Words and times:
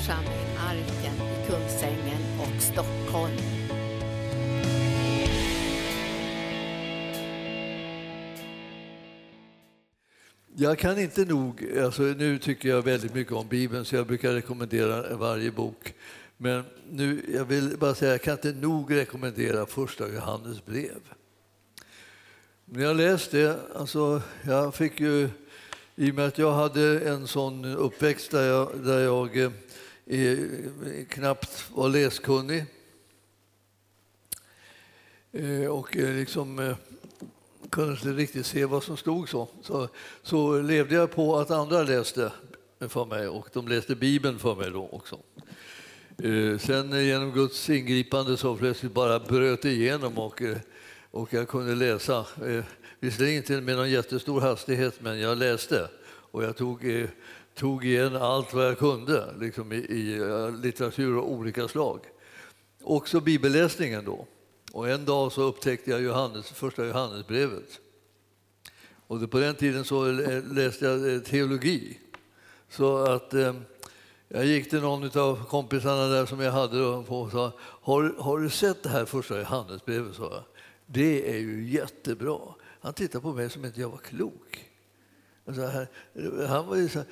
församling 0.00 0.56
Arken 0.58 1.14
i 1.14 1.46
Kungsängen 1.46 2.22
och 2.40 2.62
Stockholm. 2.62 3.36
Jag 10.56 10.78
kan 10.78 10.98
inte 10.98 11.24
nog, 11.24 11.78
alltså 11.84 12.02
nu 12.02 12.38
tycker 12.38 12.68
jag 12.68 12.82
väldigt 12.82 13.14
mycket 13.14 13.32
om 13.32 13.48
Bibeln 13.48 13.84
så 13.84 13.96
jag 13.96 14.06
brukar 14.06 14.32
rekommendera 14.32 15.16
varje 15.16 15.50
bok. 15.50 15.94
Men 16.36 16.64
nu, 16.90 17.22
jag 17.34 17.44
vill 17.44 17.76
bara 17.78 17.94
säga, 17.94 18.10
jag 18.10 18.22
kan 18.22 18.32
inte 18.32 18.52
nog 18.52 18.94
rekommendera 18.94 19.66
första 19.66 20.08
Johannes 20.08 20.64
brev. 20.64 21.00
När 22.64 22.84
jag 22.84 22.96
läste 22.96 23.38
det, 23.38 23.60
alltså 23.74 24.22
jag 24.42 24.74
fick 24.74 25.00
ju, 25.00 25.28
i 25.96 26.10
och 26.10 26.14
med 26.14 26.26
att 26.26 26.38
jag 26.38 26.52
hade 26.52 27.00
en 27.00 27.26
sån 27.26 27.64
uppväxt 27.64 28.30
där 28.30 28.48
jag, 28.48 28.70
där 28.84 29.00
jag 29.00 29.36
eh, 29.36 29.50
knappt 31.08 31.70
var 31.74 31.88
läskunnig 31.88 32.64
eh, 35.32 35.66
och 35.66 35.96
eh, 35.96 36.14
liksom 36.14 36.58
eh, 36.58 36.76
kunde 37.70 37.92
inte 37.92 38.08
riktigt 38.08 38.46
se 38.46 38.64
vad 38.64 38.82
som 38.82 38.96
stod 38.96 39.28
så. 39.28 39.48
så. 39.62 39.88
Så 40.22 40.60
levde 40.60 40.94
jag 40.94 41.10
på 41.10 41.38
att 41.38 41.50
andra 41.50 41.82
läste 41.82 42.32
för 42.80 43.04
mig 43.04 43.28
och 43.28 43.48
de 43.52 43.68
läste 43.68 43.94
Bibeln 43.94 44.38
för 44.38 44.54
mig 44.54 44.70
då 44.70 44.88
också. 44.92 45.18
Sen 46.58 47.06
genom 47.06 47.32
Guds 47.32 47.70
ingripande 47.70 48.36
så 48.36 48.56
plötsligt 48.56 48.92
bara 48.92 49.18
bröt 49.18 49.62
det 49.62 49.70
igenom 49.70 50.18
och, 50.18 50.42
och 51.10 51.32
jag 51.34 51.48
kunde 51.48 51.74
läsa. 51.74 52.26
Visserligen 53.00 53.36
inte 53.36 53.60
med 53.60 53.76
någon 53.76 53.90
jättestor 53.90 54.40
hastighet, 54.40 55.00
men 55.00 55.20
jag 55.20 55.38
läste 55.38 55.88
och 56.04 56.44
jag 56.44 56.56
tog, 56.56 57.08
tog 57.60 57.84
igen 57.84 58.16
allt 58.16 58.54
vad 58.54 58.66
jag 58.66 58.78
kunde 58.78 59.34
liksom 59.40 59.72
i, 59.72 59.76
i 59.76 60.18
eh, 60.18 60.54
litteratur 60.54 61.18
av 61.18 61.24
olika 61.24 61.68
slag. 61.68 62.00
Också 62.82 63.20
bibelläsningen 63.20 64.04
då. 64.04 64.26
Och 64.72 64.88
en 64.88 65.04
dag 65.04 65.32
så 65.32 65.42
upptäckte 65.42 65.90
jag 65.90 66.02
Johannes, 66.02 66.46
första 66.46 66.86
Johannesbrevet. 66.86 67.80
Och 69.06 69.30
på 69.30 69.38
den 69.38 69.54
tiden 69.54 69.84
så 69.84 70.04
läste 70.52 70.84
jag 70.84 71.14
eh, 71.14 71.20
teologi. 71.20 71.98
Så 72.68 72.96
att 72.96 73.34
eh, 73.34 73.54
jag 74.28 74.46
gick 74.46 74.70
till 74.70 74.80
någon 74.80 75.18
av 75.18 75.44
kompisarna 75.44 76.06
där 76.06 76.26
som 76.26 76.40
jag 76.40 76.52
hade 76.52 76.82
och 76.84 77.30
sa 77.30 77.52
har, 77.60 78.14
har 78.18 78.38
du 78.38 78.50
sett 78.50 78.82
det 78.82 78.88
här 78.88 79.04
första 79.04 79.38
Johannesbrevet? 79.38 80.16
Sa 80.16 80.22
jag. 80.22 80.42
Det 80.86 81.34
är 81.34 81.38
ju 81.38 81.68
jättebra. 81.68 82.40
Han 82.80 82.94
tittade 82.94 83.22
på 83.22 83.32
mig 83.32 83.50
som 83.50 83.64
inte 83.64 83.80
jag 83.80 83.88
var 83.88 83.98
klok. 83.98 84.70
Alltså, 85.50 85.66
här, 85.66 85.88
han 86.46 86.66
var 86.66 86.76
ju 86.76 86.88
så 86.88 86.98
här, 86.98 87.08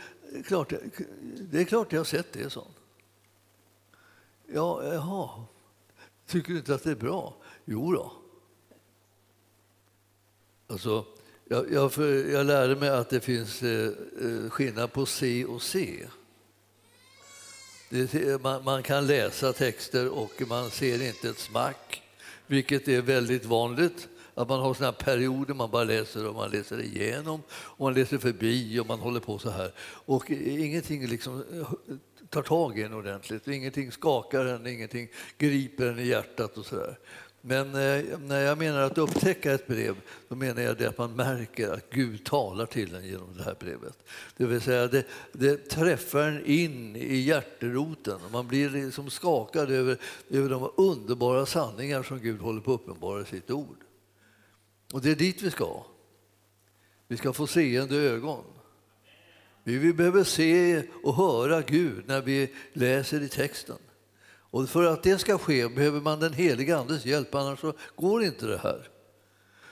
klart, 0.46 0.72
det 1.40 1.60
är 1.60 1.64
klart 1.64 1.92
jag 1.92 2.00
har 2.00 2.04
sett 2.04 2.32
det, 2.32 2.50
sa 2.50 2.66
Ja, 4.46 4.84
jaha. 4.84 5.44
Tycker 6.26 6.52
du 6.52 6.58
inte 6.58 6.74
att 6.74 6.84
det 6.84 6.90
är 6.90 6.96
bra? 6.96 7.36
Jo 7.64 7.92
då. 7.92 8.12
Alltså, 10.66 11.04
jag, 11.44 11.72
jag, 11.72 11.92
jag 12.32 12.46
lärde 12.46 12.76
mig 12.76 12.88
att 12.88 13.10
det 13.10 13.20
finns 13.20 13.62
eh, 13.62 13.92
eh 14.22 14.50
skillnad 14.50 14.92
på 14.92 15.06
se 15.06 15.44
och 15.44 15.62
se. 15.62 16.06
Det, 17.90 18.42
man, 18.42 18.64
man, 18.64 18.82
kan 18.82 19.06
läsa 19.06 19.52
texter 19.52 20.08
och 20.08 20.42
man 20.48 20.70
ser 20.70 21.02
inte 21.02 21.28
ett 21.28 21.38
smack, 21.38 22.02
vilket 22.46 22.88
är 22.88 23.02
väldigt 23.02 23.44
vanligt. 23.44 24.08
Att 24.38 24.48
man 24.48 24.60
har 24.60 24.74
såna 24.74 24.92
perioder 24.92 25.54
man 25.54 25.70
bara 25.70 25.84
läser 25.84 26.28
och 26.28 26.34
man 26.34 26.50
läser 26.50 26.80
igenom 26.80 27.42
och 27.50 27.84
man 27.84 27.94
läser 27.94 28.18
förbi 28.18 28.80
och 28.80 28.86
man 28.86 28.98
håller 28.98 29.20
på 29.20 29.38
så 29.38 29.50
här. 29.50 29.72
Och 29.80 30.30
ingenting 30.30 31.06
liksom 31.06 31.44
eh, 31.52 31.96
tar 32.30 32.42
tag 32.42 32.78
i 32.78 32.82
en 32.82 32.94
ordentligt, 32.94 33.48
ingenting 33.48 33.92
skakar 33.92 34.44
en, 34.44 34.66
ingenting 34.66 35.08
griper 35.38 35.86
en 35.86 35.98
i 35.98 36.06
hjärtat 36.06 36.58
och 36.58 36.66
så 36.66 36.76
där. 36.76 36.98
Men 37.40 37.66
eh, 37.66 38.18
när 38.18 38.40
jag 38.40 38.58
menar 38.58 38.80
att 38.80 38.98
upptäcka 38.98 39.52
ett 39.52 39.66
brev, 39.66 39.94
då 40.28 40.34
menar 40.34 40.62
jag 40.62 40.78
det 40.78 40.88
att 40.88 40.98
man 40.98 41.16
märker 41.16 41.72
att 41.72 41.90
Gud 41.90 42.24
talar 42.24 42.66
till 42.66 42.94
en 42.94 43.06
genom 43.06 43.36
det 43.36 43.42
här 43.42 43.56
brevet. 43.60 43.98
Det 44.36 44.46
vill 44.46 44.60
säga, 44.60 44.86
det, 44.86 45.04
det 45.32 45.56
träffar 45.56 46.20
en 46.20 46.46
in 46.46 46.96
i 46.96 47.16
hjärteroten 47.16 48.18
man 48.32 48.48
blir 48.48 48.70
liksom 48.70 49.10
skakad 49.10 49.70
över, 49.70 49.96
över 50.30 50.48
de 50.48 50.70
underbara 50.76 51.46
sanningar 51.46 52.02
som 52.02 52.18
Gud 52.18 52.40
håller 52.40 52.60
på 52.60 52.74
att 52.74 52.80
uppenbara 52.80 53.22
i 53.22 53.24
sitt 53.24 53.50
ord. 53.50 53.84
Och 54.92 55.00
det 55.00 55.10
är 55.10 55.16
dit 55.16 55.42
vi 55.42 55.50
ska. 55.50 55.84
Vi 57.08 57.16
ska 57.16 57.32
få 57.32 57.46
seende 57.46 57.96
ögon. 57.96 58.44
Vi 59.64 59.92
behöver 59.92 60.24
se 60.24 60.82
och 61.02 61.14
höra 61.14 61.62
Gud 61.62 62.04
när 62.06 62.22
vi 62.22 62.54
läser 62.72 63.22
i 63.22 63.28
texten. 63.28 63.78
Och 64.50 64.68
för 64.68 64.84
att 64.84 65.02
det 65.02 65.18
ska 65.18 65.38
ske 65.38 65.68
behöver 65.68 66.00
man 66.00 66.20
den 66.20 66.32
heliga 66.32 66.78
Andes 66.78 67.06
hjälp, 67.06 67.34
annars 67.34 67.60
så 67.60 67.72
går 67.96 68.24
inte 68.24 68.46
det 68.46 68.58
här. 68.58 68.88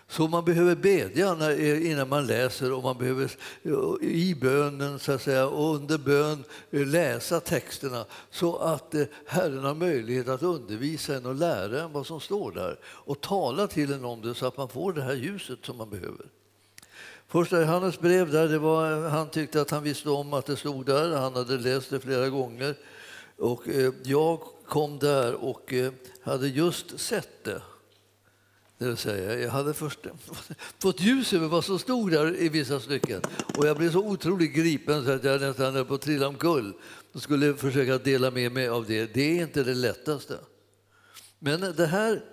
Så 0.08 0.28
man 0.28 0.44
behöver 0.44 0.74
bedja 0.74 1.54
innan 1.76 2.08
man 2.08 2.26
läser 2.26 2.72
och 2.72 2.82
man 2.82 2.98
behöver 2.98 3.30
eh, 3.62 4.08
i 4.08 4.34
bönen 4.40 4.98
så 4.98 5.12
att 5.12 5.22
säga, 5.22 5.46
och 5.46 5.74
under 5.74 5.98
bön 5.98 6.44
eh, 6.70 6.86
läsa 6.86 7.40
texterna 7.40 8.04
så 8.30 8.56
att 8.56 8.94
eh, 8.94 9.04
Herren 9.26 9.64
har 9.64 9.74
möjlighet 9.74 10.28
att 10.28 10.42
undervisa 10.42 11.14
en 11.14 11.26
och 11.26 11.34
lära 11.34 11.82
en 11.82 11.92
vad 11.92 12.06
som 12.06 12.20
står 12.20 12.52
där 12.52 12.78
och 12.84 13.20
tala 13.20 13.66
till 13.66 13.92
en 13.92 14.04
om 14.04 14.22
det 14.22 14.34
så 14.34 14.46
att 14.46 14.56
man 14.56 14.68
får 14.68 14.92
det 14.92 15.02
här 15.02 15.14
ljuset 15.14 15.58
som 15.62 15.76
man 15.76 15.90
behöver. 15.90 16.26
Första 17.28 17.60
Johannes 17.60 18.00
brev 18.00 18.30
där, 18.30 18.48
det 18.48 18.58
var, 18.58 19.08
han 19.08 19.30
tyckte 19.30 19.60
att 19.60 19.70
han 19.70 19.82
visste 19.82 20.10
om 20.10 20.32
att 20.32 20.46
det 20.46 20.56
stod 20.56 20.86
där, 20.86 21.16
han 21.16 21.34
hade 21.34 21.58
läst 21.58 21.90
det 21.90 22.00
flera 22.00 22.28
gånger. 22.28 22.74
Och 23.38 23.62
jag 24.02 24.40
kom 24.66 24.98
där 24.98 25.34
och 25.34 25.74
hade 26.22 26.48
just 26.48 27.00
sett 27.00 27.44
det. 27.44 27.62
Det 28.78 28.86
vill 28.86 28.96
säga, 28.96 29.38
jag 29.38 29.50
hade 29.50 29.74
först 29.74 29.98
fått 30.78 31.00
ljus 31.00 31.32
över 31.32 31.48
vad 31.48 31.64
som 31.64 31.78
stod 31.78 32.10
där 32.10 32.36
i 32.36 32.48
vissa 32.48 32.80
stycken. 32.80 33.22
Och 33.56 33.66
jag 33.66 33.76
blev 33.76 33.92
så 33.92 34.06
otroligt 34.06 34.54
gripen 34.54 35.04
så 35.04 35.10
att 35.10 35.24
jag 35.24 35.40
nästan 35.40 35.74
höll 35.74 35.84
på 35.84 35.94
att 35.94 36.00
trilla 36.00 36.28
omkull 36.28 36.72
och 37.12 37.22
skulle 37.22 37.54
försöka 37.54 37.98
dela 37.98 38.30
med 38.30 38.52
mig 38.52 38.68
av 38.68 38.86
det. 38.86 39.14
Det 39.14 39.38
är 39.38 39.42
inte 39.42 39.64
det 39.64 39.74
lättaste. 39.74 40.38
Men 41.38 41.60
det 41.60 41.86
här... 41.86 42.24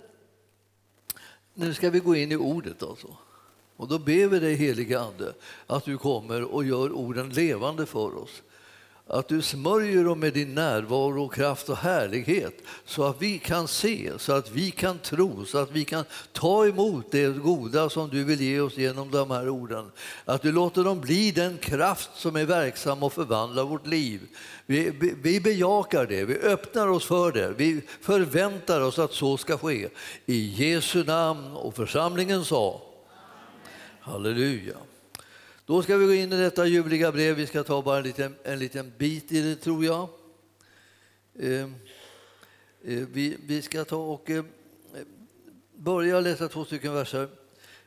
Nu 1.54 1.74
ska 1.74 1.90
vi 1.90 2.00
gå 2.00 2.16
in 2.16 2.32
i 2.32 2.36
ordet 2.36 2.84
alltså. 2.84 3.18
Och 3.78 3.88
då 3.88 4.00
ber 4.00 4.28
vi 4.28 4.40
dig 4.40 4.56
helige 4.56 5.00
Ande 5.00 5.34
att 5.68 5.86
du 5.86 5.98
kommer 5.98 6.44
och 6.44 6.66
gör 6.66 6.92
orden 6.92 7.30
levande 7.30 7.86
för 7.86 8.18
oss 8.18 8.42
att 9.08 9.28
du 9.28 9.42
smörjer 9.42 10.04
dem 10.04 10.20
med 10.20 10.34
din 10.34 10.56
närvaro, 10.56 11.26
och 11.26 11.34
kraft 11.34 11.70
och 11.70 11.78
härlighet 11.78 12.62
så 12.86 13.04
att 13.04 13.22
vi 13.22 13.40
kan 13.40 13.68
se, 13.68 14.12
så 14.18 14.34
att 14.34 14.52
vi 14.52 14.72
kan 14.72 15.00
tro, 15.00 15.46
så 15.46 15.58
att 15.58 15.72
vi 15.72 15.86
kan 15.86 16.04
ta 16.32 16.68
emot 16.68 17.12
det 17.12 17.28
goda 17.28 17.90
som 17.90 18.10
du 18.10 18.24
vill 18.24 18.42
ge 18.42 18.60
oss 18.60 18.78
genom 18.78 19.12
de 19.12 19.32
här 19.32 19.50
orden. 19.50 19.92
Att 20.26 20.42
du 20.42 20.52
låter 20.52 20.84
dem 20.84 21.02
bli 21.02 21.32
den 21.32 21.58
kraft 21.58 22.10
som 22.16 22.36
är 22.36 22.46
verksam 22.46 23.04
och 23.04 23.14
förvandlar 23.14 23.64
vårt 23.64 23.88
liv. 23.88 24.22
Vi, 24.66 24.90
vi 25.24 25.40
bejakar 25.40 26.06
det, 26.06 26.26
vi 26.26 26.38
öppnar 26.38 26.88
oss 26.88 27.06
för 27.06 27.32
det, 27.32 27.54
vi 27.58 27.82
förväntar 28.02 28.82
oss 28.82 29.00
att 29.00 29.14
så 29.14 29.38
ska 29.38 29.58
ske. 29.58 29.90
I 30.26 30.46
Jesu 30.48 31.04
namn 31.04 31.56
och 31.56 31.76
församlingen 31.76 32.46
sa 32.46 32.82
Halleluja. 34.00 34.76
Då 35.66 35.84
ska 35.84 35.98
vi 35.98 36.06
gå 36.06 36.14
in 36.14 36.34
i 36.34 36.38
detta 36.38 36.66
ljuvliga 36.66 37.12
brev. 37.12 37.36
Vi 37.36 37.48
ska 37.48 37.64
ta 37.64 37.82
bara 37.82 37.98
en 37.98 38.04
liten, 38.04 38.36
en 38.44 38.60
liten 38.60 38.94
bit 38.98 39.32
i 39.32 39.42
det, 39.42 39.56
tror 39.56 39.86
jag. 39.86 40.10
Eh, 41.40 41.62
eh, 41.62 41.68
vi, 42.84 43.38
vi, 43.46 43.62
ska 43.62 43.86
ta 43.86 43.98
och 43.98 44.30
eh, 44.30 44.44
börja 45.76 46.20
läsa 46.20 46.50
två 46.50 46.66
stycken 46.66 46.94
verser. 46.94 47.30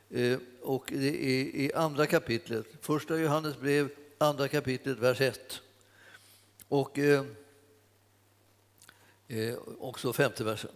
Eh, 0.09 0.37
och 0.61 0.89
det 0.93 1.25
är 1.25 1.55
i 1.55 1.71
andra 1.75 2.05
kapitlet, 2.05 2.65
första 2.81 3.17
Johannes 3.17 3.59
brev, 3.59 3.89
andra 4.17 4.47
kapitlet, 4.47 4.97
vers 4.97 5.21
1. 5.21 5.61
Och 6.67 6.99
eh, 6.99 7.25
eh, 9.27 9.55
också 9.79 10.13
femte 10.13 10.43
versen. 10.43 10.71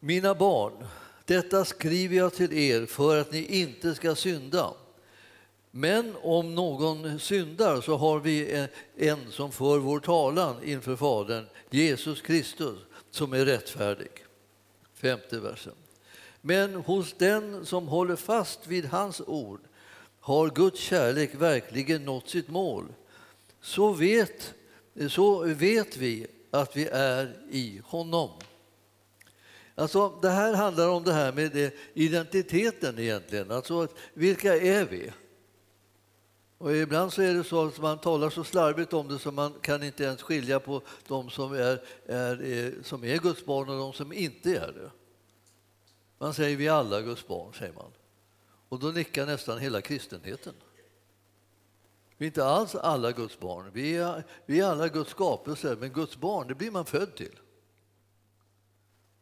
Mina 0.00 0.34
barn, 0.34 0.86
detta 1.32 1.64
skriver 1.64 2.16
jag 2.16 2.34
till 2.34 2.52
er 2.52 2.86
för 2.86 3.20
att 3.20 3.32
ni 3.32 3.60
inte 3.60 3.94
ska 3.94 4.14
synda. 4.14 4.74
Men 5.70 6.16
om 6.22 6.54
någon 6.54 7.18
syndar 7.18 7.80
så 7.80 7.96
har 7.96 8.20
vi 8.20 8.66
en 8.96 9.30
som 9.30 9.52
för 9.52 9.78
vår 9.78 10.00
talan 10.00 10.64
inför 10.64 10.96
Fadern, 10.96 11.46
Jesus 11.70 12.20
Kristus, 12.20 12.78
som 13.10 13.32
är 13.32 13.44
rättfärdig. 13.44 14.10
Femte 14.94 15.40
versen. 15.40 15.72
Men 16.40 16.74
hos 16.74 17.14
den 17.18 17.66
som 17.66 17.88
håller 17.88 18.16
fast 18.16 18.66
vid 18.66 18.84
hans 18.84 19.20
ord 19.26 19.60
har 20.20 20.50
Guds 20.50 20.80
kärlek 20.80 21.34
verkligen 21.34 22.04
nått 22.04 22.28
sitt 22.28 22.48
mål. 22.48 22.84
Så 23.60 23.92
vet, 23.92 24.54
så 25.08 25.44
vet 25.44 25.96
vi 25.96 26.26
att 26.50 26.76
vi 26.76 26.86
är 26.92 27.36
i 27.50 27.80
honom. 27.84 28.30
Alltså, 29.74 30.18
det 30.22 30.30
här 30.30 30.54
handlar 30.54 30.88
om 30.88 31.04
det 31.04 31.12
här 31.12 31.32
med 31.32 31.72
identiteten 31.94 32.98
egentligen. 32.98 33.50
Alltså, 33.50 33.88
vilka 34.14 34.56
är 34.56 34.84
vi? 34.84 35.12
Och 36.58 36.76
ibland 36.76 37.12
så 37.12 37.22
är 37.22 37.34
det 37.34 37.44
så 37.44 37.66
att 37.66 37.80
man 37.80 37.98
talar 37.98 38.30
så 38.30 38.44
slarvigt 38.44 38.92
om 38.92 39.08
det 39.08 39.18
så 39.18 39.32
man 39.32 39.54
kan 39.60 39.82
inte 39.82 40.04
ens 40.04 40.22
skilja 40.22 40.60
på 40.60 40.82
de 41.06 41.30
som 41.30 41.52
är, 41.52 41.82
är, 42.06 42.42
är, 42.42 42.82
som 42.82 43.04
är 43.04 43.18
Guds 43.18 43.44
barn 43.44 43.68
och 43.68 43.78
de 43.78 43.92
som 43.92 44.12
inte 44.12 44.50
är 44.50 44.72
det. 44.72 44.90
Man 46.18 46.34
säger 46.34 46.56
vi 46.56 46.66
är 46.66 46.72
alla 46.72 47.00
Guds 47.00 47.26
barn, 47.26 47.54
säger 47.54 47.72
man. 47.72 47.90
Och 48.68 48.78
då 48.78 48.86
nickar 48.86 49.26
nästan 49.26 49.58
hela 49.58 49.80
kristenheten. 49.80 50.54
Vi 52.16 52.26
är 52.26 52.26
inte 52.26 52.44
alls 52.44 52.74
alla 52.74 53.12
Guds 53.12 53.38
barn. 53.38 53.70
Vi 53.72 53.96
är, 53.96 54.24
vi 54.46 54.60
är 54.60 54.66
alla 54.66 54.88
Guds 54.88 55.10
skapelser, 55.10 55.76
men 55.76 55.92
Guds 55.92 56.16
barn, 56.16 56.48
det 56.48 56.54
blir 56.54 56.70
man 56.70 56.84
född 56.84 57.14
till. 57.14 57.38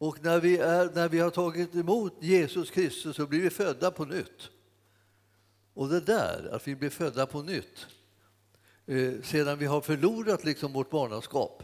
Och 0.01 0.25
när 0.25 0.41
vi, 0.41 0.57
är, 0.57 0.91
när 0.95 1.09
vi 1.09 1.19
har 1.19 1.31
tagit 1.31 1.75
emot 1.75 2.15
Jesus 2.21 2.71
Kristus 2.71 3.17
så 3.17 3.27
blir 3.27 3.41
vi 3.41 3.51
födda 3.51 3.91
på 3.91 4.05
nytt. 4.05 4.51
Och 5.75 5.89
det 5.89 6.01
där, 6.01 6.51
att 6.53 6.69
vi 6.69 6.77
blir 6.77 6.91
födda 6.91 7.27
på 7.27 7.43
nytt, 7.43 7.87
eh, 8.87 9.23
sedan 9.23 9.59
vi 9.59 9.67
har 9.67 9.81
förlorat 9.81 10.45
liksom 10.45 10.73
vårt 10.73 10.91
barnaskap 10.91 11.63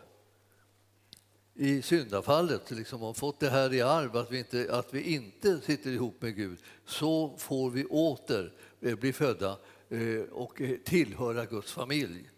i 1.54 1.82
syndafallet 1.82 2.70
liksom, 2.70 3.02
och 3.02 3.16
fått 3.16 3.40
det 3.40 3.50
här 3.50 3.74
i 3.74 3.82
arv, 3.82 4.16
att 4.16 4.32
vi, 4.32 4.38
inte, 4.38 4.66
att 4.70 4.94
vi 4.94 5.14
inte 5.14 5.60
sitter 5.60 5.90
ihop 5.90 6.22
med 6.22 6.36
Gud, 6.36 6.58
så 6.86 7.36
får 7.38 7.70
vi 7.70 7.84
åter 7.84 8.52
eh, 8.80 8.96
bli 8.96 9.12
födda 9.12 9.58
eh, 9.88 10.20
och 10.32 10.60
eh, 10.60 10.76
tillhöra 10.84 11.46
Guds 11.46 11.72
familj. 11.72 12.30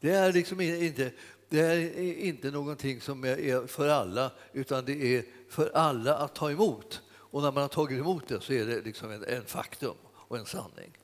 Det 0.00 0.10
är 0.10 0.32
liksom 0.32 0.60
inte, 0.60 1.12
det 1.48 1.60
är 1.60 2.14
inte 2.18 2.50
någonting 2.50 3.00
som 3.00 3.24
är 3.24 3.66
för 3.66 3.88
alla, 3.88 4.30
utan 4.52 4.84
det 4.84 5.16
är 5.16 5.24
för 5.48 5.70
alla 5.74 6.16
att 6.16 6.34
ta 6.34 6.50
emot. 6.50 7.02
Och 7.10 7.42
när 7.42 7.52
man 7.52 7.62
har 7.62 7.68
tagit 7.68 7.98
emot 7.98 8.28
det 8.28 8.40
så 8.40 8.52
är 8.52 8.66
det 8.66 8.80
liksom 8.80 9.10
en, 9.10 9.24
en 9.24 9.44
faktum 9.44 9.96
och 10.08 10.38
en 10.38 10.46
sanning. 10.46 10.98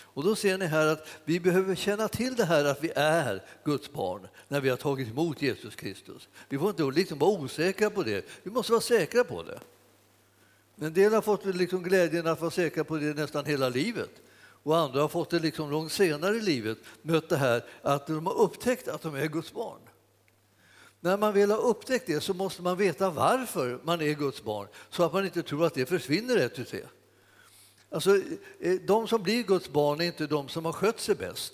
Och 0.00 0.24
då 0.24 0.36
ser 0.36 0.58
ni 0.58 0.66
här 0.66 0.86
att 0.86 1.06
vi 1.24 1.40
behöver 1.40 1.74
känna 1.74 2.08
till 2.08 2.34
det 2.36 2.44
här 2.44 2.64
att 2.64 2.84
vi 2.84 2.90
är 2.96 3.42
Guds 3.64 3.92
barn 3.92 4.28
när 4.48 4.60
vi 4.60 4.68
har 4.68 4.76
tagit 4.76 5.08
emot 5.08 5.42
Jesus 5.42 5.74
Kristus. 5.76 6.28
Vi 6.48 6.58
får 6.58 6.70
inte 6.70 6.82
liksom 6.82 7.18
vara 7.18 7.30
osäkra 7.30 7.90
på 7.90 8.02
det, 8.02 8.26
vi 8.42 8.50
måste 8.50 8.72
vara 8.72 8.80
säkra 8.80 9.24
på 9.24 9.42
det. 9.42 9.60
En 10.80 10.94
del 10.94 11.12
har 11.12 11.22
fått 11.22 11.44
liksom 11.44 11.82
glädjen 11.82 12.26
att 12.26 12.40
vara 12.40 12.50
säkra 12.50 12.84
på 12.84 12.96
det 12.96 13.14
nästan 13.14 13.44
hela 13.44 13.68
livet 13.68 14.10
och 14.68 14.78
andra 14.78 15.00
har 15.00 15.08
fått 15.08 15.30
det 15.30 15.38
liksom 15.38 15.70
långt 15.70 15.92
senare 15.92 16.36
i 16.36 16.40
livet, 16.40 16.78
mött 17.02 17.28
det 17.28 17.36
här 17.36 17.64
att 17.82 18.06
de 18.06 18.26
har 18.26 18.38
upptäckt 18.38 18.88
att 18.88 19.02
de 19.02 19.14
är 19.14 19.26
Guds 19.26 19.52
barn. 19.52 19.80
När 21.00 21.16
man 21.16 21.34
väl 21.34 21.50
har 21.50 21.60
upptäckt 21.60 22.06
det 22.06 22.20
så 22.20 22.34
måste 22.34 22.62
man 22.62 22.76
veta 22.76 23.10
varför 23.10 23.80
man 23.84 24.00
är 24.00 24.14
Guds 24.14 24.42
barn 24.42 24.68
så 24.90 25.02
att 25.02 25.12
man 25.12 25.24
inte 25.24 25.42
tror 25.42 25.66
att 25.66 25.74
det 25.74 25.86
försvinner 25.86 26.36
ett 26.36 26.58
ut 26.58 26.70
det. 26.70 26.88
Alltså, 27.90 28.16
eh, 28.60 28.74
de 28.86 29.08
som 29.08 29.22
blir 29.22 29.42
Guds 29.42 29.68
barn 29.68 30.00
är 30.00 30.04
inte 30.04 30.26
de 30.26 30.48
som 30.48 30.64
har 30.64 30.72
skött 30.72 31.00
sig 31.00 31.14
bäst 31.14 31.52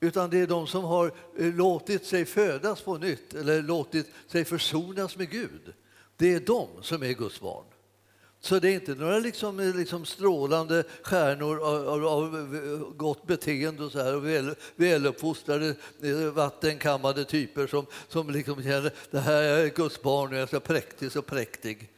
utan 0.00 0.30
det 0.30 0.38
är 0.38 0.46
de 0.46 0.66
som 0.66 0.84
har 0.84 1.12
eh, 1.38 1.54
låtit 1.54 2.06
sig 2.06 2.24
födas 2.24 2.80
på 2.80 2.98
nytt 2.98 3.34
eller 3.34 3.62
låtit 3.62 4.06
sig 4.26 4.44
försonas 4.44 5.16
med 5.16 5.30
Gud. 5.30 5.72
Det 6.16 6.34
är 6.34 6.40
de 6.40 6.68
som 6.82 7.02
är 7.02 7.12
Guds 7.12 7.40
barn. 7.40 7.64
Så 8.40 8.58
det 8.58 8.68
är 8.68 8.74
inte 8.74 8.94
några 8.94 9.18
liksom, 9.18 9.60
eh, 9.60 9.74
liksom 9.74 10.04
strålande 10.04 10.84
stjärnor 11.02 11.60
av, 11.60 11.88
av, 11.88 12.06
av, 12.06 12.36
eh, 12.54 12.96
gott 12.96 13.26
beteende 13.26 13.84
och, 13.84 13.92
så 13.92 14.02
här, 14.02 14.16
och 14.16 14.26
väl, 14.26 14.54
väluppfostrade, 14.76 15.74
eh, 16.02 16.16
vattenkammade 16.16 17.24
typer 17.24 17.66
som, 17.66 17.86
som 18.08 18.30
liksom 18.30 18.62
känner 18.62 18.92
det 19.10 19.20
här 19.20 19.42
är 19.42 19.68
Guds 19.68 20.02
barn 20.02 20.28
och 20.28 20.34
jag 20.34 20.42
är 20.42 20.46
så 20.46 20.60
präktig, 20.60 21.12
så 21.12 21.22
präktig. 21.22 21.90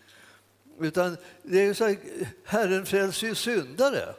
Utan 0.80 1.16
det 1.42 1.60
är 1.60 1.74
så 1.74 1.84
här, 1.84 1.98
Herren 2.44 2.86
frälser 2.86 3.26
ju 3.26 3.34
syndare. 3.34 4.14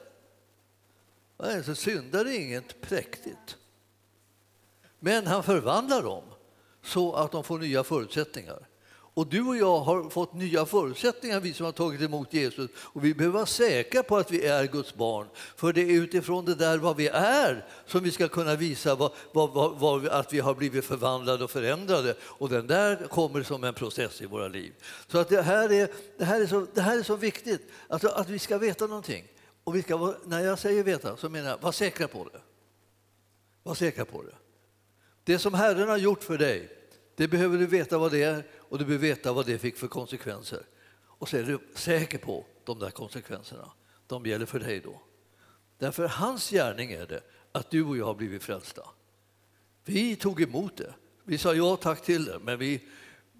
Alltså, 1.37 1.75
syndare 1.75 2.29
är 2.29 2.39
inget 2.39 2.81
präktigt. 2.81 3.57
Men 4.99 5.27
han 5.27 5.43
förvandlar 5.43 6.03
dem 6.03 6.23
så 6.83 7.13
att 7.13 7.31
de 7.31 7.43
får 7.43 7.59
nya 7.59 7.83
förutsättningar. 7.83 8.67
Och 9.21 9.27
du 9.27 9.41
och 9.41 9.57
jag 9.57 9.79
har 9.79 10.09
fått 10.09 10.33
nya 10.33 10.65
förutsättningar, 10.65 11.39
vi 11.39 11.53
som 11.53 11.65
har 11.65 11.73
tagit 11.73 12.01
emot 12.01 12.33
Jesus. 12.33 12.71
Och 12.75 13.05
vi 13.05 13.13
behöver 13.13 13.33
vara 13.33 13.45
säkra 13.45 14.03
på 14.03 14.17
att 14.17 14.31
vi 14.31 14.45
är 14.45 14.67
Guds 14.67 14.95
barn. 14.95 15.27
För 15.55 15.73
det 15.73 15.81
är 15.81 15.91
utifrån 15.91 16.45
det 16.45 16.55
där 16.55 16.77
vad 16.77 16.95
vi 16.95 17.07
är 17.07 17.67
som 17.85 18.03
vi 18.03 18.11
ska 18.11 18.27
kunna 18.27 18.55
visa 18.55 18.95
vad, 18.95 19.11
vad, 19.33 19.79
vad, 19.79 20.07
att 20.07 20.33
vi 20.33 20.39
har 20.39 20.55
blivit 20.55 20.85
förvandlade 20.85 21.43
och 21.43 21.51
förändrade. 21.51 22.15
Och 22.21 22.49
den 22.49 22.67
där 22.67 23.07
kommer 23.07 23.43
som 23.43 23.63
en 23.63 23.73
process 23.73 24.21
i 24.21 24.25
våra 24.25 24.47
liv. 24.47 24.73
Så 25.07 25.17
att 25.17 25.29
det, 25.29 25.41
här 25.41 25.71
är, 25.71 25.89
det, 26.17 26.25
här 26.25 26.41
är 26.41 26.47
så, 26.47 26.67
det 26.73 26.81
här 26.81 26.99
är 26.99 27.03
så 27.03 27.15
viktigt, 27.15 27.71
alltså 27.87 28.07
att 28.07 28.29
vi 28.29 28.39
ska 28.39 28.57
veta 28.57 28.87
någonting. 28.87 29.27
Och 29.63 29.75
vi 29.75 29.81
ska, 29.81 30.15
när 30.25 30.39
jag 30.39 30.59
säger 30.59 30.83
veta 30.83 31.17
så 31.17 31.29
menar 31.29 31.49
jag, 31.49 31.61
var 31.61 31.71
säkra 31.71 32.07
på 32.07 32.23
det. 32.23 32.41
Var 33.63 33.75
säkra 33.75 34.05
på 34.05 34.23
det. 34.23 34.35
Det 35.23 35.39
som 35.39 35.53
Herren 35.53 35.89
har 35.89 35.97
gjort 35.97 36.23
för 36.23 36.37
dig, 36.37 36.77
det 37.15 37.27
behöver 37.27 37.57
du 37.57 37.65
veta 37.65 37.97
vad 37.97 38.11
det 38.11 38.23
är 38.23 38.43
och 38.71 38.77
du 38.77 38.85
behöver 38.85 39.07
veta 39.07 39.33
vad 39.33 39.45
det 39.45 39.57
fick 39.57 39.77
för 39.77 39.87
konsekvenser. 39.87 40.65
Och 41.03 41.29
så 41.29 41.37
är 41.37 41.43
du 41.43 41.59
säker 41.75 42.17
på 42.17 42.45
de 42.63 42.79
där 42.79 42.91
konsekvenserna. 42.91 43.71
De 44.07 44.25
gäller 44.25 44.45
för 44.45 44.59
dig 44.59 44.79
då. 44.79 45.01
Därför 45.77 46.07
hans 46.07 46.49
gärning 46.49 46.91
är 46.91 47.07
det 47.07 47.23
att 47.51 47.69
du 47.69 47.83
och 47.83 47.97
jag 47.97 48.05
har 48.05 48.13
blivit 48.13 48.43
frälsta. 48.43 48.81
Vi 49.85 50.15
tog 50.15 50.41
emot 50.41 50.77
det. 50.77 50.93
Vi 51.23 51.37
sa 51.37 51.53
ja 51.53 51.75
tack 51.75 52.01
till 52.01 52.25
det, 52.25 52.39
men 52.39 52.59
vi, 52.59 52.87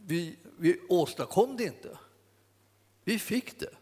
vi, 0.05 0.35
vi 0.57 0.79
åstadkom 0.89 1.57
det 1.57 1.63
inte. 1.63 1.97
Vi 3.03 3.19
fick 3.19 3.59
det. 3.59 3.73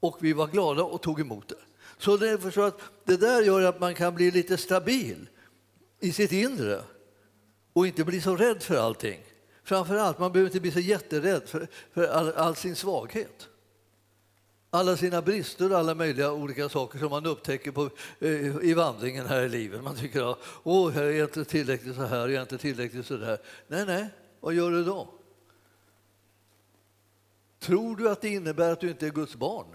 Och 0.00 0.18
vi 0.20 0.32
var 0.32 0.46
glada 0.46 0.82
och 0.82 1.02
tog 1.02 1.20
emot 1.20 1.48
det. 1.48 1.62
Så 1.98 2.16
det, 2.16 2.52
så 2.52 2.62
att 2.62 2.80
det 3.04 3.16
där 3.16 3.42
gör 3.42 3.62
att 3.62 3.80
man 3.80 3.94
kan 3.94 4.14
bli 4.14 4.30
lite 4.30 4.56
stabil 4.56 5.28
i 6.00 6.12
sitt 6.12 6.32
inre 6.32 6.82
och 7.72 7.86
inte 7.86 8.04
bli 8.04 8.20
så 8.20 8.36
rädd 8.36 8.62
för 8.62 8.76
allting. 8.76 9.20
Framför 9.64 9.96
allt, 9.96 10.18
man 10.18 10.32
behöver 10.32 10.48
inte 10.48 10.60
bli 10.60 10.72
så 10.72 10.80
jätterädd 10.80 11.48
för, 11.48 11.68
för 11.92 12.08
all, 12.08 12.32
all, 12.32 12.56
sin 12.56 12.76
svaghet. 12.76 13.48
Alla 14.70 14.96
sina 14.96 15.22
brister 15.22 15.72
och 15.72 15.78
alla 15.78 15.94
möjliga 15.94 16.32
olika 16.32 16.68
saker 16.68 16.98
som 16.98 17.10
man 17.10 17.26
upptäcker 17.26 17.72
på, 17.72 17.90
eh, 18.18 18.56
i 18.62 18.74
vandringen 18.74 19.26
här 19.26 19.42
i 19.42 19.48
livet. 19.48 19.82
Man 19.82 19.96
tycker 19.96 20.30
att 20.30 20.38
åh, 20.62 20.96
jag 20.96 21.16
är 21.16 21.22
inte 21.22 21.44
tillräckligt 21.44 21.96
så 21.96 22.02
här, 22.02 22.18
jag 22.18 22.32
är 22.32 22.42
inte 22.42 22.58
tillräckligt 22.58 23.06
så 23.06 23.16
där. 23.16 23.38
Nej, 23.68 23.86
nej, 23.86 24.06
vad 24.40 24.54
gör 24.54 24.70
du 24.70 24.84
då? 24.84 25.08
Tror 27.58 27.96
du 27.96 28.10
att 28.10 28.20
det 28.20 28.28
innebär 28.28 28.72
att 28.72 28.80
du 28.80 28.90
inte 28.90 29.06
är 29.06 29.10
Guds 29.10 29.36
barn? 29.36 29.66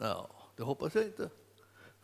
Ja, 0.00 0.30
det 0.56 0.62
hoppas 0.62 0.94
jag 0.94 1.04
inte. 1.04 1.30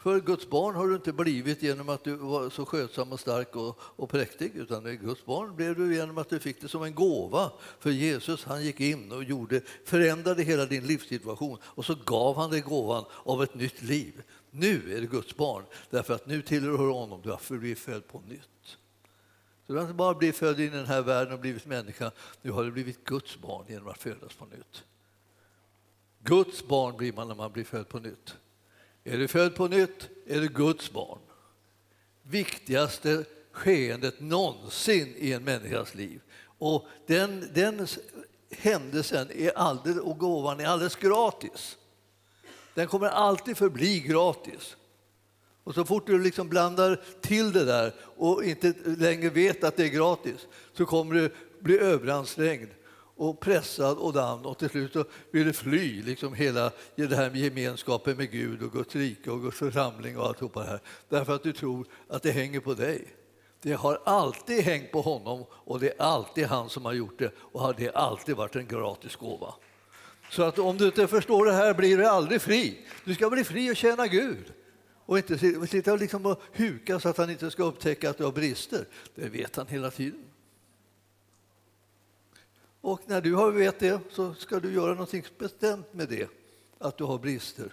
För 0.00 0.20
Guds 0.20 0.48
barn 0.48 0.74
har 0.74 0.88
du 0.88 0.94
inte 0.94 1.12
blivit 1.12 1.62
genom 1.62 1.88
att 1.88 2.04
du 2.04 2.14
var 2.14 2.50
så 2.50 2.66
skötsam 2.66 3.12
och 3.12 3.20
stark 3.20 3.56
och, 3.56 3.78
och 3.80 4.10
präktig 4.10 4.56
utan 4.56 4.96
Guds 4.96 5.24
barn 5.24 5.56
blev 5.56 5.76
du 5.76 5.94
genom 5.94 6.18
att 6.18 6.28
du 6.28 6.38
fick 6.38 6.60
det 6.60 6.68
som 6.68 6.82
en 6.82 6.94
gåva. 6.94 7.52
För 7.78 7.90
Jesus 7.90 8.44
han 8.44 8.64
gick 8.64 8.80
in 8.80 9.12
och 9.12 9.24
gjorde, 9.24 9.60
förändrade 9.84 10.42
hela 10.42 10.66
din 10.66 10.86
livssituation 10.86 11.58
och 11.62 11.84
så 11.84 11.94
gav 12.04 12.36
han 12.36 12.50
dig 12.50 12.60
gåvan 12.60 13.04
av 13.24 13.42
ett 13.42 13.54
nytt 13.54 13.82
liv. 13.82 14.22
Nu 14.50 14.96
är 14.96 15.00
du 15.00 15.06
Guds 15.06 15.36
barn 15.36 15.64
därför 15.90 16.14
att 16.14 16.26
nu 16.26 16.42
tillhör 16.42 16.70
du 16.70 16.92
honom, 16.92 17.20
du 17.22 17.30
har 17.30 17.58
blivit 17.58 17.78
född 17.78 18.08
på 18.08 18.20
nytt. 18.20 18.78
Så 19.66 19.72
du 19.72 19.74
har 19.74 19.82
inte 19.82 19.94
bara 19.94 20.14
blivit 20.14 20.36
född 20.36 20.60
i 20.60 20.68
den 20.68 20.86
här 20.86 21.02
världen 21.02 21.34
och 21.34 21.40
blivit 21.40 21.66
människa, 21.66 22.10
nu 22.42 22.50
har 22.50 22.64
du 22.64 22.70
blivit 22.70 23.04
Guds 23.04 23.38
barn 23.38 23.64
genom 23.68 23.88
att 23.88 24.02
födas 24.02 24.34
på 24.34 24.44
nytt. 24.44 24.84
Guds 26.22 26.66
barn 26.66 26.96
blir 26.96 27.12
man 27.12 27.28
när 27.28 27.34
man 27.34 27.52
blir 27.52 27.64
född 27.64 27.88
på 27.88 27.98
nytt. 27.98 28.36
Är 29.04 29.18
du 29.18 29.28
född 29.28 29.54
på 29.54 29.68
nytt 29.68 30.08
är 30.26 30.40
du 30.40 30.48
Guds 30.48 30.92
barn. 30.92 31.18
Viktigaste 32.22 33.24
skeendet 33.52 34.20
någonsin 34.20 35.14
i 35.16 35.32
en 35.32 35.44
människas 35.44 35.94
liv. 35.94 36.20
Och 36.58 36.86
den, 37.06 37.48
den 37.54 37.86
händelsen 38.50 39.30
är 39.30 39.58
alldeles, 39.58 39.98
och 39.98 40.18
gåvan 40.18 40.60
är 40.60 40.66
alldeles 40.66 40.96
gratis. 40.96 41.76
Den 42.74 42.86
kommer 42.86 43.06
alltid 43.06 43.56
förbli 43.56 44.00
gratis. 44.00 44.76
Och 45.64 45.74
så 45.74 45.84
fort 45.84 46.06
du 46.06 46.22
liksom 46.22 46.48
blandar 46.48 47.02
till 47.20 47.52
det 47.52 47.64
där 47.64 47.94
och 48.16 48.44
inte 48.44 48.74
längre 48.84 49.30
vet 49.30 49.64
att 49.64 49.76
det 49.76 49.84
är 49.84 49.88
gratis 49.88 50.46
så 50.72 50.86
kommer 50.86 51.14
du 51.14 51.34
bli 51.60 51.78
överansträngd 51.78 52.68
och 53.20 53.40
pressad 53.40 53.98
och 53.98 54.12
damn 54.12 54.46
och 54.46 54.58
till 54.58 54.68
slut 54.68 54.92
så 54.92 55.04
vill 55.30 55.46
du 55.46 55.52
fly 55.52 56.02
liksom 56.02 56.34
hela 56.34 56.72
det 56.94 57.16
här 57.16 57.30
med 57.30 57.40
gemenskapen 57.40 58.16
med 58.16 58.30
Gud 58.30 58.62
och 58.62 58.72
Guds 58.72 58.96
rike 58.96 59.30
och 59.30 59.42
Guds 59.42 59.58
församling 59.58 60.18
och 60.18 60.26
alltihopa 60.26 60.60
det 60.60 60.66
här. 60.66 60.80
Därför 61.08 61.34
att 61.34 61.42
du 61.42 61.52
tror 61.52 61.86
att 62.08 62.22
det 62.22 62.30
hänger 62.30 62.60
på 62.60 62.74
dig. 62.74 63.04
Det 63.62 63.72
har 63.72 64.00
alltid 64.04 64.62
hängt 64.62 64.92
på 64.92 65.00
honom 65.00 65.44
och 65.52 65.80
det 65.80 65.88
är 65.90 66.02
alltid 66.02 66.46
han 66.46 66.68
som 66.68 66.84
har 66.84 66.92
gjort 66.92 67.18
det 67.18 67.32
och 67.38 67.74
det 67.76 67.84
har 67.84 68.02
alltid 68.02 68.36
varit 68.36 68.56
en 68.56 68.66
gratis 68.66 69.16
gåva. 69.16 69.54
Så 70.30 70.42
att 70.42 70.58
om 70.58 70.76
du 70.76 70.86
inte 70.86 71.06
förstår 71.06 71.46
det 71.46 71.52
här 71.52 71.74
blir 71.74 71.98
du 71.98 72.06
aldrig 72.06 72.42
fri. 72.42 72.78
Du 73.04 73.14
ska 73.14 73.30
bli 73.30 73.44
fri 73.44 73.72
och 73.72 73.76
tjäna 73.76 74.06
Gud 74.06 74.52
och 75.06 75.18
inte 75.18 75.38
sitta 75.66 75.92
och, 75.92 75.98
liksom 75.98 76.26
och 76.26 76.42
huka 76.52 77.00
så 77.00 77.08
att 77.08 77.18
han 77.18 77.30
inte 77.30 77.50
ska 77.50 77.64
upptäcka 77.64 78.10
att 78.10 78.18
du 78.18 78.24
har 78.24 78.32
brister. 78.32 78.84
Det 79.14 79.28
vet 79.28 79.56
han 79.56 79.66
hela 79.66 79.90
tiden. 79.90 80.29
Och 82.80 83.00
när 83.06 83.20
du 83.20 83.34
har 83.34 83.50
vet 83.50 83.78
det 83.78 84.00
så 84.10 84.34
ska 84.34 84.60
du 84.60 84.72
göra 84.72 84.94
något 84.94 85.38
bestämt 85.38 85.94
med 85.94 86.08
det, 86.08 86.28
att 86.78 86.98
du 86.98 87.04
har 87.04 87.18
brister. 87.18 87.72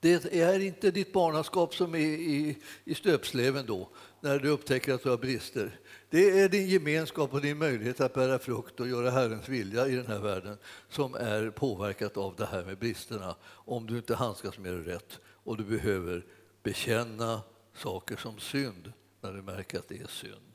Det 0.00 0.34
är 0.34 0.60
inte 0.60 0.90
ditt 0.90 1.12
barnaskap 1.12 1.74
som 1.74 1.94
är 1.94 1.98
i, 1.98 2.58
i 2.84 2.94
stöpsleven 2.94 3.66
då, 3.66 3.88
när 4.20 4.38
du 4.38 4.48
upptäcker 4.48 4.94
att 4.94 5.02
du 5.02 5.08
har 5.08 5.16
brister. 5.16 5.80
Det 6.10 6.40
är 6.40 6.48
din 6.48 6.68
gemenskap 6.68 7.34
och 7.34 7.40
din 7.40 7.58
möjlighet 7.58 8.00
att 8.00 8.14
bära 8.14 8.38
frukt 8.38 8.80
och 8.80 8.88
göra 8.88 9.10
Herrens 9.10 9.48
vilja 9.48 9.86
i 9.86 9.96
den 9.96 10.06
här 10.06 10.18
världen 10.18 10.58
som 10.88 11.14
är 11.14 11.50
påverkat 11.50 12.16
av 12.16 12.36
det 12.36 12.46
här 12.46 12.64
med 12.64 12.78
bristerna, 12.78 13.36
om 13.44 13.86
du 13.86 13.96
inte 13.96 14.14
handskas 14.14 14.58
med 14.58 14.72
det 14.72 14.94
rätt 14.94 15.20
och 15.26 15.56
du 15.56 15.64
behöver 15.64 16.26
bekänna 16.62 17.40
saker 17.76 18.16
som 18.16 18.38
synd 18.38 18.92
när 19.20 19.32
du 19.32 19.42
märker 19.42 19.78
att 19.78 19.88
det 19.88 20.00
är 20.00 20.06
synd. 20.06 20.53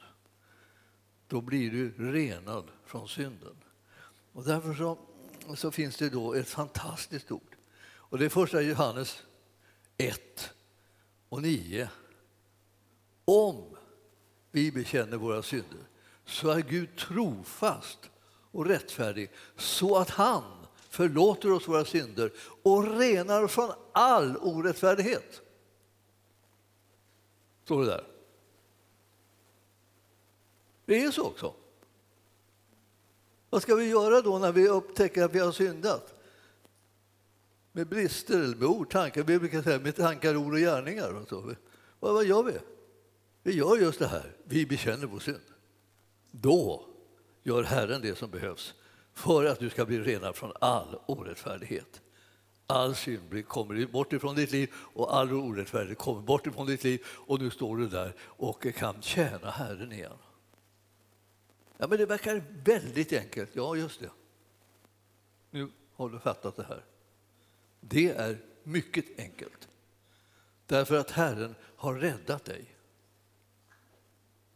Då 1.29 1.41
blir 1.41 1.71
du 1.71 2.11
renad 2.11 2.63
från 2.85 3.07
synden. 3.07 3.55
Och 4.33 4.43
därför 4.43 4.73
så, 4.73 4.97
så 5.55 5.71
finns 5.71 5.97
det 5.97 6.09
då 6.09 6.33
ett 6.33 6.47
fantastiskt 6.47 7.31
ord. 7.31 7.55
Och 7.81 8.17
det 8.17 8.25
är 8.25 8.29
första 8.29 8.61
Johannes 8.61 9.23
1 9.97 10.53
och 11.29 11.41
9. 11.41 11.89
Om 13.25 13.63
vi 14.51 14.71
bekänner 14.71 15.17
våra 15.17 15.43
synder 15.43 15.79
så 16.25 16.49
är 16.49 16.61
Gud 16.61 16.97
trofast 16.97 18.09
och 18.51 18.65
rättfärdig 18.65 19.31
så 19.55 19.97
att 19.97 20.09
han 20.09 20.43
förlåter 20.89 21.51
oss 21.51 21.67
våra 21.67 21.85
synder 21.85 22.31
och 22.63 22.97
renar 22.97 23.47
från 23.47 23.71
all 23.91 24.37
orättfärdighet. 24.37 25.41
Står 27.63 27.81
det 27.81 27.87
där. 27.87 28.08
Det 30.89 31.03
är 31.03 31.11
så 31.11 31.23
också. 31.23 31.53
Vad 33.49 33.61
ska 33.61 33.75
vi 33.75 33.89
göra 33.89 34.21
då 34.21 34.39
när 34.39 34.51
vi 34.51 34.67
upptäcker 34.67 35.23
att 35.23 35.35
vi 35.35 35.39
har 35.39 35.51
syndat? 35.51 36.13
Med 37.71 37.87
brister, 37.87 38.39
eller 38.39 38.55
med 38.55 38.67
ord, 38.67 38.89
tankar, 38.91 39.23
vi 39.23 39.39
brukar 39.39 39.61
säga 39.61 39.79
med 39.79 39.95
tankar, 39.95 40.35
ord 40.35 40.53
och 40.53 40.59
gärningar. 40.59 41.13
Och 41.13 41.29
så. 41.29 41.55
Vad, 41.99 42.13
vad 42.13 42.25
gör 42.25 42.43
vi? 42.43 42.53
Vi 43.43 43.53
gör 43.53 43.77
just 43.77 43.99
det 43.99 44.07
här, 44.07 44.35
vi 44.43 44.65
bekänner 44.65 45.07
vår 45.07 45.19
synd. 45.19 45.41
Då 46.31 46.85
gör 47.43 47.63
Herren 47.63 48.01
det 48.01 48.17
som 48.17 48.29
behövs 48.29 48.73
för 49.13 49.45
att 49.45 49.59
du 49.59 49.69
ska 49.69 49.85
bli 49.85 49.99
renad 49.99 50.35
från 50.35 50.51
all 50.61 50.99
orättfärdighet. 51.05 52.01
All 52.67 52.95
synd 52.95 53.47
kommer 53.47 53.85
bort 53.85 54.13
ifrån 54.13 54.35
ditt 54.35 54.51
liv 54.51 54.73
och 54.75 55.15
all 55.15 55.33
orättfärdighet 55.33 55.97
kommer 55.97 56.21
bort 56.21 56.47
ifrån 56.47 56.67
ditt 56.67 56.83
liv 56.83 57.05
och 57.07 57.41
nu 57.41 57.49
står 57.49 57.77
du 57.77 57.87
där 57.87 58.15
och 58.21 58.67
kan 58.75 59.01
tjäna 59.01 59.49
Herren 59.49 59.91
igen. 59.91 60.17
Ja, 61.81 61.87
men 61.87 61.97
det 61.97 62.05
verkar 62.05 62.43
väldigt 62.63 63.13
enkelt. 63.13 63.49
Ja, 63.53 63.75
just 63.75 63.99
det. 63.99 64.09
Nu 65.51 65.69
har 65.93 66.09
du 66.09 66.19
fattat 66.19 66.55
det 66.55 66.63
här. 66.63 66.85
Det 67.79 68.09
är 68.09 68.37
mycket 68.63 69.19
enkelt. 69.19 69.67
Därför 70.65 70.95
att 70.95 71.11
Herren 71.11 71.55
har 71.75 71.95
räddat 71.95 72.45
dig 72.45 72.75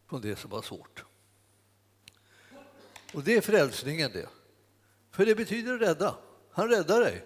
från 0.07 0.21
det 0.21 0.35
som 0.35 0.49
var 0.49 0.61
svårt. 0.61 1.05
Och 3.13 3.23
det 3.23 3.37
är 3.37 3.41
frälsningen 3.41 4.11
det. 4.11 4.29
För 5.11 5.25
det 5.25 5.35
betyder 5.35 5.77
rädda. 5.77 6.17
Han 6.51 6.69
räddar 6.69 6.99
dig 6.99 7.25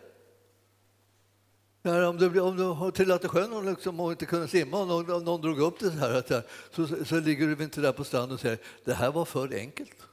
om, 1.87 2.17
du, 2.17 2.39
om 2.39 2.57
du 2.57 2.63
har 2.63 2.91
trillat 2.91 3.25
i 3.25 3.27
sjön 3.27 3.53
och, 3.53 3.63
liksom, 3.63 3.99
och 3.99 4.11
inte 4.11 4.25
kunde 4.25 4.47
simma 4.47 4.81
och 4.81 4.87
någon, 4.87 5.23
någon 5.23 5.41
drog 5.41 5.59
upp 5.59 5.79
dig 5.79 5.91
så 5.91 5.97
här, 5.97 6.43
så, 6.71 7.05
så 7.05 7.19
ligger 7.19 7.47
du 7.47 7.63
inte 7.63 7.81
där 7.81 7.91
på 7.91 8.03
stranden 8.03 8.33
och 8.33 8.39
säger 8.39 8.57
det 8.85 8.93
här 8.93 9.11
var 9.11 9.25
för 9.25 9.53
enkelt. 9.53 10.07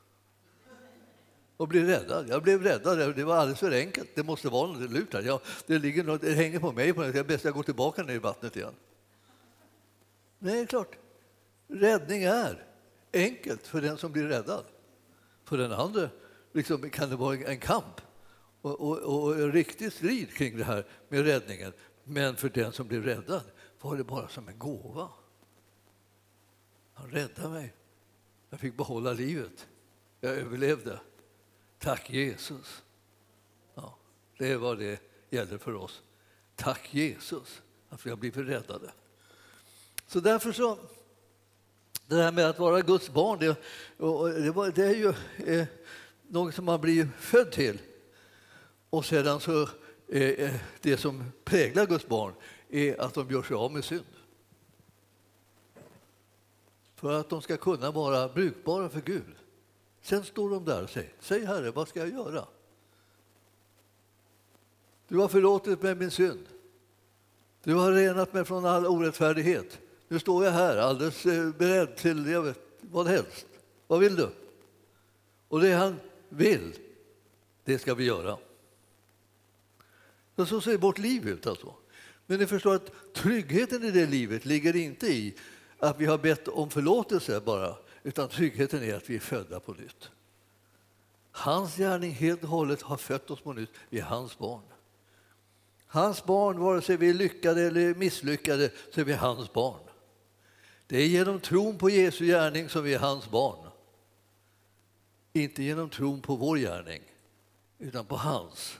Och 1.57 1.69
blir 1.69 1.85
räddad. 1.85 2.29
Jag 2.29 2.43
blev 2.43 2.63
räddad. 2.63 3.17
Det 3.17 3.25
var 3.25 3.37
alldeles 3.37 3.61
för 3.61 3.73
enkelt. 3.73 4.09
Det 4.15 4.23
måste 4.23 4.49
vara 4.49 4.67
något 4.67 4.91
lurt 4.91 5.15
här. 5.15 5.23
Jag, 5.23 5.41
det, 5.67 5.79
ligger 5.79 6.05
något, 6.05 6.21
det 6.21 6.33
hänger 6.33 6.61
på 6.61 6.73
mig. 6.73 6.93
På 6.93 7.03
det. 7.03 7.13
Det 7.13 7.19
är 7.19 7.25
bäst 7.25 7.45
jag 7.45 7.55
går 7.55 7.63
tillbaka 7.63 8.03
ner 8.03 8.15
i 8.15 8.19
vattnet 8.19 8.57
igen. 8.57 8.75
Nej, 10.39 10.55
det 10.55 10.61
är 10.61 10.67
klart. 10.67 10.97
Räddning 11.69 12.23
är 12.25 12.65
enkelt 13.13 13.67
för 13.67 13.81
den 13.81 13.99
som 13.99 14.13
blir 14.13 14.25
räddad. 14.25 14.65
För 15.45 15.59
den 15.59 15.73
andra 15.73 16.09
liksom, 16.53 16.91
kan 16.91 17.11
det 17.11 17.17
vara 17.17 17.37
en 17.37 17.61
kamp 17.61 18.01
och, 18.65 18.81
och, 18.81 19.25
och 19.25 19.35
en 19.35 19.53
riktig 19.53 19.93
strid 19.93 20.35
kring 20.35 20.57
det 20.57 20.65
här 20.65 20.87
med 21.09 21.25
räddningen. 21.25 21.73
Men 22.05 22.37
för 22.37 22.49
den 22.49 22.73
som 22.73 22.89
blev 22.89 23.05
räddad 23.05 23.43
var 23.81 23.97
det 23.97 24.05
bara 24.05 24.29
som 24.29 24.49
en 24.49 24.59
gåva. 24.59 25.09
Han 26.95 27.11
räddade 27.11 27.49
mig. 27.49 27.75
Jag 28.51 28.61
fick 28.61 28.77
behålla 28.77 29.13
livet. 29.13 29.67
Jag 30.21 30.35
överlevde. 30.35 31.01
Tack 31.79 32.11
Jesus. 32.11 32.83
Ja, 33.75 33.99
det 34.39 34.53
är 34.53 34.57
vad 34.57 34.79
det 34.79 35.01
gäller 35.31 35.59
för 35.59 35.75
oss. 35.75 36.03
Tack 36.57 36.95
Jesus 36.95 37.63
att 37.89 38.07
vi 38.07 38.11
har 38.11 38.17
blivit 38.17 38.49
räddade. 38.49 38.93
Så 40.07 40.21
därför 40.21 40.53
så 40.53 40.79
det 42.07 42.17
här 42.17 42.33
med 42.33 42.49
att 42.49 42.59
vara 42.59 42.81
Guds 42.81 43.11
barn, 43.11 43.39
det, 43.39 43.57
det, 43.97 44.71
det 44.71 44.85
är 44.85 44.95
ju 44.95 45.15
eh, 45.55 45.67
något 46.29 46.55
som 46.55 46.65
man 46.65 46.81
blir 46.81 47.09
född 47.19 47.53
till. 47.53 47.79
Och 48.95 49.05
sedan 49.05 49.41
så 49.41 49.63
eh, 50.09 50.23
eh, 50.23 50.55
det 50.81 50.97
som 50.97 51.25
präglar 51.45 51.87
Guds 51.87 52.07
barn 52.07 52.35
är 52.69 53.01
att 53.01 53.15
de 53.15 53.31
gör 53.31 53.43
sig 53.43 53.57
av 53.57 53.73
med 53.73 53.85
synd. 53.85 54.05
För 56.95 57.13
att 57.13 57.29
de 57.29 57.43
ska 57.43 57.57
kunna 57.57 57.91
vara 57.91 58.29
brukbara 58.29 58.89
för 58.89 59.01
Gud. 59.01 59.35
Sen 60.03 60.25
står 60.25 60.51
de 60.51 60.65
där 60.65 60.83
och 60.83 60.91
säger, 60.91 61.13
säg 61.21 61.45
Herre, 61.45 61.71
vad 61.71 61.89
ska 61.89 62.01
jag 62.01 62.09
göra? 62.09 62.47
Du 65.09 65.19
har 65.19 65.29
förlåtit 65.29 65.83
mig 65.83 65.95
min 65.95 66.11
synd. 66.11 66.47
Du 67.63 67.75
har 67.75 67.93
renat 67.93 68.33
mig 68.33 68.45
från 68.45 68.65
all 68.65 68.87
orättfärdighet. 68.87 69.81
Nu 70.09 70.19
står 70.19 70.45
jag 70.45 70.53
här 70.53 70.77
alldeles 70.77 71.27
eh, 71.27 71.51
beredd 71.51 71.97
till 71.97 72.27
jag 72.27 72.43
vet, 72.43 72.61
vad 72.81 73.07
helst. 73.07 73.47
Vad 73.87 74.01
vill 74.01 74.17
du? 74.17 74.29
Och 75.49 75.61
det 75.61 75.73
han 75.73 75.97
vill, 76.29 76.79
det 77.65 77.79
ska 77.79 77.95
vi 77.95 78.05
göra. 78.05 78.39
Så 80.37 80.61
ser 80.61 80.79
vårt 80.79 80.99
liv 80.99 81.29
ut. 81.29 81.47
Alltså. 81.47 81.75
Men 82.27 82.39
ni 82.39 82.47
förstår 82.47 82.75
att 82.75 83.15
tryggheten 83.15 83.85
i 83.85 83.91
det 83.91 84.07
livet 84.07 84.45
ligger 84.45 84.77
inte 84.77 85.07
i 85.07 85.35
att 85.79 86.01
vi 86.01 86.07
har 86.07 86.19
bett 86.19 86.49
om 86.49 86.71
förlåtelse 86.71 87.41
bara, 87.41 87.77
utan 88.03 88.29
tryggheten 88.29 88.83
är 88.83 88.95
att 88.95 89.11
vi 89.11 89.17
är 89.17 89.21
födda 89.21 89.61
på 89.61 89.73
nytt. 89.73 90.11
Hans 91.31 91.77
gärning 91.77 92.11
helt 92.11 92.43
och 92.43 92.49
hållet 92.49 92.83
har 92.83 92.97
fött 92.97 93.31
oss 93.31 93.41
på 93.41 93.53
nytt. 93.53 93.71
Vi 93.89 93.99
är 93.99 94.05
hans 94.05 94.39
barn. 94.39 94.63
Hans 95.87 96.25
barn, 96.25 96.59
vare 96.59 96.83
sig 96.83 96.97
vi 96.97 97.11
är 97.11 97.15
lyckade 97.15 97.63
eller 97.63 97.95
misslyckade, 97.95 98.71
så 98.95 99.01
är 99.01 99.05
vi 99.05 99.13
hans 99.13 99.53
barn. 99.53 99.81
Det 100.87 100.99
är 100.99 101.07
genom 101.07 101.41
tron 101.41 101.79
på 101.79 101.91
Jesu 101.91 102.27
gärning 102.27 102.69
som 102.69 102.85
vi 102.85 102.95
är 102.95 102.99
hans 102.99 103.31
barn. 103.31 103.71
Inte 105.33 105.63
genom 105.63 105.91
tron 105.91 106.21
på 106.21 106.37
vår 106.37 106.57
gärning, 106.57 107.03
utan 107.79 108.07
på 108.07 108.17
hans. 108.17 108.79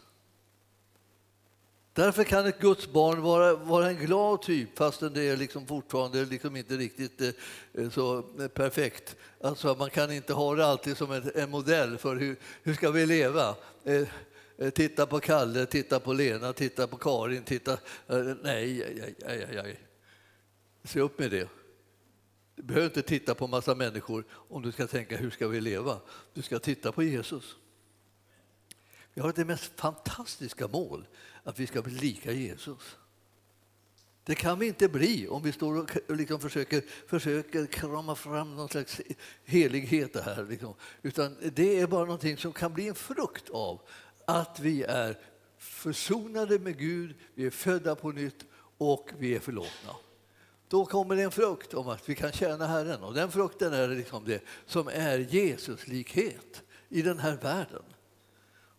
Därför 1.95 2.25
kan 2.25 2.47
ett 2.47 2.59
Guds 2.59 2.93
barn 2.93 3.23
vara, 3.23 3.55
vara 3.55 3.89
en 3.89 3.97
glad 3.97 4.43
typ 4.43 4.79
fastän 4.79 5.13
det 5.15 5.23
är 5.23 5.37
liksom 5.37 5.67
fortfarande 5.67 6.25
liksom 6.25 6.57
inte 6.57 6.77
riktigt 6.77 7.21
eh, 7.73 7.91
så 7.91 8.23
perfekt. 8.55 9.17
Alltså 9.41 9.75
man 9.79 9.91
kan 9.91 10.13
inte 10.13 10.33
ha 10.33 10.55
det 10.55 10.67
alltid 10.67 10.97
som 10.97 11.13
en, 11.13 11.31
en 11.35 11.51
modell 11.51 11.99
för 11.99 12.17
hur, 12.17 12.37
hur 12.63 12.75
ska 12.75 12.91
vi 12.91 13.07
leva. 13.07 13.57
Eh, 13.85 14.09
eh, 14.59 14.71
titta 14.71 15.07
på 15.07 15.21
Kalle, 15.21 15.67
titta 15.67 16.01
på 16.01 16.13
Lena, 16.13 16.53
titta 16.53 16.87
på 16.87 16.97
Karin, 16.97 17.43
titta... 17.43 17.73
Eh, 17.73 18.35
nej, 18.43 18.85
aj, 18.85 19.15
aj, 19.27 19.59
aj, 19.59 19.81
Se 20.85 21.01
upp 21.01 21.19
med 21.19 21.31
det. 21.31 21.49
Du 22.57 22.63
behöver 22.63 22.87
inte 22.87 23.03
titta 23.03 23.35
på 23.35 23.47
massa 23.47 23.75
människor 23.75 24.25
om 24.31 24.63
du 24.63 24.73
ska 24.73 24.87
tänka 24.87 25.17
hur 25.17 25.31
ska 25.31 25.49
vi 25.49 25.61
leva. 25.61 26.01
Du 26.33 26.43
ska 26.43 26.59
titta 26.59 26.93
på 26.93 27.03
Jesus. 27.03 27.57
Vi 29.15 29.21
har 29.21 29.33
det 29.33 29.45
mest 29.45 29.81
fantastiska 29.81 30.69
mål, 30.69 31.07
att 31.45 31.59
vi 31.59 31.67
ska 31.67 31.83
bli 31.83 31.95
lika 31.95 32.33
Jesus. 32.33 32.97
Det 34.25 34.35
kan 34.35 34.59
vi 34.59 34.67
inte 34.67 34.89
bli 34.89 35.29
om 35.29 35.43
vi 35.43 35.53
står 35.53 35.77
och 35.77 36.17
liksom 36.17 36.41
försöker, 36.41 36.83
försöker 37.07 37.67
krama 37.67 38.15
fram 38.15 38.57
någon 38.57 38.69
slags 38.69 39.01
helighet. 39.45 40.25
Här, 40.25 40.47
liksom. 40.49 40.75
Utan 41.03 41.37
det 41.55 41.81
är 41.81 41.87
bara 41.87 42.05
någonting 42.05 42.37
som 42.37 42.53
kan 42.53 42.75
bli 42.75 42.89
en 42.89 42.95
frukt 42.95 43.51
av 43.51 43.81
att 44.27 44.61
vi 44.61 44.83
är 44.83 45.19
försonade 45.59 46.59
med 46.59 46.79
Gud, 46.79 47.17
vi 47.35 47.47
är 47.47 47.51
födda 47.51 47.95
på 47.95 48.13
nytt 48.13 48.45
och 48.79 49.11
vi 49.19 49.35
är 49.35 49.41
förlåtna 49.41 49.95
då 50.75 50.85
kommer 50.85 51.17
det 51.17 51.23
en 51.23 51.31
frukt 51.31 51.75
om 51.75 51.89
att 51.89 52.09
vi 52.09 52.15
kan 52.15 52.33
tjäna 52.33 52.67
Herren. 52.67 53.03
Och 53.03 53.15
den 53.15 53.31
frukten 53.31 53.73
är 53.73 53.89
liksom 53.89 54.25
det 54.25 54.45
som 54.67 54.89
är 54.89 55.19
Jesuslikhet 55.19 56.63
i 56.89 57.03
den 57.03 57.19
här 57.19 57.37
världen. 57.37 57.83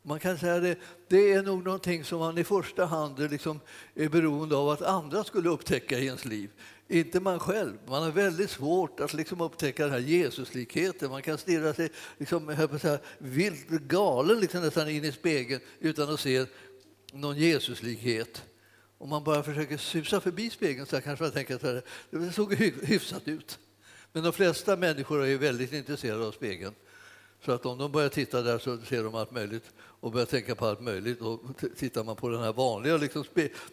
Man 0.07 0.19
kan 0.19 0.37
säga 0.37 0.59
det, 0.59 0.77
det 1.07 1.33
är 1.33 1.43
nog 1.43 1.63
någonting 1.63 2.03
som 2.03 2.19
man 2.19 2.37
i 2.37 2.43
första 2.43 2.85
hand 2.85 3.31
liksom 3.31 3.59
är 3.95 4.09
beroende 4.09 4.55
av 4.55 4.69
att 4.69 4.81
andra 4.81 5.23
skulle 5.23 5.49
upptäcka 5.49 5.99
i 5.99 6.05
ens 6.05 6.25
liv. 6.25 6.49
Inte 6.87 7.19
man 7.19 7.39
själv. 7.39 7.77
Man 7.87 8.03
har 8.03 8.11
väldigt 8.11 8.49
svårt 8.49 8.99
att 8.99 9.13
liksom 9.13 9.41
upptäcka 9.41 9.83
den 9.83 9.91
här 9.91 9.99
Jesuslikheten. 9.99 11.09
Man 11.09 11.21
kan 11.21 11.37
stirra 11.37 11.73
sig 11.73 11.89
liksom, 12.17 12.67
vilt 13.17 13.69
galen 13.69 14.39
liksom 14.39 14.61
nästan 14.61 14.89
in 14.89 15.05
i 15.05 15.11
spegeln 15.11 15.61
utan 15.79 16.13
att 16.13 16.19
se 16.19 16.45
någon 17.13 17.37
Jesuslikhet. 17.37 18.43
Om 18.97 19.09
man 19.09 19.23
bara 19.23 19.43
försöker 19.43 19.77
susa 19.77 20.21
förbi 20.21 20.49
spegeln 20.49 20.85
så 20.85 21.01
kanske 21.01 21.23
man 21.23 21.31
tänker 21.31 21.55
att 21.55 21.85
det 22.09 22.31
såg 22.31 22.53
hyfsat 22.83 23.27
ut. 23.27 23.59
Men 24.13 24.23
de 24.23 24.33
flesta 24.33 24.77
människor 24.77 25.25
är 25.25 25.37
väldigt 25.37 25.73
intresserade 25.73 26.27
av 26.27 26.31
spegeln. 26.31 26.73
Så 27.45 27.51
att 27.51 27.65
om 27.65 27.77
de 27.77 27.91
börjar 27.91 28.09
titta 28.09 28.41
där 28.41 28.59
så 28.59 28.77
ser 28.77 29.03
de 29.03 29.15
allt 29.15 29.31
möjligt 29.31 29.71
och 30.05 30.11
börjar 30.11 30.25
tänka 30.25 30.55
på 30.55 30.65
allt 30.65 30.81
möjligt. 30.81 31.21
Och 31.21 31.41
tittar 31.77 32.03
man 32.03 32.15
på 32.15 32.29
den 32.29 32.41
här 32.41 32.53
vanliga 32.53 32.97
liksom, 32.97 33.23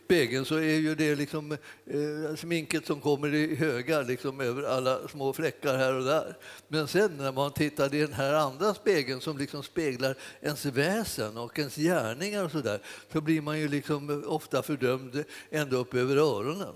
spegeln 0.05 0.45
så 0.45 0.55
är 0.55 0.75
ju 0.75 0.95
det 0.95 1.15
liksom, 1.15 1.53
eh, 1.87 2.37
sminket 2.37 2.87
som 2.87 3.01
kommer 3.01 3.35
i 3.35 3.55
högar 3.55 4.05
liksom, 4.05 4.41
över 4.41 4.63
alla 4.63 5.09
små 5.09 5.33
fläckar 5.33 5.77
här 5.77 5.95
och 5.95 6.05
där. 6.05 6.37
Men 6.69 6.89
sen 6.89 7.17
när 7.17 7.33
man 7.33 7.53
tittar 7.53 7.95
i 7.95 8.01
den 8.01 8.13
här 8.13 8.35
andra 8.35 8.75
spegeln 8.75 9.21
som 9.21 9.39
liksom 9.39 9.63
speglar 9.63 10.17
ens 10.41 10.65
väsen 10.65 11.37
och 11.37 11.59
ens 11.59 11.77
gärningar 11.77 12.45
och 12.45 12.51
så 12.51 12.61
där 12.61 12.83
så 13.13 13.21
blir 13.21 13.41
man 13.41 13.59
ju 13.59 13.69
liksom 13.69 14.11
eh, 14.11 14.33
ofta 14.33 14.63
fördömd 14.63 15.25
ända 15.51 15.77
upp 15.77 15.95
över 15.95 16.17
öronen. 16.17 16.75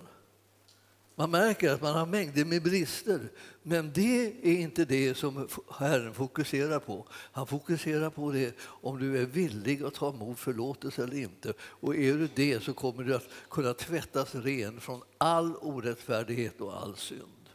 Man 1.18 1.30
märker 1.30 1.70
att 1.70 1.82
man 1.82 1.94
har 1.94 2.06
mängder 2.06 2.44
med 2.44 2.62
brister, 2.62 3.20
men 3.62 3.92
det 3.92 4.26
är 4.26 4.56
inte 4.56 4.85
det 4.85 5.14
som 5.14 5.49
Herren 5.70 6.14
fokuserar 6.14 6.78
på. 6.78 7.06
Han 7.11 7.46
fokuserar 7.46 8.11
på 8.11 8.32
det 8.32 8.56
om 8.61 8.99
du 8.99 9.18
är 9.18 9.26
villig 9.26 9.82
att 9.82 9.94
ta 9.94 10.11
emot 10.11 10.38
förlåtelse 10.38 11.02
eller 11.02 11.16
inte. 11.16 11.52
Och 11.61 11.96
är 11.96 12.14
du 12.14 12.28
det 12.35 12.62
så 12.62 12.75
kommer 12.75 13.04
du 13.04 13.14
att 13.14 13.28
kunna 13.50 13.75
tvättas 13.75 14.35
ren 14.35 14.80
från 14.80 15.02
all 15.18 15.56
orättfärdighet 15.56 16.61
och 16.61 16.82
all 16.82 16.96
synd. 16.96 17.50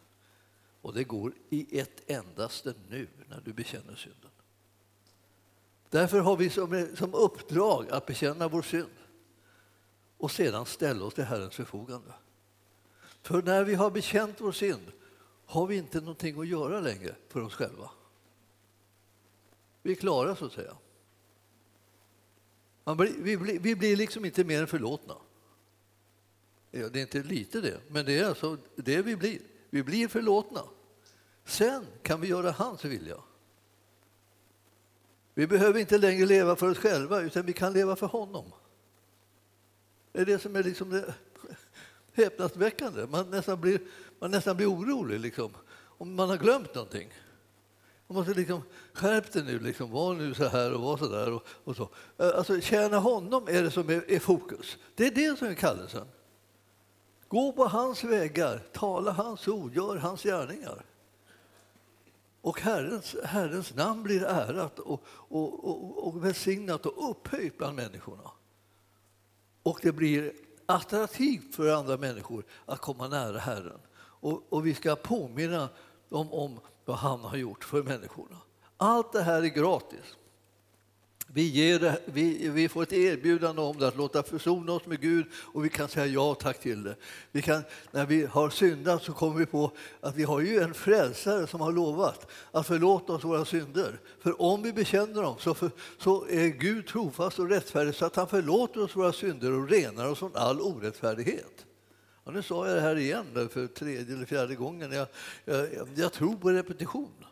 Och 0.82 0.94
det 0.94 1.04
går 1.04 1.34
i 1.50 1.80
ett 1.80 2.10
endaste 2.10 2.74
nu 2.90 3.08
när 3.30 3.42
du 3.46 3.54
bekänner 3.54 3.96
synden. 3.96 4.32
Därför 5.90 6.20
har 6.20 6.38
vi 6.38 6.50
som, 6.50 6.88
som 6.96 7.14
uppdrag 7.14 7.90
att 7.92 8.06
bekänna 8.06 8.48
vår 8.48 8.62
synd 8.62 8.90
och 10.18 10.32
sedan 10.32 10.66
ställa 10.66 11.06
oss 11.06 11.14
till 11.14 11.24
Herrens 11.24 11.56
förfogande. 11.56 12.14
För 13.22 13.42
när 13.42 13.64
vi 13.64 13.76
har 13.76 13.92
bekänt 13.92 14.42
vår 14.42 14.52
synd 14.52 14.92
har 15.46 15.68
vi 15.68 15.76
inte 15.76 16.00
någonting 16.00 16.40
att 16.40 16.48
göra 16.48 16.80
längre 16.80 17.16
för 17.28 17.42
oss 17.42 17.54
själva. 17.54 17.90
Vi 19.82 19.92
är 19.92 19.96
klara, 19.96 20.36
så 20.36 20.46
att 20.46 20.54
säga. 20.54 20.78
Blir, 22.84 23.14
vi, 23.18 23.38
blir, 23.38 23.60
vi 23.60 23.76
blir 23.76 23.96
liksom 23.96 24.26
inte 24.26 24.44
mer 24.44 24.62
än 24.62 24.68
förlåtna. 24.68 25.16
Ja, 26.72 26.90
det 26.90 27.00
är 27.00 27.02
inte 27.02 27.24
lite 27.24 27.62
det, 27.62 27.80
men 27.88 28.06
det 28.06 28.20
är 28.20 28.26
alltså 28.26 28.58
det 28.76 29.02
vi 29.02 29.16
blir. 29.16 29.40
Vi 29.70 29.84
blir 29.84 30.08
förlåtna. 30.08 30.64
Sen 31.46 31.86
kan 32.02 32.22
vi 32.22 32.28
göra 32.28 32.52
hans 32.52 32.86
vilja. 32.86 33.18
Vi 35.34 35.48
behöver 35.48 35.80
inte 35.80 35.98
längre 35.98 36.26
leva 36.26 36.56
för 36.56 36.70
oss 36.70 36.78
själva, 36.78 37.22
utan 37.22 37.46
vi 37.46 37.54
kan 37.54 37.74
leva 37.74 37.96
för 37.96 38.08
honom. 38.08 38.52
Det 40.12 40.20
är 40.22 40.26
det 40.26 40.40
som 40.40 40.56
är 40.56 40.64
liksom 40.64 40.90
det 40.90 41.14
häpnadsväckande. 42.14 43.08
Man 43.08 43.30
nästan 43.30 43.62
blir, 43.62 43.80
man 44.20 44.32
nästan 44.32 44.58
blir 44.58 44.72
orolig 44.72 45.20
liksom, 45.20 45.52
om 45.98 46.16
man 46.16 46.30
har 46.30 46.38
glömt 46.38 46.76
någonting. 46.76 47.14
Man 48.08 48.18
måste 48.18 48.34
liksom, 48.34 48.62
skärp 48.94 49.32
dig 49.32 49.44
nu, 49.44 49.60
liksom, 49.60 49.92
var 49.92 50.14
nu 50.14 50.34
så 50.34 50.48
här 50.48 50.74
och 50.74 50.82
var 50.82 50.98
så 50.98 51.08
där. 51.08 51.32
Och, 51.32 51.44
och 51.64 51.76
så. 51.76 51.90
Alltså, 52.18 52.62
tjäna 52.62 53.00
honom 53.00 53.48
är 53.48 53.64
det 53.64 53.72
som 53.72 53.90
är, 53.90 54.12
är, 54.12 54.20
fokus. 54.20 54.78
Det 54.96 55.08
är 55.08 55.12
det 55.12 55.40
som 55.40 55.48
är 55.48 55.54
kallelsen. 55.54 56.08
Gå 57.28 57.52
på 57.52 57.66
hans 57.66 58.04
vägar, 58.04 58.64
tala 58.72 59.12
hans 59.12 59.48
ord, 59.48 59.76
gör 59.76 59.96
hans 59.96 60.24
gärningar. 60.24 60.86
Och 62.42 62.62
Herrens, 62.62 63.16
Herrens 63.24 63.76
namn 63.76 64.04
blir 64.04 64.24
ärat 64.24 64.80
och, 64.80 65.04
och, 65.08 65.66
och, 65.70 66.08
och 66.08 66.26
välsignat 66.26 66.86
och 66.86 67.12
upphöjt 67.12 67.58
bland 67.58 67.76
människorna. 67.76 68.32
Och 69.64 69.80
det 69.82 69.92
blir 69.92 70.34
attraktivt 70.72 71.56
för 71.56 71.74
andra 71.74 71.98
människor 71.98 72.46
att 72.66 72.80
komma 72.80 73.08
nära 73.08 73.38
Herren. 73.38 73.80
Och, 73.96 74.54
och 74.54 74.66
vi 74.66 74.76
ska 74.76 74.96
påminna 74.96 75.70
dem 76.10 76.34
om 76.34 76.60
vad 76.86 76.98
han 76.98 77.20
har 77.20 77.38
gjort 77.38 77.64
för 77.64 77.84
människorna. 77.84 78.38
Allt 78.78 79.14
det 79.14 79.22
här 79.22 79.44
är 79.44 79.48
gratis. 79.48 80.18
Vi, 81.34 81.44
ger, 81.44 81.98
vi, 82.06 82.50
vi, 82.50 82.70
får 82.70 82.84
ett 82.84 82.94
erbjudande 82.94 83.62
om 83.62 83.78
det, 83.78 83.88
att 83.88 83.98
låta 83.98 84.24
försona 84.24 84.72
oss 84.72 84.86
med 84.86 85.02
Gud 85.02 85.26
och 85.34 85.66
vi 85.66 85.70
kan 85.70 85.88
säga 85.88 86.06
ja 86.06 86.36
tack 86.36 86.60
till 86.60 86.84
det. 86.84 86.96
Vi 87.32 87.42
kan, 87.42 87.64
när 87.92 88.06
vi 88.06 88.26
har 88.26 88.50
syndat 88.50 89.04
så 89.04 89.14
kommer 89.14 89.40
vi 89.40 89.46
på 89.46 89.72
att 90.02 90.16
vi 90.16 90.24
har 90.24 90.40
ju 90.40 90.60
en 90.60 90.74
frälsare 90.74 91.48
som 91.48 91.62
har 91.62 91.72
lovat 91.72 92.28
att 92.52 92.68
förlåta 92.68 93.14
oss 93.14 93.24
våra 93.24 93.46
synder. 93.46 94.00
För 94.20 94.42
om 94.42 94.64
vi 94.64 94.74
bekänner 94.74 95.22
dem 95.22 95.36
så, 95.40 95.54
för, 95.54 95.72
så 95.98 96.26
är 96.30 96.48
Gud 96.48 96.88
trofast 96.88 97.40
och 97.40 97.50
rättfärdig 97.50 97.96
så 97.96 98.06
att 98.06 98.16
han 98.16 98.28
förlåter 98.28 98.84
oss 98.84 98.96
våra 98.96 99.14
synder 99.14 99.52
och 99.52 99.70
renar 99.70 100.08
oss 100.08 100.20
från 100.20 100.36
all 100.36 100.62
orättfärdighet. 100.62 101.66
Ja, 102.26 102.32
nu 102.32 102.44
sa 102.44 102.68
jag 102.68 102.76
det 102.76 102.82
här 102.82 102.96
igen 102.96 103.50
för 103.52 103.68
tredje 103.68 104.16
eller 104.16 104.26
fjärde 104.26 104.56
gången. 104.56 104.92
Jag, 104.92 105.08
jag, 105.46 105.68
jag 105.96 106.14
tror 106.14 106.36
på 106.36 106.50
repetition. 106.52 107.26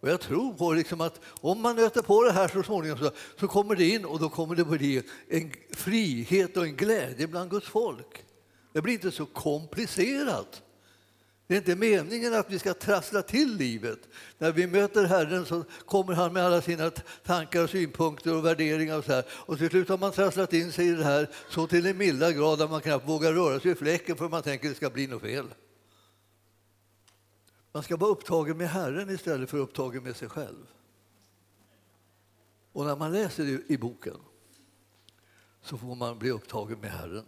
Och 0.00 0.08
jag 0.08 0.20
tror 0.20 0.54
på 0.54 0.72
liksom 0.72 1.00
att 1.00 1.20
om 1.24 1.62
man 1.62 1.76
nöter 1.76 2.02
på 2.02 2.24
det 2.24 2.32
här 2.32 2.48
så 2.48 2.62
småningom 2.62 2.98
så, 2.98 3.10
så 3.40 3.48
kommer 3.48 3.74
det 3.76 3.88
in 3.88 4.04
och 4.04 4.20
då 4.20 4.28
kommer 4.28 4.54
det 4.54 4.64
bli 4.64 5.02
en 5.28 5.52
frihet 5.70 6.56
och 6.56 6.64
en 6.64 6.76
glädje 6.76 7.26
bland 7.26 7.50
Guds 7.50 7.66
folk. 7.66 8.24
Det 8.72 8.82
blir 8.82 8.94
inte 8.94 9.10
så 9.10 9.26
komplicerat. 9.26 10.62
Det 11.46 11.54
är 11.54 11.58
inte 11.58 11.76
meningen 11.76 12.34
att 12.34 12.50
vi 12.50 12.58
ska 12.58 12.74
trassla 12.74 13.22
till 13.22 13.56
livet. 13.56 13.98
När 14.38 14.52
vi 14.52 14.66
möter 14.66 15.04
Herren 15.04 15.46
så 15.46 15.64
kommer 15.86 16.14
han 16.14 16.32
med 16.32 16.44
alla 16.44 16.62
sina 16.62 16.90
tankar, 17.24 17.62
och 17.62 17.70
synpunkter 17.70 18.36
och 18.36 18.44
värderingar. 18.44 18.98
Och, 18.98 19.04
så 19.04 19.12
här. 19.12 19.24
och 19.30 19.58
till 19.58 19.70
slut 19.70 19.88
har 19.88 19.98
man 19.98 20.12
trasslat 20.12 20.52
in 20.52 20.72
sig 20.72 20.88
i 20.88 20.90
det 20.90 21.04
här 21.04 21.28
så 21.50 21.66
till 21.66 21.86
en 21.86 21.96
milda 21.96 22.32
grad 22.32 22.62
att 22.62 22.70
man 22.70 22.80
knappt 22.80 23.08
vågar 23.08 23.32
röra 23.32 23.60
sig 23.60 23.70
i 23.70 23.74
fläcken 23.74 24.16
för 24.16 24.28
man 24.28 24.42
tänker 24.42 24.68
att 24.68 24.74
det 24.74 24.76
ska 24.76 24.90
bli 24.90 25.06
något 25.06 25.22
fel. 25.22 25.46
Man 27.72 27.82
ska 27.82 27.96
vara 27.96 28.10
upptagen 28.10 28.56
med 28.56 28.68
Herren 28.68 29.10
istället 29.10 29.50
för 29.50 29.58
upptagen 29.58 30.02
med 30.02 30.16
sig 30.16 30.28
själv. 30.28 30.66
Och 32.72 32.84
när 32.84 32.96
man 32.96 33.12
läser 33.12 33.60
i 33.72 33.78
boken 33.78 34.16
så 35.62 35.78
får 35.78 35.94
man 35.94 36.18
bli 36.18 36.30
upptagen 36.30 36.80
med 36.80 36.90
Herren. 36.90 37.24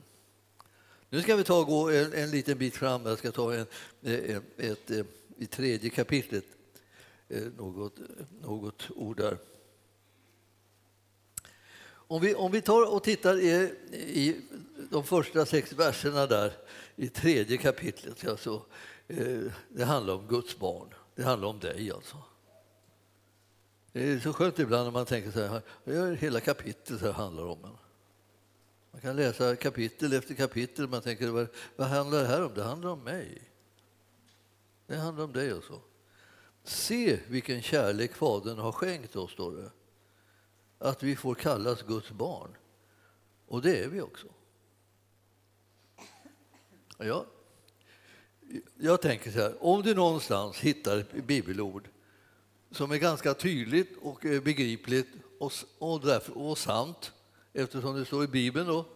Nu 1.10 1.22
ska 1.22 1.36
vi 1.36 1.44
ta 1.44 1.62
gå 1.62 1.90
en, 1.90 2.12
en 2.12 2.30
liten 2.30 2.58
bit 2.58 2.76
fram. 2.76 3.06
Jag 3.06 3.18
ska 3.18 3.32
ta 3.32 3.54
en, 3.54 3.66
eh, 4.02 4.14
ett, 4.14 4.42
ett, 4.56 4.90
ett, 4.90 5.06
i 5.36 5.46
tredje 5.46 5.90
kapitlet, 5.90 6.44
eh, 7.28 7.42
något, 7.56 7.98
något 8.40 8.90
ord 8.90 9.16
där. 9.16 9.38
Om 12.10 12.20
vi, 12.20 12.34
om 12.34 12.52
vi 12.52 12.60
tar 12.60 12.94
och 12.94 13.02
tittar 13.04 13.38
i, 13.38 13.74
i 13.92 14.40
de 14.90 15.04
första 15.04 15.46
sex 15.46 15.72
verserna 15.72 16.26
där 16.26 16.52
i 16.96 17.08
tredje 17.08 17.56
kapitlet 17.56 18.28
alltså, 18.28 18.64
Eh, 19.10 19.52
det 19.68 19.84
handlar 19.84 20.14
om 20.14 20.26
Guds 20.26 20.58
barn. 20.58 20.94
Det 21.14 21.22
handlar 21.22 21.48
om 21.48 21.58
dig 21.58 21.92
alltså. 21.92 22.16
Det 23.92 24.10
är 24.10 24.18
så 24.18 24.32
skönt 24.32 24.58
ibland 24.58 24.84
när 24.84 24.90
man 24.90 25.06
tänker 25.06 25.30
så 25.30 25.46
här, 25.86 26.14
hela 26.14 26.40
kapitlet 26.40 27.00
här 27.00 27.12
handlar 27.12 27.44
om 27.44 27.64
en. 27.64 27.76
Man 28.90 29.00
kan 29.00 29.16
läsa 29.16 29.56
kapitel 29.56 30.12
efter 30.12 30.34
kapitel 30.34 30.84
och 30.84 30.90
man 30.90 31.02
tänker, 31.02 31.28
vad, 31.28 31.48
vad 31.76 31.88
handlar 31.88 32.20
det 32.20 32.26
här 32.26 32.44
om? 32.44 32.54
Det 32.54 32.62
handlar 32.62 32.90
om 32.90 33.04
mig. 33.04 33.42
Det 34.86 34.96
handlar 34.96 35.24
om 35.24 35.32
dig 35.32 35.52
alltså. 35.52 35.80
Se 36.64 37.20
vilken 37.28 37.62
kärlek 37.62 38.14
Fadern 38.14 38.58
har 38.58 38.72
skänkt 38.72 39.16
oss, 39.16 39.32
står 39.32 39.56
det. 39.56 39.70
Att 40.78 41.02
vi 41.02 41.16
får 41.16 41.34
kallas 41.34 41.82
Guds 41.82 42.10
barn. 42.10 42.56
Och 43.46 43.62
det 43.62 43.84
är 43.84 43.88
vi 43.88 44.00
också. 44.00 44.26
Ja, 46.98 47.26
jag 48.78 49.02
tänker 49.02 49.30
så 49.30 49.38
här, 49.38 49.64
om 49.64 49.82
du 49.82 49.94
någonstans 49.94 50.56
hittar 50.56 50.98
ett 50.98 51.24
bibelord 51.26 51.88
som 52.70 52.90
är 52.90 52.96
ganska 52.96 53.34
tydligt 53.34 53.96
och 54.02 54.26
eh, 54.26 54.42
begripligt 54.42 55.08
och, 55.38 55.52
och, 55.78 56.00
därför, 56.00 56.38
och 56.38 56.58
sant, 56.58 57.12
eftersom 57.52 57.96
det 57.96 58.04
står 58.04 58.24
i 58.24 58.26
Bibeln, 58.26 58.66
då, 58.66 58.86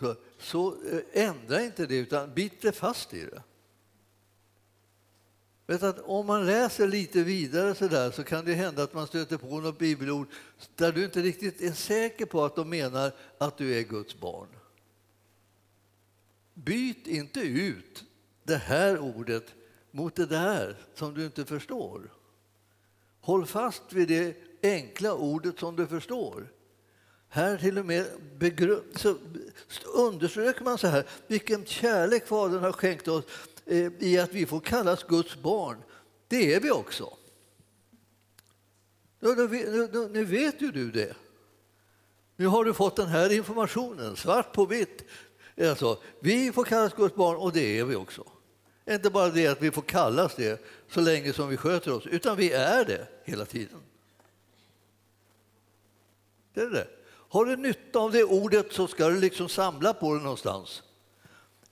så, 0.00 0.16
så 0.38 0.74
eh, 0.84 1.28
ändra 1.28 1.62
inte 1.62 1.86
det, 1.86 1.96
utan 1.96 2.34
bit 2.34 2.62
dig 2.62 2.72
fast 2.72 3.14
i 3.14 3.24
det. 3.24 3.42
Vet 5.66 5.82
att 5.82 5.98
om 5.98 6.26
man 6.26 6.46
läser 6.46 6.88
lite 6.88 7.22
vidare 7.22 7.74
så, 7.74 7.88
där, 7.88 8.10
så 8.10 8.24
kan 8.24 8.44
det 8.44 8.54
hända 8.54 8.82
att 8.82 8.94
man 8.94 9.06
stöter 9.06 9.36
på 9.36 9.60
något 9.60 9.78
bibelord 9.78 10.28
där 10.76 10.92
du 10.92 11.04
inte 11.04 11.22
riktigt 11.22 11.60
är 11.60 11.72
säker 11.72 12.26
på 12.26 12.44
att 12.44 12.56
de 12.56 12.68
menar 12.68 13.12
att 13.38 13.58
du 13.58 13.78
är 13.78 13.82
Guds 13.82 14.20
barn. 14.20 14.48
Byt 16.54 17.06
inte 17.06 17.40
ut 17.40 18.04
det 18.52 18.58
här 18.58 18.98
ordet 18.98 19.54
mot 19.90 20.14
det 20.14 20.26
där 20.26 20.76
som 20.94 21.14
du 21.14 21.24
inte 21.24 21.44
förstår. 21.44 22.12
Håll 23.20 23.46
fast 23.46 23.82
vid 23.92 24.08
det 24.08 24.36
enkla 24.62 25.14
ordet 25.14 25.58
som 25.58 25.76
du 25.76 25.86
förstår. 25.86 26.52
Här 27.28 27.58
till 27.58 27.78
och 27.78 27.86
med 27.86 28.06
så 28.96 29.16
undersöker 29.94 30.64
man 30.64 30.78
så 30.78 30.86
här, 30.86 31.04
vilken 31.26 31.64
kärlek 31.64 32.26
Fadern 32.26 32.62
har 32.62 32.72
skänkt 32.72 33.08
oss 33.08 33.24
eh, 33.66 33.92
i 33.98 34.18
att 34.18 34.32
vi 34.32 34.46
får 34.46 34.60
kallas 34.60 35.04
Guds 35.04 35.36
barn. 35.36 35.76
Det 36.28 36.54
är 36.54 36.60
vi 36.60 36.70
också. 36.70 37.16
Nu 40.10 40.24
vet 40.24 40.62
ju 40.62 40.70
du 40.70 40.90
det. 40.90 41.14
Nu 42.36 42.46
har 42.46 42.64
du 42.64 42.74
fått 42.74 42.96
den 42.96 43.08
här 43.08 43.32
informationen, 43.32 44.16
svart 44.16 44.52
på 44.52 44.66
vitt. 44.66 45.04
Alltså, 45.60 46.02
vi 46.20 46.52
får 46.52 46.64
kallas 46.64 46.94
Guds 46.94 47.14
barn 47.14 47.36
och 47.36 47.52
det 47.52 47.78
är 47.78 47.84
vi 47.84 47.94
också. 47.94 48.24
Inte 48.90 49.10
bara 49.10 49.28
det 49.28 49.46
att 49.46 49.62
vi 49.62 49.70
får 49.70 49.82
kallas 49.82 50.34
det 50.34 50.64
så 50.88 51.00
länge 51.00 51.32
som 51.32 51.48
vi 51.48 51.56
sköter 51.56 51.92
oss, 51.92 52.06
utan 52.06 52.36
vi 52.36 52.52
är 52.52 52.84
det 52.84 53.06
hela 53.24 53.44
tiden. 53.44 53.80
Det 56.54 56.60
är 56.60 56.70
det. 56.70 56.86
Har 57.28 57.44
du 57.44 57.56
nytta 57.56 57.98
av 57.98 58.12
det 58.12 58.24
ordet 58.24 58.72
så 58.72 58.86
ska 58.86 59.08
du 59.08 59.20
liksom 59.20 59.48
samla 59.48 59.94
på 59.94 60.14
det 60.14 60.22
någonstans. 60.22 60.82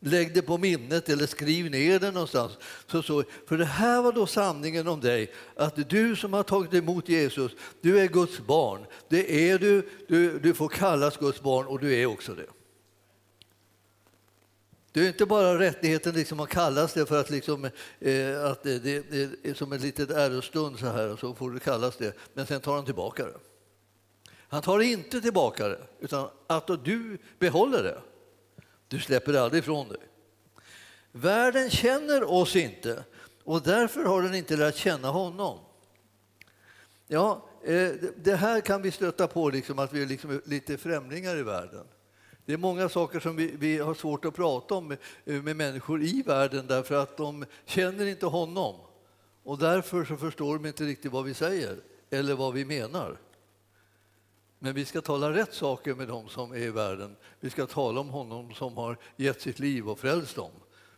Lägg 0.02 0.34
det 0.34 0.42
på 0.42 0.58
minnet 0.58 1.08
eller 1.08 1.26
skriv 1.26 1.70
ner 1.70 1.98
det 1.98 2.10
någonstans. 2.10 2.52
Så, 2.86 3.02
så, 3.02 3.24
för 3.46 3.58
det 3.58 3.64
här 3.64 4.02
var 4.02 4.12
då 4.12 4.26
sanningen 4.26 4.88
om 4.88 5.00
dig, 5.00 5.32
att 5.56 5.90
du 5.90 6.16
som 6.16 6.32
har 6.32 6.42
tagit 6.42 6.74
emot 6.74 7.08
Jesus, 7.08 7.52
du 7.80 8.00
är 8.00 8.08
Guds 8.08 8.40
barn. 8.40 8.86
Det 9.08 9.50
är 9.50 9.58
du, 9.58 9.88
du, 10.08 10.38
du 10.38 10.54
får 10.54 10.68
kallas 10.68 11.16
Guds 11.16 11.40
barn 11.40 11.66
och 11.66 11.80
du 11.80 11.94
är 11.94 12.06
också 12.06 12.34
det. 12.34 12.46
Det 14.92 15.00
är 15.00 15.08
inte 15.08 15.26
bara 15.26 15.58
rättigheten 15.58 16.14
liksom 16.14 16.40
att 16.40 16.48
kallas 16.48 16.92
det 16.92 17.06
för 17.06 17.20
att, 17.20 17.30
liksom, 17.30 17.64
eh, 18.00 18.44
att 18.44 18.62
det, 18.62 18.78
det, 18.78 19.10
det, 19.10 19.50
är 19.50 19.54
som 19.54 19.72
en 19.72 19.80
liten 19.80 20.10
ärostund 20.10 20.78
så 20.78 20.86
här, 20.86 21.16
så 21.16 21.34
får 21.34 21.50
du 21.50 21.58
kallas 21.58 21.96
det, 21.96 22.16
men 22.34 22.46
sen 22.46 22.60
tar 22.60 22.74
han 22.74 22.84
tillbaka 22.84 23.24
det. 23.24 23.38
Han 24.48 24.62
tar 24.62 24.80
inte 24.80 25.20
tillbaka 25.20 25.68
det, 25.68 25.80
utan 26.00 26.28
att 26.46 26.84
du 26.84 27.18
behåller 27.38 27.82
det. 27.82 28.00
Du 28.88 29.00
släpper 29.00 29.32
det 29.32 29.42
aldrig 29.42 29.62
ifrån 29.62 29.88
dig. 29.88 29.98
Världen 31.12 31.70
känner 31.70 32.30
oss 32.30 32.56
inte 32.56 33.04
och 33.44 33.62
därför 33.62 34.04
har 34.04 34.22
den 34.22 34.34
inte 34.34 34.56
lärt 34.56 34.76
känna 34.76 35.08
honom. 35.08 35.58
Ja, 37.06 37.48
eh, 37.64 37.90
det 38.16 38.34
här 38.34 38.60
kan 38.60 38.82
vi 38.82 38.90
stöta 38.90 39.26
på, 39.26 39.50
liksom, 39.50 39.78
att 39.78 39.92
vi 39.92 40.02
är 40.02 40.06
liksom 40.06 40.42
lite 40.44 40.78
främlingar 40.78 41.36
i 41.36 41.42
världen. 41.42 41.86
Det 42.44 42.52
är 42.52 42.56
många 42.56 42.88
saker 42.88 43.20
som 43.20 43.36
vi, 43.36 43.56
vi 43.58 43.78
har 43.78 43.94
svårt 43.94 44.24
att 44.24 44.34
prata 44.34 44.74
om 44.74 44.88
med, 44.88 44.98
med, 45.44 45.56
människor 45.56 46.02
i 46.02 46.22
världen 46.22 46.66
därför 46.66 46.94
att 46.94 47.16
de 47.16 47.44
känner 47.66 48.06
inte 48.06 48.26
honom. 48.26 48.74
Och 49.42 49.58
därför 49.58 50.04
så 50.04 50.16
förstår 50.16 50.54
de 50.54 50.66
inte 50.66 50.84
riktigt 50.84 51.12
vad 51.12 51.24
vi 51.24 51.34
säger 51.34 51.76
eller 52.10 52.34
vad 52.34 52.54
vi 52.54 52.64
menar. 52.64 53.18
Men 54.58 54.74
vi 54.74 54.84
ska 54.84 55.00
tala 55.00 55.32
rätt 55.32 55.54
saker 55.54 55.94
med 55.94 56.08
dem 56.08 56.28
som 56.28 56.52
är 56.52 56.56
i 56.56 56.70
världen. 56.70 57.16
Vi 57.40 57.50
ska 57.50 57.66
tala 57.66 58.00
om 58.00 58.08
honom 58.08 58.54
som 58.54 58.76
har 58.76 58.96
gett 59.16 59.40
sitt 59.40 59.58
liv 59.58 59.88
och 59.88 59.98
frälst 59.98 60.36
dem. 60.36 60.50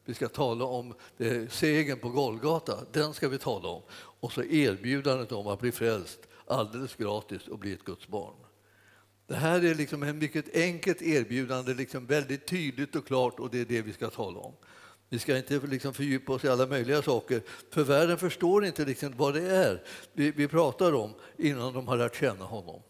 Vi 0.05 0.14
ska 0.14 0.28
tala 0.28 0.64
om 0.64 0.94
det, 1.16 1.52
segern 1.52 1.98
på 1.98 2.09
Golgata, 2.09 2.78
den 2.92 3.14
ska 3.14 3.28
vi 3.28 3.38
tala 3.38 3.68
om. 3.68 3.83
Och 3.92 4.33
så 4.33 4.42
erbjudandet 4.42 5.33
om 5.33 5.46
att 5.46 5.61
bli 5.61 5.72
frälst 5.72 6.20
alldeles 6.46 6.94
gratis 6.94 7.48
och 7.48 7.59
bli 7.59 7.72
ett 7.72 7.85
Guds 7.85 8.09
barn. 8.09 8.35
Det 9.33 9.38
här 9.38 9.64
är 9.64 9.75
liksom 9.75 10.03
ett 10.03 10.16
mycket 10.16 10.57
enkelt 10.57 11.03
erbjudande, 11.03 11.75
liksom 11.75 12.07
väldigt 12.07 12.47
tydligt 12.47 12.97
och 12.97 13.07
klart 13.07 13.40
och 13.40 13.51
det 13.51 13.61
är 13.61 13.64
det 13.64 13.83
vi 13.83 13.92
ska 13.92 14.11
tala 14.11 14.38
om. 14.38 14.53
Vi 15.09 15.18
ska 15.18 15.37
inte 15.37 15.59
liksom 15.59 15.95
fördjupa 15.95 16.33
oss 16.33 16.45
i 16.45 16.49
alla 16.49 16.66
möjliga 16.66 17.03
saker, 17.03 17.42
för 17.71 17.85
världen 17.85 18.18
förstår 18.18 18.64
inte 18.64 18.85
liksom 18.85 19.12
vad 19.16 19.35
det 19.35 19.57
är 19.57 19.83
vi, 20.12 20.31
vi 20.31 20.49
pratar 20.49 20.95
om 20.95 21.14
innan 21.37 21.73
de 21.73 21.88
har 21.88 21.97
lärt 21.97 22.16
känna 22.16 22.45
honom. 22.45 22.83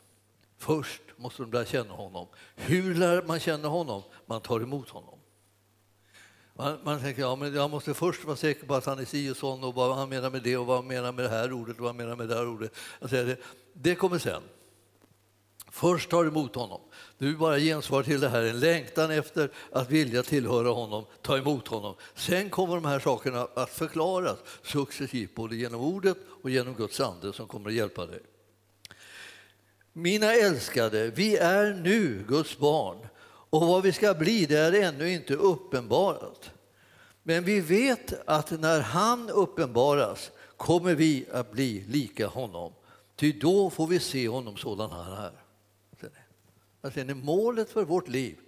Först 0.59 1.02
måste 1.16 1.42
de 1.42 1.52
lära 1.52 1.64
känna 1.64 1.92
honom. 1.94 2.26
Hur 2.57 2.94
lär 2.94 3.22
man 3.22 3.40
känna 3.40 3.68
honom? 3.68 4.02
Man 4.26 4.40
tar 4.40 4.61
emot 4.61 4.88
honom. 4.88 5.18
Man, 6.55 6.78
man 6.85 7.00
tänker 7.00 7.22
ja, 7.22 7.37
men 7.37 7.55
jag 7.55 7.70
måste 7.70 7.94
först 7.94 8.24
vara 8.24 8.37
säker 8.37 8.66
på 8.66 8.74
att 8.74 8.87
han 8.87 8.98
är 8.98 9.05
si 9.05 9.31
och 9.31 9.37
sån 9.37 9.64
och 9.64 9.74
vad 9.74 9.96
han 9.96 10.09
menar 10.09 10.31
med 10.31 10.42
det 10.42 10.57
och 10.57 10.66
vad 10.66 10.76
han 10.76 10.87
menar 10.87 11.12
med 11.12 11.24
det 11.24 11.28
här 11.28 11.52
ordet 11.52 11.76
och 11.76 11.83
vad 11.83 11.88
han 11.88 11.96
menar 11.96 12.16
med 12.16 12.28
det 12.28 12.35
här 12.35 12.48
ordet. 12.48 12.72
Alltså, 13.00 13.16
det, 13.16 13.37
det 13.72 13.94
kommer 13.94 14.18
sen. 14.18 14.42
Först 15.74 16.11
tar 16.11 16.22
du 16.22 16.28
emot 16.28 16.54
honom. 16.54 16.80
Du 17.18 17.37
bara 17.37 17.58
gensvar 17.58 18.02
till 18.02 18.20
det 18.20 18.28
här, 18.28 18.42
en 18.42 18.61
längtan 18.61 19.11
efter 19.11 19.50
att 19.70 19.90
vilja 19.90 20.22
tillhöra 20.22 20.68
honom, 20.68 21.04
ta 21.22 21.38
emot 21.38 21.68
honom. 21.68 21.94
Sen 22.14 22.50
kommer 22.50 22.74
de 22.74 22.85
här 22.85 22.98
sakerna 22.98 23.48
att 23.54 23.70
förklaras 23.70 24.38
successivt, 24.62 25.35
både 25.35 25.56
genom 25.56 25.80
ordet 25.80 26.16
och 26.42 26.50
genom 26.50 26.74
Guds 26.74 27.00
ande 27.00 27.32
som 27.32 27.46
kommer 27.46 27.70
att 27.70 27.76
hjälpa 27.76 28.06
dig. 28.06 28.20
Mina 29.92 30.35
älskade, 30.35 31.11
vi 31.11 31.37
är 31.37 31.74
nu 31.74 32.24
Guds 32.28 32.58
barn 32.58 32.98
och 33.50 33.66
vad 33.66 33.82
vi 33.82 33.92
ska 33.92 34.14
bli 34.14 34.46
det 34.46 34.58
är 34.58 34.72
ännu 34.72 35.12
inte 35.12 35.35
uppenbarat. 35.35 36.50
Men 37.22 37.44
vi 37.44 37.61
vet 37.61 38.12
att 38.26 38.50
när 38.50 38.80
han 38.80 39.30
uppenbaras 39.30 40.30
kommer 40.56 40.94
vi 40.94 41.26
att 41.32 41.52
bli 41.52 41.85
lika 41.88 42.26
honom. 42.26 42.72
Ty 43.16 43.32
då 43.32 43.70
får 43.70 43.87
vi 43.87 44.00
se 44.00 44.28
honom 44.28 44.56
sådan 44.56 44.90
han 44.90 45.12
är. 45.12 45.41
Alltså, 46.82 47.04
målet 47.04 47.70
för 47.70 47.84
vårt 47.84 48.08
liv 48.08 48.38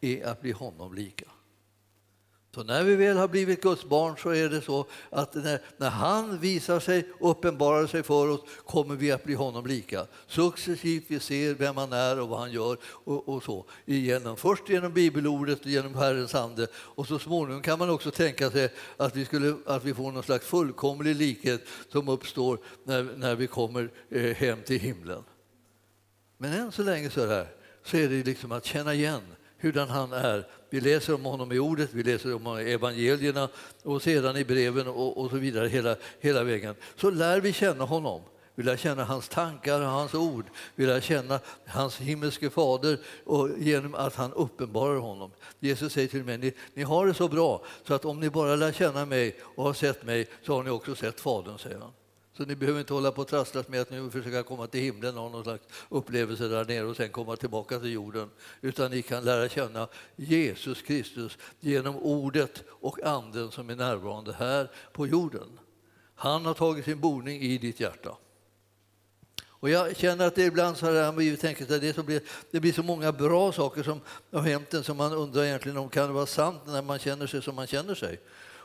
är 0.00 0.26
att 0.26 0.40
bli 0.40 0.52
honom 0.52 0.94
lika. 0.94 1.26
Så 2.54 2.62
när 2.62 2.84
vi 2.84 2.96
väl 2.96 3.16
har 3.16 3.28
blivit 3.28 3.62
Guds 3.62 3.84
barn 3.84 4.16
så 4.16 4.30
är 4.30 4.48
det 4.48 4.60
så 4.60 4.86
att 5.10 5.34
när, 5.34 5.60
när 5.76 5.90
han 5.90 6.38
visar 6.38 6.80
sig, 6.80 7.08
uppenbarar 7.20 7.86
sig 7.86 8.02
för 8.02 8.28
oss, 8.28 8.40
kommer 8.66 8.96
vi 8.96 9.12
att 9.12 9.24
bli 9.24 9.34
honom 9.34 9.66
lika. 9.66 10.06
Successivt 10.26 11.04
vi 11.06 11.20
ser 11.20 11.54
vem 11.54 11.76
han 11.76 11.92
är 11.92 12.20
och 12.20 12.28
vad 12.28 12.38
han 12.38 12.52
gör 12.52 12.78
och, 12.84 13.28
och 13.28 13.42
så. 13.42 13.66
Igenom, 13.84 14.36
först 14.36 14.68
genom 14.68 14.92
bibelordet 14.92 15.60
och 15.60 15.66
genom 15.66 15.94
Herrens 15.94 16.34
ande 16.34 16.66
och 16.74 17.06
så 17.06 17.18
småningom 17.18 17.62
kan 17.62 17.78
man 17.78 17.90
också 17.90 18.10
tänka 18.10 18.50
sig 18.50 18.72
att 18.96 19.16
vi, 19.16 19.24
skulle, 19.24 19.56
att 19.66 19.84
vi 19.84 19.94
får 19.94 20.12
någon 20.12 20.22
slags 20.22 20.46
fullkomlig 20.46 21.16
likhet 21.16 21.62
som 21.88 22.08
uppstår 22.08 22.58
när, 22.84 23.02
när 23.02 23.34
vi 23.34 23.46
kommer 23.46 23.90
eh, 24.10 24.36
hem 24.36 24.58
till 24.62 24.80
himlen. 24.80 25.24
Men 26.38 26.52
än 26.52 26.72
så 26.72 26.82
länge 26.82 27.10
så 27.10 27.20
är 27.20 27.26
det, 27.26 27.34
här, 27.34 27.59
så 27.90 27.96
är 27.96 28.08
det 28.08 28.26
liksom 28.26 28.52
att 28.52 28.64
känna 28.64 28.94
igen 28.94 29.22
hurdan 29.58 29.88
han 29.88 30.12
är. 30.12 30.46
Vi 30.70 30.80
läser 30.80 31.14
om 31.14 31.24
honom 31.24 31.52
i 31.52 31.58
ordet, 31.58 31.90
vi 31.92 32.02
läser 32.02 32.34
om 32.34 32.46
evangelierna 32.46 33.48
och 33.82 34.02
sedan 34.02 34.36
i 34.36 34.44
breven 34.44 34.88
och, 34.88 35.18
och 35.18 35.30
så 35.30 35.36
vidare 35.36 35.68
hela, 35.68 35.96
hela 36.20 36.44
vägen. 36.44 36.74
Så 36.96 37.10
lär 37.10 37.40
vi 37.40 37.52
känna 37.52 37.84
honom. 37.84 38.22
Vi 38.54 38.62
lär 38.62 38.76
känna 38.76 39.04
hans 39.04 39.28
tankar 39.28 39.80
och 39.80 39.86
hans 39.86 40.14
ord. 40.14 40.44
Vi 40.74 40.86
lär 40.86 41.00
känna 41.00 41.40
hans 41.66 41.96
himmelske 41.96 42.50
fader 42.50 42.98
och 43.24 43.48
genom 43.58 43.94
att 43.94 44.14
han 44.14 44.32
uppenbarar 44.32 44.96
honom. 44.96 45.30
Jesus 45.60 45.92
säger 45.92 46.08
till 46.08 46.24
mig, 46.24 46.38
ni, 46.38 46.52
ni 46.74 46.82
har 46.82 47.06
det 47.06 47.14
så 47.14 47.28
bra 47.28 47.64
så 47.86 47.94
att 47.94 48.04
om 48.04 48.20
ni 48.20 48.30
bara 48.30 48.56
lär 48.56 48.72
känna 48.72 49.04
mig 49.06 49.40
och 49.42 49.64
har 49.64 49.72
sett 49.72 50.04
mig 50.04 50.28
så 50.42 50.54
har 50.54 50.62
ni 50.62 50.70
också 50.70 50.94
sett 50.94 51.20
Fadern, 51.20 51.58
säger 51.58 51.78
han. 51.78 51.92
Så 52.40 52.46
ni 52.46 52.56
behöver 52.56 52.80
inte 52.80 52.94
hålla 52.94 53.12
på 53.12 53.20
och 53.20 53.28
trasslas 53.28 53.68
med 53.68 53.80
att 53.80 53.90
nu 53.90 54.10
försöka 54.10 54.42
komma 54.42 54.66
till 54.66 54.80
himlen 54.80 55.16
och 55.16 55.22
ha 55.22 55.30
någon 55.30 55.44
slags 55.44 55.64
upplevelse 55.88 56.48
där 56.48 56.64
nere 56.64 56.84
och 56.84 56.96
sen 56.96 57.08
komma 57.08 57.36
tillbaka 57.36 57.78
till 57.78 57.92
jorden. 57.92 58.30
Utan 58.60 58.90
ni 58.90 59.02
kan 59.02 59.24
lära 59.24 59.48
känna 59.48 59.88
Jesus 60.16 60.82
Kristus 60.82 61.38
genom 61.60 61.96
ordet 61.96 62.64
och 62.68 63.02
anden 63.02 63.50
som 63.50 63.70
är 63.70 63.76
närvarande 63.76 64.32
här 64.32 64.70
på 64.92 65.06
jorden. 65.06 65.60
Han 66.14 66.46
har 66.46 66.54
tagit 66.54 66.84
sin 66.84 67.00
boning 67.00 67.42
i 67.42 67.58
ditt 67.58 67.80
hjärta. 67.80 68.16
Och 69.46 69.70
jag 69.70 69.96
känner 69.96 70.26
att 70.26 70.34
det 70.34 70.44
ibland 70.44 70.76
så 70.76 70.86
här, 70.86 71.12
vi 71.12 71.36
tänker 71.36 71.62
att 71.62 71.80
det, 71.80 72.06
blir, 72.06 72.22
det 72.50 72.60
blir 72.60 72.72
så 72.72 72.82
många 72.82 73.12
bra 73.12 73.52
saker 73.52 73.82
som 73.82 74.00
har 74.32 74.40
hänt 74.40 74.74
en 74.74 74.84
som 74.84 74.96
man 74.96 75.12
undrar 75.12 75.44
egentligen 75.44 75.78
om 75.78 75.88
kan 75.88 76.06
det 76.06 76.12
vara 76.12 76.26
sant 76.26 76.60
när 76.66 76.82
man 76.82 76.98
känner 76.98 77.26
sig 77.26 77.42
som 77.42 77.54
man 77.54 77.66
känner 77.66 77.94
sig. 77.94 78.20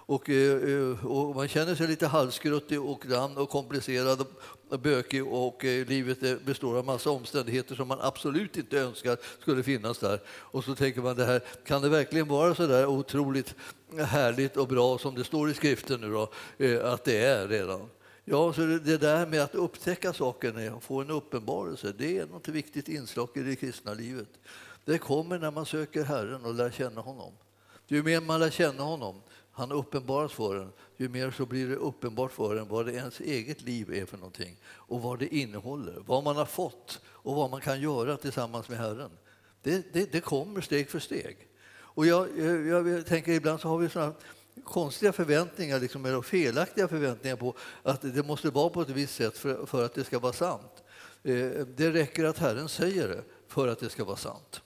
Och, 0.08 0.30
eh, 0.30 0.72
eh, 0.74 1.06
och, 1.06 1.36
man 1.36 1.48
känner 1.48 1.76
sig 1.76 1.88
lite 1.88 2.08
halvskruttig 2.08 2.82
och 2.82 3.02
grann 3.02 3.38
och 3.38 3.50
komplicerad 3.50 4.26
och 4.70 4.80
bökig 4.80 5.28
och 5.28 5.66
eh, 5.66 5.88
livet 5.88 6.46
består 6.46 6.78
av 6.78 6.86
massa 6.86 7.10
omständigheter 7.10 7.76
som 7.76 7.88
man 7.88 7.98
absolut 8.02 8.58
inte 8.58 8.80
önskar 8.80 9.18
skulle 9.42 9.64
finnas 9.64 10.00
där. 10.00 10.20
Och 10.28 10.64
så 10.64 10.76
tänker 10.76 11.02
man 11.02 11.16
det 11.16 11.26
här, 11.26 11.42
kan 11.66 11.82
det 11.82 11.90
verkligen 11.90 12.28
vara 12.28 12.56
så 12.56 12.68
där 12.68 12.86
otroligt 12.86 13.56
härligt 13.98 14.58
och 14.58 14.68
bra 14.68 14.98
som 14.98 15.16
det 15.16 15.24
står 15.24 15.50
i 15.50 15.54
skriften 15.54 16.02
nu 16.02 16.12
då, 16.12 16.32
att 16.84 17.04
det 17.04 17.18
är 17.18 17.48
redan? 17.48 17.90
Ja, 18.26 18.54
så 18.54 18.62
det 18.62 18.98
där 18.98 19.26
med 19.26 19.42
att 19.42 19.56
upptäcka 19.56 20.14
saker 20.14 20.74
och 20.74 20.84
få 20.84 21.02
en 21.02 21.10
uppenbarelse, 21.10 21.94
det 21.98 22.18
är 22.18 22.26
något 22.26 22.48
viktigt 22.48 22.90
inslag 22.90 23.30
i 23.34 23.40
det 23.40 23.56
kristna 23.56 23.94
livet. 23.94 24.30
Det 24.86 24.98
kommer 24.98 25.40
när 25.40 25.52
man 25.52 25.66
söker 25.66 26.04
Herren 26.04 26.46
och 26.46 26.54
lär 26.54 26.72
känna 26.72 27.02
honom. 27.02 27.34
Ju 27.88 28.04
mer 28.04 28.22
man 28.22 28.40
lär 28.40 28.50
känna 28.50 28.84
honom, 28.84 29.22
han 29.56 29.72
uppenbaras 29.72 30.32
för 30.32 30.56
en, 30.56 30.72
ju 30.98 31.10
mer 31.10 31.32
så 31.32 31.46
blir 31.46 31.68
det 31.68 31.76
uppenbart 31.76 32.32
för 32.32 32.56
en 32.56 32.68
vad 32.68 32.86
det 32.86 32.94
ens 32.94 33.20
eget 33.20 33.62
liv 33.62 33.94
är 33.94 34.06
för 34.06 34.18
någonting 34.18 34.58
och 34.66 35.02
vad 35.02 35.20
det 35.20 35.36
innehåller, 35.36 36.04
vad 36.06 36.24
man 36.24 36.36
har 36.36 36.46
fått 36.46 37.02
och 37.06 37.36
vad 37.36 37.50
man 37.50 37.62
kan 37.62 37.82
göra 37.82 38.18
tillsammans 38.18 38.70
med 38.70 38.78
Herren. 38.78 39.12
Det, 39.62 39.94
det, 39.94 40.12
det 40.12 40.22
kommer 40.22 40.62
steg 40.62 40.90
för 40.90 41.00
steg. 41.00 41.38
Och 41.74 42.06
jag, 42.06 42.40
jag, 42.40 42.88
jag, 42.88 43.06
tänker 43.06 43.32
ibland 43.32 43.60
så 43.60 43.68
har 43.68 43.78
vi 43.78 43.90
såna 43.90 44.14
konstiga 44.64 45.14
förväntningar, 45.14 45.80
liksom, 45.80 46.06
eller 46.06 46.22
felaktiga 46.22 46.88
förväntningar 46.88 47.36
på 47.36 47.56
att 47.84 48.02
det 48.02 48.28
måste 48.28 48.50
vara 48.50 48.70
på 48.70 48.82
ett 48.82 48.90
visst 48.90 49.16
sätt 49.16 49.38
för, 49.38 49.66
för 49.66 49.86
att 49.86 49.94
det 49.94 50.04
ska 50.04 50.20
vara 50.20 50.34
sant. 50.34 50.84
Eh, 51.24 51.50
det 51.76 51.92
räcker 51.92 52.24
att 52.24 52.38
Herren 52.38 52.70
säger 52.70 53.08
det 53.08 53.24
för 53.48 53.68
att 53.68 53.80
det 53.80 53.90
ska 53.90 54.04
vara 54.04 54.18
sant. 54.18 54.62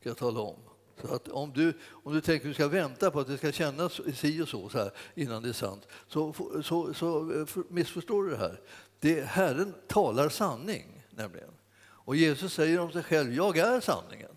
Ska 0.00 0.08
jag 0.10 0.16
tala 0.16 0.40
om. 0.40 0.65
Så 1.00 1.14
att 1.14 1.28
om, 1.28 1.52
du, 1.52 1.72
om 1.90 2.14
du 2.14 2.20
tänker 2.20 2.46
att 2.46 2.50
du 2.50 2.54
ska 2.54 2.68
vänta 2.68 3.10
på 3.10 3.20
att 3.20 3.26
det 3.26 3.38
ska 3.38 3.52
kännas 3.52 4.00
si 4.14 4.42
och 4.42 4.48
så, 4.48 4.68
så 4.68 4.78
här, 4.78 4.90
innan 5.14 5.42
det 5.42 5.48
är 5.48 5.52
sant, 5.52 5.88
så, 6.08 6.34
så, 6.64 6.94
så 6.94 7.32
eh, 7.32 7.46
missförstår 7.68 8.24
du 8.24 8.30
det 8.30 8.36
här. 8.36 8.60
Det, 9.00 9.20
Herren 9.20 9.74
talar 9.86 10.28
sanning, 10.28 11.06
nämligen. 11.10 11.50
Och 11.78 12.16
Jesus 12.16 12.52
säger 12.52 12.80
om 12.80 12.92
sig 12.92 13.02
själv, 13.02 13.34
jag 13.34 13.58
är 13.58 13.80
sanningen. 13.80 14.30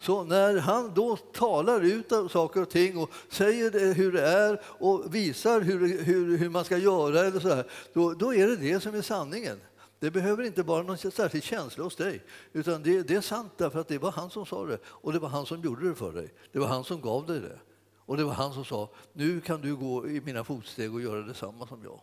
Så 0.00 0.24
när 0.24 0.58
han 0.58 0.94
då 0.94 1.16
talar 1.16 1.80
ut 1.80 2.12
av 2.12 2.28
saker 2.28 2.62
och 2.62 2.70
ting 2.70 2.98
och 2.98 3.10
säger 3.28 3.94
hur 3.94 4.12
det 4.12 4.22
är 4.22 4.60
och 4.64 5.14
visar 5.14 5.60
hur, 5.60 6.02
hur, 6.02 6.38
hur 6.38 6.48
man 6.48 6.64
ska 6.64 6.78
göra, 6.78 7.20
eller 7.20 7.40
så 7.40 7.48
här, 7.48 7.64
då, 7.92 8.14
då 8.14 8.34
är 8.34 8.46
det 8.46 8.56
det 8.56 8.80
som 8.80 8.94
är 8.94 9.02
sanningen. 9.02 9.60
Det 10.00 10.10
behöver 10.10 10.44
inte 10.44 10.62
vara 10.62 10.82
någon 10.82 10.98
särskild 10.98 11.44
känsla 11.44 11.84
hos 11.84 11.96
dig, 11.96 12.24
utan 12.52 12.82
det, 12.82 13.02
det, 13.02 13.14
är 13.14 13.20
sant 13.20 13.52
därför 13.56 13.80
att 13.80 13.88
det 13.88 13.98
var 13.98 14.10
han 14.10 14.30
som 14.30 14.46
sa 14.46 14.66
det 14.66 14.78
och 14.84 15.12
det 15.12 15.18
var 15.18 15.28
han 15.28 15.46
som 15.46 15.62
gjorde 15.62 15.88
det 15.88 15.94
för 15.94 16.12
dig. 16.12 16.34
Det 16.52 16.58
var 16.58 16.66
han 16.66 16.84
som 16.84 17.00
gav 17.00 17.26
dig 17.26 17.40
det. 17.40 17.58
Och 17.96 18.16
det 18.16 18.24
var 18.24 18.32
han 18.32 18.52
som 18.52 18.64
sa, 18.64 18.90
nu 19.12 19.40
kan 19.40 19.60
du 19.60 19.76
gå 19.76 20.08
i 20.08 20.20
mina 20.20 20.44
fotsteg 20.44 20.94
och 20.94 21.02
göra 21.02 21.22
detsamma 21.22 21.66
som 21.66 21.84
jag. 21.84 22.00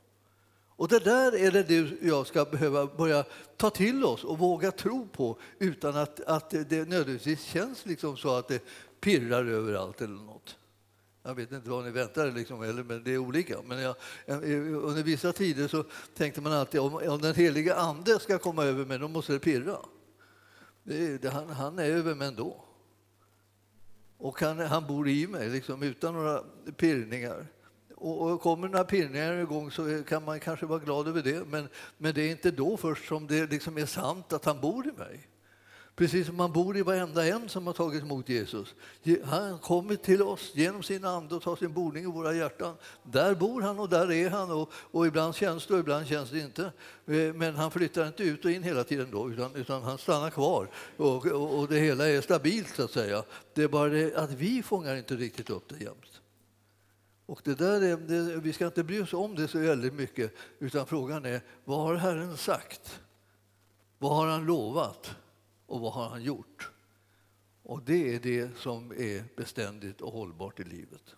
Och 0.69 0.87
det 0.87 0.99
där 0.99 1.35
är 1.35 1.51
det 1.51 1.63
du 1.63 1.97
jag 2.01 2.27
ska 2.27 2.45
behöva 2.45 2.85
börja 2.85 3.25
ta 3.57 3.69
till 3.69 4.05
oss 4.05 4.23
och 4.23 4.37
våga 4.37 4.71
tro 4.71 5.07
på 5.07 5.37
utan 5.59 5.97
att, 5.97 6.19
att 6.19 6.49
det 6.49 6.89
nödvändigtvis 6.89 7.43
känns 7.43 7.85
liksom 7.85 8.17
så 8.17 8.35
att 8.35 8.47
det 8.47 8.63
pirrar 9.01 9.45
överallt 9.45 10.01
eller 10.01 10.15
något. 10.15 10.57
Jag 11.27 11.35
vet 11.35 11.51
inte 11.51 11.69
vad 11.69 11.85
ni 11.85 11.91
väntar, 11.91 12.31
liksom, 12.31 12.61
eller, 12.61 12.83
men 12.83 13.03
det 13.03 13.13
är 13.13 13.17
olika. 13.17 13.57
Men 13.65 13.79
jag, 13.79 13.95
under 14.25 15.03
vissa 15.03 15.33
tider 15.33 15.67
så 15.67 15.83
tänkte 16.15 16.41
man 16.41 16.53
alltid 16.53 16.79
om, 16.81 16.95
om 16.95 17.21
den 17.21 17.35
heliga 17.35 17.75
ande 17.75 18.19
ska 18.19 18.37
komma 18.37 18.63
över 18.63 18.85
mig, 18.85 18.99
då 18.99 19.07
måste 19.07 19.33
det 19.33 19.39
pirra. 19.39 19.77
Det, 20.83 21.17
det, 21.21 21.29
han, 21.29 21.49
han, 21.49 21.79
är 21.79 21.83
över 21.83 22.15
mig 22.15 22.27
ändå. 22.27 22.63
Och 24.17 24.41
han, 24.41 24.59
han 24.59 24.87
bor 24.87 25.09
i 25.09 25.27
mig 25.27 25.49
liksom, 25.49 25.83
utan 25.83 26.13
några 26.13 26.43
pirrningar. 26.77 27.47
Och, 27.95 28.21
och 28.21 28.41
kommer 28.41 28.67
några 28.67 28.85
pirrningar 28.85 29.33
igång 29.33 29.71
så 29.71 30.03
kan 30.03 30.25
man 30.25 30.39
kanske 30.39 30.65
vara 30.65 30.79
glad 30.79 31.07
över 31.07 31.21
det. 31.21 31.47
Men, 31.47 31.69
men 31.97 32.13
det 32.13 32.21
är 32.21 32.31
inte 32.31 32.51
då 32.51 32.77
först 32.77 33.07
som 33.07 33.27
det 33.27 33.51
liksom 33.51 33.77
är 33.77 33.85
sant 33.85 34.33
att 34.33 34.45
han 34.45 34.61
bor 34.61 34.87
i 34.87 34.91
mig. 34.91 35.27
Precis 35.97 36.27
som 36.27 36.35
man 36.35 36.51
bor 36.51 36.77
i 36.77 36.81
varenda 36.81 37.27
en 37.27 37.49
som 37.49 37.67
har 37.67 37.73
tagit 37.73 38.03
emot 38.03 38.29
Jesus. 38.29 38.75
Han 39.23 39.59
kommer 39.59 39.95
till 39.95 40.21
oss 40.21 40.51
genom 40.53 40.83
sin 40.83 41.05
ande 41.05 41.35
och 41.35 41.41
tar 41.41 41.55
sin 41.55 41.73
boning 41.73 42.03
i 42.03 42.07
våra 42.07 42.33
hjärtan. 42.33 42.75
Där 43.03 43.35
bor 43.35 43.61
han 43.61 43.79
och 43.79 43.89
där 43.89 44.11
är 44.11 44.29
han 44.29 44.51
och, 44.51 44.71
och 44.73 45.07
ibland 45.07 45.35
känns 45.35 45.67
det 45.67 45.73
och 45.73 45.79
ibland 45.79 46.07
känns 46.07 46.29
det 46.29 46.39
inte. 46.39 46.63
Eh, 47.05 47.33
men 47.33 47.55
han 47.55 47.71
flyttar 47.71 48.07
inte 48.07 48.23
ut 48.23 48.45
och 48.45 48.51
in 48.51 48.63
hela 48.63 48.83
tiden 48.83 49.11
då 49.11 49.31
utan, 49.31 49.55
utan 49.55 49.83
han 49.83 49.97
stannar 49.97 50.29
kvar 50.29 50.69
och, 50.97 51.25
och, 51.25 51.59
och, 51.59 51.67
det 51.67 51.79
hela 51.79 52.09
är 52.09 52.21
stabilt 52.21 52.75
så 52.75 52.83
att 52.83 52.91
säga. 52.91 53.23
Det 53.53 53.63
är 53.63 53.67
bara 53.67 53.89
det 53.89 54.15
att 54.15 54.31
vi 54.31 54.63
fångar 54.63 54.95
inte 54.95 55.15
riktigt 55.15 55.49
upp 55.49 55.69
det 55.69 55.83
jämt. 55.83 56.21
Och 57.25 57.41
det 57.43 57.55
där 57.55 57.81
är, 57.81 57.97
det, 57.97 58.39
vi 58.39 58.53
ska 58.53 58.65
inte 58.65 58.83
bry 58.83 59.01
oss 59.01 59.13
om 59.13 59.35
det 59.35 59.47
så 59.47 59.59
väldigt 59.59 59.93
mycket 59.93 60.33
utan 60.59 60.85
frågan 60.85 61.25
är 61.25 61.41
vad 61.65 61.79
har 61.79 61.95
Herren 61.95 62.37
sagt? 62.37 62.99
Vad 63.97 64.15
har 64.15 64.27
han 64.27 64.45
lovat? 64.45 65.15
Och 65.67 65.79
vad 65.79 65.93
har 65.93 66.09
han 66.09 66.23
gjort? 66.23 66.71
Och 67.63 67.81
det 67.83 68.15
är 68.15 68.19
det 68.19 68.57
som 68.57 68.91
är 68.91 69.23
beständigt 69.35 70.01
och 70.01 70.13
hållbart 70.13 70.59
i 70.59 70.63
livet. 70.63 71.15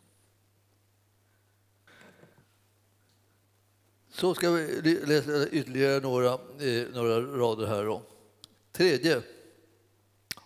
Så 4.10 4.36
ska 4.36 4.52
vi 4.52 4.82
läsa 5.06 5.50
ytterligare 5.50 6.00
några, 6.00 6.34
eh, 6.34 6.88
några 6.94 7.22
rader 7.22 7.68
här. 7.68 7.86
Då. 7.86 8.02
Tredje. 8.72 9.22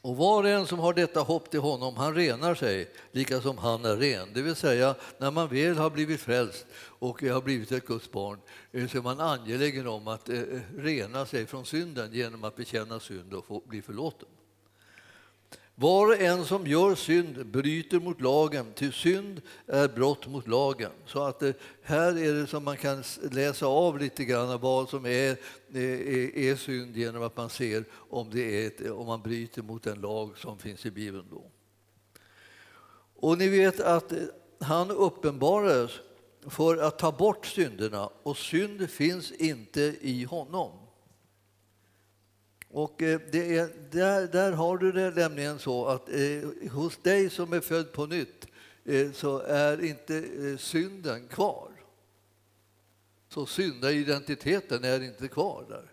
Och 0.03 0.17
var 0.17 0.43
och 0.43 0.49
en 0.49 0.67
som 0.67 0.79
har 0.79 0.93
detta 0.93 1.19
hopp 1.19 1.49
till 1.49 1.59
honom, 1.59 1.97
han 1.97 2.15
renar 2.15 2.55
sig 2.55 2.89
lika 3.11 3.41
som 3.41 3.57
han 3.57 3.85
är 3.85 3.95
ren. 3.95 4.29
Det 4.33 4.41
vill 4.41 4.55
säga, 4.55 4.95
när 5.17 5.31
man 5.31 5.47
väl 5.47 5.77
har 5.77 5.89
blivit 5.89 6.21
frälst 6.21 6.65
och 6.75 7.21
har 7.21 7.41
blivit 7.41 7.71
ett 7.71 7.85
Guds 7.85 8.11
barn 8.11 8.39
eh, 8.71 8.87
så 8.87 8.97
är 8.97 9.01
man 9.01 9.19
angelägen 9.19 9.87
om 9.87 10.07
att 10.07 10.29
eh, 10.29 10.39
eh, 10.39 10.61
rena 10.77 11.25
sig 11.25 11.45
från 11.45 11.65
synden 11.65 12.13
genom 12.13 12.43
att 12.43 12.55
bekänna 12.55 12.99
synd 12.99 13.33
och 13.33 13.45
få 13.45 13.61
bli 13.65 13.81
förlåten. 13.81 14.29
Var 15.75 16.07
och 16.07 16.21
en 16.21 16.45
som 16.45 16.67
gör 16.67 16.95
synd 16.95 17.45
bryter 17.45 17.99
mot 17.99 18.21
lagen, 18.21 18.73
till 18.73 18.93
synd 18.93 19.41
är 19.67 19.87
brott 19.87 20.27
mot 20.27 20.47
lagen. 20.47 20.91
Så 21.05 21.23
att 21.23 21.39
det, 21.39 21.53
här 21.81 22.17
är 22.17 22.33
det 22.33 22.47
som 22.47 22.63
man 22.63 22.77
kan 22.77 23.03
läsa 23.31 23.65
av 23.65 23.99
lite 23.99 24.25
grann 24.25 24.59
vad 24.59 24.89
som 24.89 25.05
är, 25.05 25.29
eh, 25.73 25.81
är, 25.83 26.37
är 26.37 26.55
synd 26.55 26.97
genom 26.97 27.23
att 27.23 27.37
man 27.37 27.49
ser 27.49 27.85
om, 27.91 28.29
det 28.31 28.63
är 28.63 28.67
ett, 28.67 28.91
om 28.91 29.07
man 29.07 29.21
bryter 29.21 29.61
mot 29.61 29.83
den 29.83 30.01
lag 30.01 30.37
som 30.37 30.57
finns 30.57 30.85
i 30.85 30.91
Bibeln. 30.91 31.25
Då. 31.29 31.51
Och 33.15 33.37
ni 33.37 33.49
vet 33.49 33.79
att 33.79 34.11
eh, 34.11 34.17
han 34.59 34.91
uppenbarades 34.91 35.91
för 36.49 36.77
att 36.77 36.99
ta 36.99 37.11
bort 37.11 37.45
synderna 37.45 38.09
och 38.23 38.37
synd 38.37 38.89
finns 38.89 39.31
inte 39.31 39.95
i 40.01 40.23
honom. 40.23 40.82
Och 42.73 43.01
eh, 43.01 43.19
det 43.31 43.57
är, 43.57 43.69
där, 43.91 44.27
där 44.27 44.51
har 44.51 44.77
du 44.77 44.91
det 44.91 45.09
nämligen 45.09 45.59
så 45.59 45.85
att 45.85 46.09
eh, 46.09 46.69
hos 46.71 46.97
dig 46.97 47.29
som 47.29 47.53
är 47.53 47.59
född 47.59 47.91
på 47.91 48.05
nytt 48.05 48.47
eh, 48.85 49.11
så 49.11 49.39
är 49.39 49.83
inte 49.83 50.17
eh, 50.17 50.57
synden 50.57 51.27
kvar. 51.27 51.69
Så 53.29 53.45
syndaidentiteten 53.45 54.83
är 54.83 55.03
inte 55.03 55.27
kvar 55.27 55.65
där. 55.69 55.91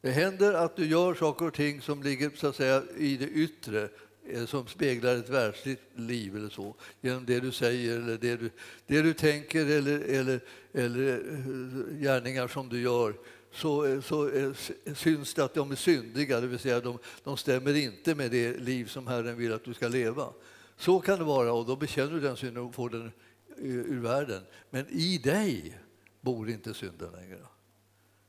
Det 0.00 0.10
händer 0.10 0.52
att 0.54 0.76
du 0.76 0.86
gör 0.86 1.14
saker 1.14 1.46
och 1.46 1.54
ting 1.54 1.80
som 1.80 2.02
ligger 2.02 2.30
så 2.34 2.46
att 2.46 2.56
säga, 2.56 2.82
i 2.96 3.16
det 3.16 3.28
yttre 3.28 3.88
eh, 4.28 4.46
som 4.46 4.66
speglar 4.66 5.16
ett 5.16 5.28
världsligt 5.28 5.82
liv 5.94 6.36
eller 6.36 6.48
så, 6.48 6.74
genom 7.00 7.24
det 7.24 7.40
du 7.40 7.52
säger 7.52 7.96
eller 7.96 8.18
det 8.18 8.36
du, 8.36 8.50
det 8.86 9.02
du 9.02 9.14
tänker 9.14 9.66
eller, 9.66 10.00
eller, 10.00 10.40
eller 10.72 11.12
eh, 11.12 12.00
gärningar 12.00 12.48
som 12.48 12.68
du 12.68 12.80
gör 12.80 13.14
så, 13.54 14.02
så 14.02 14.28
eh, 14.28 14.52
syns 14.94 15.34
det 15.34 15.44
att 15.44 15.54
de 15.54 15.70
är 15.70 15.76
syndiga, 15.76 16.40
det 16.40 16.46
vill 16.46 16.58
säga 16.58 16.80
de, 16.80 16.98
de 17.24 17.36
stämmer 17.36 17.74
inte 17.74 18.14
med 18.14 18.30
det 18.30 18.56
liv 18.56 18.86
som 18.86 19.06
Herren 19.06 19.36
vill 19.36 19.52
att 19.52 19.64
du 19.64 19.74
ska 19.74 19.88
leva. 19.88 20.28
Så 20.76 21.00
kan 21.00 21.18
det 21.18 21.24
vara 21.24 21.52
och 21.52 21.66
då 21.66 21.76
bekänner 21.76 22.12
du 22.12 22.20
den 22.20 22.36
synden 22.36 22.62
och 22.62 22.74
får 22.74 22.90
den 22.90 23.12
eh, 23.58 23.64
ur 23.64 24.00
världen. 24.00 24.42
Men 24.70 24.86
i 24.88 25.18
dig 25.18 25.78
bor 26.20 26.50
inte 26.50 26.74
synden 26.74 27.12
längre. 27.12 27.38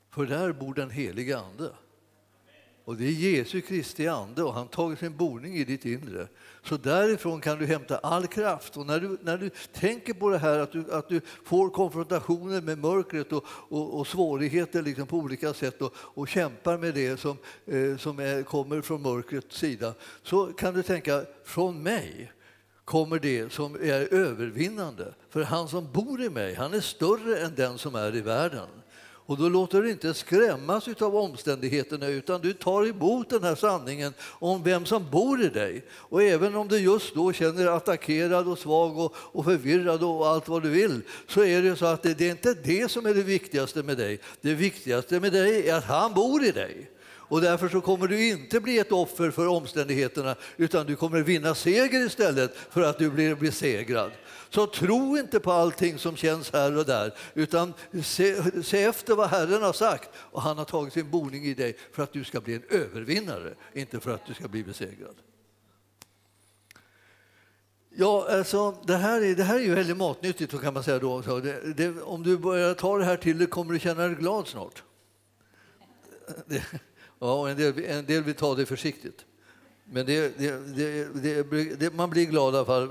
För 0.10 0.26
där 0.26 0.54
bor 0.54 0.74
den 0.74 0.90
heliga 0.90 1.40
Ande. 1.40 1.72
Och 2.86 2.96
det 2.96 3.06
är 3.06 3.12
Jesu 3.12 3.62
Kristi 3.62 4.08
ande 4.08 4.44
och 4.44 4.54
han 4.54 4.68
tagit 4.68 5.00
sin 5.00 5.18
boning 5.18 5.56
i 5.56 5.64
ditt 5.64 5.86
inre. 5.86 6.28
Så 6.64 6.78
därifrån 6.78 7.42
kan 7.42 7.58
du 7.58 7.66
hämta 7.66 7.98
all 7.98 8.28
kraft. 8.28 8.78
Och 8.78 8.86
när 8.86 9.00
du, 9.00 9.18
när 9.22 9.38
du 9.38 9.50
tänker 9.74 10.14
på 10.14 10.30
det 10.30 10.38
här 10.38 10.60
att 10.60 10.72
du, 10.72 10.92
att 10.92 11.10
du 11.10 11.22
får 11.44 11.70
konfrontationer 11.70 12.62
med 12.62 12.78
mörkret 12.78 13.32
och, 13.32 13.44
och, 13.48 14.00
och 14.00 14.08
svårigheter 14.08 14.82
liksom 14.82 15.08
på 15.08 15.18
olika 15.18 15.54
sätt 15.54 15.82
och, 15.82 15.94
och 15.98 16.28
kämpar 16.28 16.78
med 16.78 16.94
det 16.94 17.20
som, 17.20 17.38
eh, 17.66 17.98
som 17.98 18.20
är, 18.20 18.44
kommer 18.44 18.82
från 18.82 19.02
mörkrets 19.02 19.58
sida 19.58 19.94
så 20.24 20.46
kan 20.46 20.74
du 20.74 20.84
tänka, 20.84 21.26
från 21.44 21.84
mig 21.84 22.32
kommer 22.86 23.20
det 23.20 23.54
som 23.54 23.76
är 23.76 24.14
övervinnande. 24.14 25.14
För 25.30 25.44
han 25.44 25.68
som 25.68 25.92
bor 25.92 26.22
i 26.22 26.30
mig, 26.30 26.54
han 26.54 26.74
är 26.74 26.80
större 26.80 27.40
än 27.40 27.56
den 27.56 27.78
som 27.78 27.96
är 27.96 28.16
i 28.16 28.22
världen. 28.22 28.68
Och 29.26 29.38
då 29.38 29.50
låter 29.50 29.82
du 29.82 29.92
inte 29.92 30.14
skrämmas 30.14 30.88
av 31.02 31.16
omständigheterna 31.16 32.08
utan 32.08 32.42
du 32.42 32.54
tar 32.54 32.88
emot 32.88 33.30
den 33.30 33.44
här 33.44 33.56
sanningen 33.56 34.14
om 34.22 34.64
vem 34.64 34.86
som 34.86 35.10
bor 35.12 35.44
i 35.44 35.50
dig. 35.50 35.86
Och 35.92 36.24
även 36.24 36.56
om 36.56 36.68
du 36.68 36.78
just 36.78 37.16
då 37.16 37.34
känner 37.34 37.64
dig 37.64 37.74
attackerad 37.74 38.48
och 38.48 38.60
svag 38.60 38.98
och, 38.98 39.16
och 39.16 39.46
förvirrad 39.46 40.04
och 40.04 40.28
allt 40.28 40.48
vad 40.48 40.64
du 40.64 40.70
vill 40.70 41.02
så 41.28 41.44
är 41.44 41.62
det 41.62 41.76
så 41.76 41.86
att 41.86 42.04
det, 42.04 42.14
det 42.14 42.28
är 42.28 42.32
inte 42.32 42.54
det 42.54 42.92
som 42.92 43.06
är 43.06 43.14
det 43.14 43.24
viktigaste 43.24 43.84
med 43.84 43.98
dig. 43.98 44.20
Det 44.42 44.54
viktigaste 44.54 45.20
med 45.20 45.34
dig 45.34 45.70
är 45.70 45.76
att 45.76 45.86
han 45.86 46.14
bor 46.14 46.44
i 46.44 46.52
dig. 46.52 46.92
Och 47.28 47.42
därför 47.42 47.70
så 47.70 47.82
kommer 47.82 48.08
du 48.08 48.28
inte 48.28 48.60
bli 48.60 48.80
ett 48.80 48.92
offer 48.92 49.32
för 49.32 49.48
omständigheterna 49.48 50.36
utan 50.58 50.86
du 50.86 50.96
kommer 50.96 51.22
vinna 51.22 51.56
seger 51.56 52.06
istället 52.06 52.56
för 52.56 52.82
att 52.82 53.00
du 53.00 53.10
blir 53.10 53.36
besegrad. 53.36 54.12
Så 54.50 54.68
tro 54.68 55.18
inte 55.18 55.40
på 55.40 55.52
allting 55.52 55.98
som 55.98 56.16
känns 56.16 56.54
här 56.54 56.78
och 56.78 56.86
där, 56.86 57.14
utan 57.34 57.74
se, 58.04 58.64
se, 58.64 58.84
efter 58.84 59.16
vad 59.16 59.30
Herren 59.30 59.64
har 59.64 59.74
sagt. 59.74 60.10
Och 60.16 60.42
han 60.42 60.58
har 60.58 60.66
tagit 60.66 60.94
sin 60.94 61.10
boning 61.10 61.46
i 61.46 61.54
dig 61.54 61.78
för 61.92 62.04
att 62.04 62.14
du 62.14 62.24
ska 62.24 62.42
bli 62.42 62.56
en 62.56 62.64
övervinnare, 62.70 63.54
inte 63.74 64.00
för 64.00 64.14
att 64.14 64.26
du 64.28 64.34
ska 64.34 64.48
bli 64.48 64.64
besegrad. 64.64 65.16
Ja, 67.98 68.28
alltså, 68.30 68.76
det, 68.84 68.96
här 68.96 69.22
är, 69.22 69.36
det 69.36 69.44
här 69.44 69.56
är 69.56 69.64
ju 69.64 69.76
väldigt 69.76 69.98
matnyttigt 69.98 70.62
kan 70.62 70.74
man 70.74 70.84
säga 70.84 71.00
då. 71.00 71.22
Så 71.22 71.40
det, 71.40 71.74
det, 71.74 72.02
om 72.02 72.24
du 72.24 72.38
börjar 72.38 72.74
ta 72.74 72.98
det 72.98 73.06
här 73.06 73.18
till 73.18 73.38
dig 73.38 73.48
kommer 73.48 73.74
du 73.74 73.80
känna 73.80 74.08
dig 74.08 74.16
glad 74.16 74.48
snart. 74.48 74.84
Det, 76.46 76.64
ja, 77.28 77.50
en 77.50 77.58
del, 77.58 77.86
en 77.86 78.06
del 78.06 78.24
vill 78.24 78.36
ta 78.36 78.56
det 78.56 78.66
försiktigt. 78.66 79.26
Men 79.86 80.06
det, 80.06 80.38
det, 80.38 81.76
det, 81.80 81.94
man 81.94 82.10
blir 82.10 82.26
glad 82.26 82.54
i 82.54 82.58
alla 82.58 82.66
fall 82.66 82.88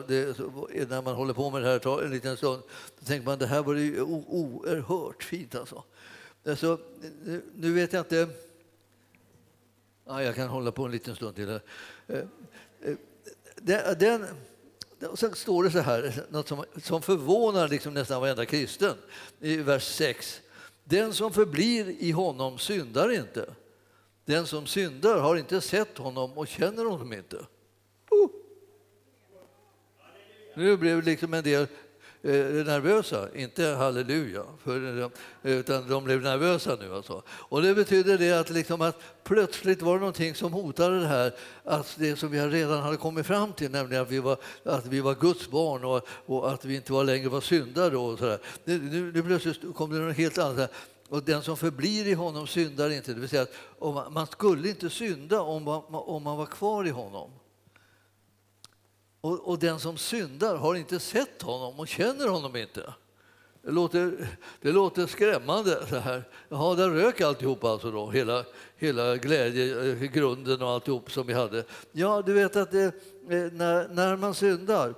när 0.88 1.02
man 1.02 1.14
håller 1.14 1.34
på 1.34 1.50
med 1.50 1.62
det 1.62 1.68
här 1.68 2.02
en 2.02 2.10
liten 2.10 2.36
stund. 2.36 2.62
Då 2.98 3.06
tänker 3.06 3.26
man 3.26 3.38
det 3.38 3.46
här 3.46 3.62
var 3.62 3.74
ju 3.74 4.00
oerhört 4.02 5.24
fint 5.24 5.54
alltså. 5.54 5.84
alltså 6.46 6.78
nu 7.54 7.72
vet 7.72 7.92
jag 7.92 8.00
inte... 8.00 8.28
Ja, 10.06 10.22
jag 10.22 10.34
kan 10.34 10.48
hålla 10.48 10.72
på 10.72 10.84
en 10.84 10.90
liten 10.90 11.16
stund 11.16 11.36
till. 11.36 11.48
Här. 11.48 11.60
Eh, 12.06 12.22
eh, 12.82 13.96
den, 13.98 14.26
och 15.10 15.18
sen 15.18 15.34
står 15.34 15.64
det 15.64 15.70
så 15.70 15.78
här, 15.78 16.24
något 16.30 16.48
som, 16.48 16.64
som 16.82 17.02
förvånar 17.02 17.68
liksom 17.68 17.94
nästan 17.94 18.20
varenda 18.20 18.46
kristen, 18.46 18.94
i 19.40 19.56
vers 19.56 19.84
6. 19.84 20.40
Den 20.84 21.14
som 21.14 21.32
förblir 21.32 21.90
i 21.98 22.10
honom 22.10 22.58
syndar 22.58 23.12
inte. 23.12 23.54
Den 24.24 24.46
som 24.46 24.66
syndar 24.66 25.18
har 25.18 25.36
inte 25.36 25.60
sett 25.60 25.98
honom 25.98 26.38
och 26.38 26.48
känner 26.48 26.84
honom 26.84 27.12
inte. 27.12 27.36
Oh. 28.10 28.30
Nu 30.54 30.76
blev 30.76 31.02
liksom 31.02 31.34
en 31.34 31.44
del 31.44 31.66
Eh, 32.26 32.64
nervösa, 32.64 33.28
inte 33.34 33.64
halleluja, 33.64 34.42
för, 34.62 35.10
utan 35.42 35.88
de 35.88 36.04
blev 36.04 36.22
nervösa 36.22 36.76
nu. 36.80 36.94
Alltså. 36.94 37.22
Och 37.28 37.62
det 37.62 37.74
betyder 37.74 38.18
det 38.18 38.32
att, 38.32 38.50
liksom 38.50 38.80
att 38.80 39.00
plötsligt 39.24 39.82
var 39.82 39.94
det 39.94 39.98
någonting 39.98 40.34
som 40.34 40.52
hotade 40.52 41.00
det 41.00 41.06
här, 41.06 41.34
att 41.64 41.96
det 41.98 42.16
som 42.16 42.30
vi 42.30 42.40
redan 42.40 42.82
hade 42.82 42.96
kommit 42.96 43.26
fram 43.26 43.52
till, 43.52 43.70
nämligen 43.70 44.02
att 44.02 44.10
vi 44.10 44.18
var, 44.18 44.36
att 44.64 44.86
vi 44.86 45.00
var 45.00 45.14
Guds 45.14 45.50
barn 45.50 45.84
och, 45.84 46.06
och 46.08 46.52
att 46.52 46.64
vi 46.64 46.76
inte 46.76 46.92
var 46.92 47.04
längre 47.04 47.28
var 47.28 47.40
syndare. 47.40 47.96
Och 47.96 48.18
så 48.18 48.24
där. 48.24 48.38
Nu, 48.64 48.78
nu, 48.78 49.12
nu 49.12 49.22
plötsligt 49.22 49.74
kom 49.74 49.92
det 49.92 49.98
något 49.98 50.16
helt 50.16 50.38
annat. 50.38 50.72
Och 51.14 51.22
den 51.22 51.42
som 51.42 51.56
förblir 51.56 52.06
i 52.06 52.14
honom 52.14 52.46
syndar 52.46 52.90
inte. 52.90 53.14
Det 53.14 53.20
vill 53.20 53.28
säga 53.28 53.42
att 53.42 54.12
man, 54.12 54.26
skulle 54.26 54.68
inte 54.68 54.90
synda 54.90 55.40
om 55.40 55.64
man, 55.64 55.82
om 55.88 56.22
man 56.22 56.36
var 56.36 56.46
kvar 56.46 56.86
i 56.86 56.90
honom. 56.90 57.30
Och, 59.20 59.48
och, 59.48 59.58
den 59.58 59.80
som 59.80 59.96
syndar 59.96 60.56
har 60.56 60.74
inte 60.74 61.00
sett 61.00 61.42
honom 61.42 61.80
och 61.80 61.88
känner 61.88 62.28
honom 62.28 62.56
inte. 62.56 62.94
Det 63.62 63.70
låter, 63.70 64.28
det 64.60 64.72
låter 64.72 65.06
skrämmande. 65.06 65.86
Så 65.88 65.96
här. 65.96 66.28
Jaha, 66.48 66.74
där 66.74 66.90
rök 66.90 67.20
alltihop 67.20 67.64
alltså 67.64 67.90
då, 67.90 68.10
hela, 68.10 68.44
hela 68.76 69.16
glädjegrunden 69.16 70.62
och 70.62 70.68
alltihop 70.68 71.10
som 71.10 71.26
vi 71.26 71.32
hade. 71.32 71.64
Ja, 71.92 72.22
du 72.22 72.32
vet 72.32 72.56
att 72.56 72.70
det, 72.70 72.84
eh, 72.84 72.92
när, 73.52 73.88
när 73.88 74.16
man 74.16 74.34
syndar, 74.34 74.94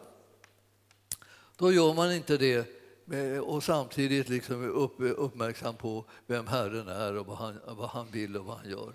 då 1.57 1.73
gör 1.73 1.95
man 1.95 2.13
inte 2.13 2.37
det 2.37 2.76
Eh, 3.13 3.39
och 3.39 3.65
samtidigt 3.65 4.29
liksom 4.29 4.65
upp, 4.65 4.95
uppmärksam 4.99 5.77
på 5.77 6.05
vem 6.27 6.47
Herren 6.47 6.89
är 6.89 7.17
och 7.17 7.27
vad 7.27 7.37
han, 7.37 7.61
vad 7.67 7.89
han 7.89 8.11
vill 8.11 8.37
och 8.37 8.45
vad 8.45 8.57
han 8.57 8.71
gör. 8.71 8.95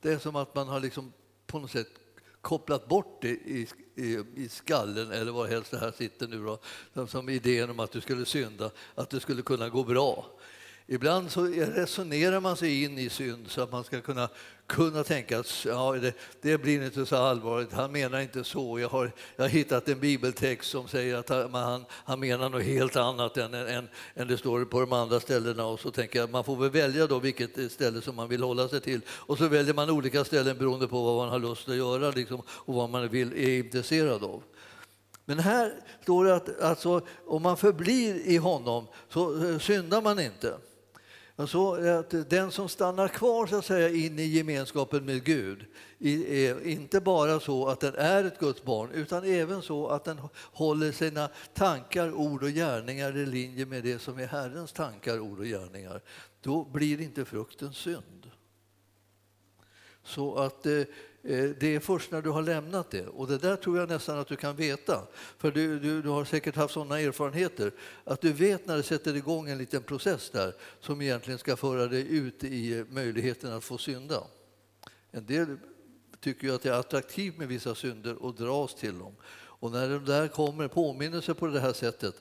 Det 0.00 0.12
är 0.12 0.18
som 0.18 0.36
att 0.36 0.54
man 0.54 0.68
har 0.68 0.80
liksom 0.80 1.12
på 1.46 1.58
något 1.58 1.70
sätt 1.70 1.88
kopplat 2.40 2.88
bort 2.88 3.22
det 3.22 3.28
i, 3.28 3.68
i, 3.94 4.24
i 4.34 4.48
skallen 4.48 5.10
eller 5.10 5.32
var 5.32 5.46
helst 5.46 5.70
det 5.70 5.78
här 5.78 5.92
sitter 5.92 6.28
nu 6.28 6.44
då, 6.94 7.06
som 7.06 7.28
idén 7.28 7.70
om 7.70 7.80
att 7.80 7.92
du 7.92 8.00
skulle 8.00 8.26
synda, 8.26 8.70
att 8.94 9.10
det 9.10 9.20
skulle 9.20 9.42
kunna 9.42 9.68
gå 9.68 9.84
bra. 9.84 10.26
Ibland 10.86 11.30
så 11.30 11.44
resonerar 11.46 12.40
man 12.40 12.56
sig 12.56 12.84
in 12.84 12.98
i 12.98 13.08
synd 13.08 13.50
så 13.50 13.62
att 13.62 13.72
man 13.72 13.84
ska 13.84 14.00
kunna, 14.00 14.28
kunna 14.66 15.04
tänka 15.04 15.38
att 15.38 15.64
ja, 15.64 15.92
det, 15.92 16.14
det 16.40 16.58
blir 16.58 16.82
inte 16.82 17.06
så 17.06 17.16
allvarligt, 17.16 17.72
han 17.72 17.92
menar 17.92 18.20
inte 18.20 18.44
så. 18.44 18.78
Jag 18.78 18.88
har, 18.88 19.12
jag 19.36 19.44
har 19.44 19.48
hittat 19.48 19.88
en 19.88 20.00
bibeltext 20.00 20.70
som 20.70 20.88
säger 20.88 21.16
att 21.16 21.28
han, 21.28 21.84
han 21.90 22.20
menar 22.20 22.48
något 22.48 22.62
helt 22.62 22.96
annat 22.96 23.36
än, 23.36 23.54
än, 23.54 23.88
än 24.14 24.28
det 24.28 24.38
står 24.38 24.64
på 24.64 24.80
de 24.80 24.92
andra 24.92 25.20
ställena. 25.20 25.66
Och 25.66 25.80
så 25.80 25.90
tänker 25.90 26.18
jag 26.18 26.30
man 26.30 26.44
får 26.44 26.56
väl 26.56 26.70
välja 26.70 27.06
då 27.06 27.18
vilket 27.18 27.72
ställe 27.72 28.02
som 28.02 28.16
man 28.16 28.28
vill 28.28 28.42
hålla 28.42 28.68
sig 28.68 28.80
till. 28.80 29.00
Och 29.08 29.38
så 29.38 29.48
väljer 29.48 29.74
man 29.74 29.90
olika 29.90 30.24
ställen 30.24 30.58
beroende 30.58 30.88
på 30.88 31.02
vad 31.02 31.16
man 31.16 31.28
har 31.28 31.38
lust 31.38 31.68
att 31.68 31.76
göra 31.76 32.10
liksom, 32.10 32.42
och 32.48 32.74
vad 32.74 32.90
man 32.90 33.08
vill, 33.08 33.32
är 33.32 33.58
intresserad 33.58 34.24
av. 34.24 34.42
Men 35.24 35.38
här 35.38 35.72
står 36.02 36.24
det 36.24 36.34
att 36.34 36.60
alltså, 36.60 37.00
om 37.26 37.42
man 37.42 37.56
förblir 37.56 38.26
i 38.26 38.36
honom 38.36 38.86
så 39.08 39.48
eh, 39.48 39.58
syndar 39.58 40.02
man 40.02 40.20
inte. 40.20 40.58
Alltså 41.36 41.72
att 41.72 42.30
den 42.30 42.50
som 42.50 42.68
stannar 42.68 43.08
kvar 43.08 43.46
så 43.46 43.56
att 43.56 43.64
säga, 43.64 43.88
in 43.88 44.18
i 44.18 44.22
gemenskapen 44.22 45.04
med 45.04 45.24
Gud 45.24 45.66
är 45.98 46.66
inte 46.66 47.00
bara 47.00 47.40
så 47.40 47.68
att 47.68 47.80
den 47.80 47.94
är 47.94 48.24
ett 48.24 48.38
Guds 48.38 48.62
barn 48.62 48.90
utan 48.90 49.24
även 49.24 49.62
så 49.62 49.88
att 49.88 50.04
den 50.04 50.20
håller 50.36 50.92
sina 50.92 51.28
tankar, 51.54 52.12
ord 52.12 52.42
och 52.42 52.48
gärningar 52.48 53.16
i 53.16 53.26
linje 53.26 53.66
med 53.66 53.82
det 53.82 53.98
som 53.98 54.18
är 54.18 54.26
Herrens 54.26 54.72
tankar, 54.72 55.20
ord 55.20 55.38
och 55.38 55.44
gärningar. 55.44 56.02
Då 56.40 56.64
blir 56.64 57.00
inte 57.00 57.24
frukten 57.24 57.72
synd. 57.72 58.30
Så 60.02 60.34
att 60.34 60.66
eh, 60.66 60.82
Eh, 61.26 61.50
det 61.60 61.74
är 61.74 61.80
först 61.80 62.10
när 62.10 62.22
du 62.22 62.30
har 62.30 62.42
lämnat 62.42 62.90
det. 62.90 63.06
Och 63.06 63.26
det 63.26 63.38
där 63.38 63.56
tror 63.56 63.78
jag 63.78 63.88
nästan 63.88 64.18
att 64.18 64.28
du 64.28 64.36
kan 64.36 64.56
veta. 64.56 65.06
För 65.38 65.50
du, 65.50 65.78
du, 65.78 66.02
du 66.02 66.08
har 66.08 66.24
säkert 66.24 66.56
haft 66.56 66.74
sådana 66.74 67.00
erfarenheter. 67.00 67.72
Att 68.04 68.20
du 68.20 68.32
vet 68.32 68.66
när 68.66 68.76
det 68.76 68.82
sätter 68.82 69.16
igång 69.16 69.48
en 69.48 69.58
liten 69.58 69.82
process 69.82 70.30
där 70.30 70.54
som 70.80 71.02
egentligen 71.02 71.38
ska 71.38 71.56
föra 71.56 71.86
dig 71.86 72.16
ut 72.16 72.44
i 72.44 72.84
möjligheten 72.90 73.52
att 73.52 73.64
få 73.64 73.78
synda. 73.78 74.24
En 75.10 75.26
del 75.26 75.56
tycker 76.20 76.46
ju 76.46 76.54
att 76.54 76.62
det 76.62 76.68
är 76.68 76.80
attraktivt 76.80 77.38
med 77.38 77.48
vissa 77.48 77.74
synder 77.74 78.22
och 78.22 78.34
dras 78.34 78.74
till 78.74 78.98
dem. 78.98 79.14
Och 79.36 79.72
när 79.72 79.88
de 79.88 80.04
där 80.04 80.28
kommer 80.28 80.68
påminnelser 80.68 81.34
på 81.34 81.46
det 81.46 81.60
här 81.60 81.72
sättet 81.72 82.14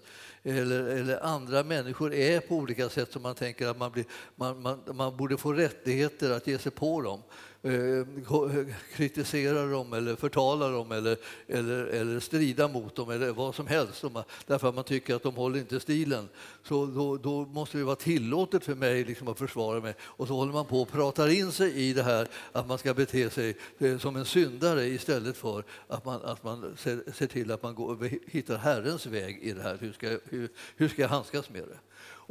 eller, 0.43 0.83
eller, 0.83 1.25
andra 1.25 1.63
människor 1.63 2.13
är 2.13 2.39
på 2.39 2.55
olika 2.55 2.89
sätt 2.89 3.11
som 3.11 3.21
man 3.21 3.35
tänker 3.35 3.67
att 3.67 3.77
man, 3.77 3.91
blir, 3.91 4.05
man, 4.35 4.61
man, 4.61 4.83
man 4.93 5.17
borde 5.17 5.37
få 5.37 5.53
rättigheter 5.53 6.31
att 6.31 6.47
ge 6.47 6.57
sig 6.57 6.71
på 6.71 7.01
dem 7.01 7.21
Eh, 7.65 7.73
eh 7.73 8.65
kritisera 8.95 9.65
dem 9.65 9.93
eller 9.93 10.15
förtala 10.15 10.67
dem 10.67 10.91
eller, 10.91 11.17
eller, 11.47 11.85
eller 11.85 12.19
strida 12.19 12.67
mot 12.67 12.95
dem 12.95 13.09
eller 13.09 13.31
vad 13.31 13.55
som 13.55 13.67
helst 13.67 14.03
därför 14.45 14.69
att 14.69 14.75
man 14.75 14.83
tycker 14.83 15.15
att 15.15 15.23
de 15.23 15.35
håller 15.35 15.59
inte 15.59 15.79
stilen. 15.79 16.29
Så 16.63 16.85
då, 16.85 17.17
då 17.17 17.45
måste 17.45 17.77
det 17.77 17.83
vara 17.83 17.95
tillåtet 17.95 18.65
för 18.65 18.75
mig 18.75 19.03
liksom 19.03 19.27
att 19.27 19.39
försvara 19.39 19.79
mig. 19.79 19.93
Och 19.99 20.27
så 20.27 20.33
håller 20.35 20.53
man 20.53 20.65
på 20.65 20.81
och 20.81 20.91
pratar 20.91 21.27
in 21.27 21.51
sig 21.51 21.71
i 21.71 21.93
det 21.93 22.03
här 22.03 22.27
att 22.51 22.67
man 22.67 22.77
ska 22.77 22.93
bete 22.93 23.29
sig 23.29 23.57
eh, 23.79 23.97
som 23.97 24.15
en 24.15 24.25
syndare 24.25 24.85
istället 24.85 25.37
för 25.37 25.63
att 25.87 26.05
man, 26.05 26.21
att 26.23 26.43
man 26.43 26.77
ser, 26.77 27.11
ser 27.13 27.27
till 27.27 27.51
att 27.51 27.63
man 27.63 27.75
går, 27.75 28.09
hittar 28.31 28.57
Herrens 28.57 29.05
väg 29.05 29.39
i 29.41 29.53
det 29.53 29.61
här. 29.61 29.77
Hur 29.79 29.91
ska, 29.91 30.17
hur, 30.29 30.49
hur 30.75 30.87
ska 30.87 31.01
jag 31.01 31.09
handskas 31.09 31.49
med 31.49 31.63
det? 31.63 31.77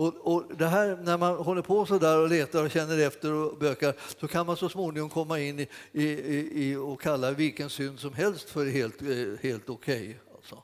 Och, 0.03 0.35
och, 0.35 0.45
det 0.59 0.67
här, 0.67 0.99
när 1.03 1.19
man 1.19 1.37
håller 1.37 1.63
på 1.63 1.87
så 1.87 1.99
där 1.99 2.19
och 2.19 2.29
letar 2.29 2.65
och 2.65 2.71
känner 2.71 2.99
efter 2.99 3.33
och 3.33 3.59
bökar 3.59 3.95
så 4.21 4.29
kan 4.29 4.47
man 4.47 4.57
så 4.57 4.69
småningom 4.69 5.11
komma 5.11 5.41
in 5.41 5.61
i, 5.61 5.69
i, 5.93 6.51
i 6.55 6.77
och 6.77 7.01
kalla 7.01 7.31
vilken 7.31 7.71
synd 7.71 8.01
som 8.01 8.13
helst 8.15 8.51
för 8.51 8.67
helt, 8.67 9.03
eh, 9.03 9.09
helt 9.43 9.71
okej. 9.71 10.03
Okay, 10.03 10.15
alltså. 10.35 10.63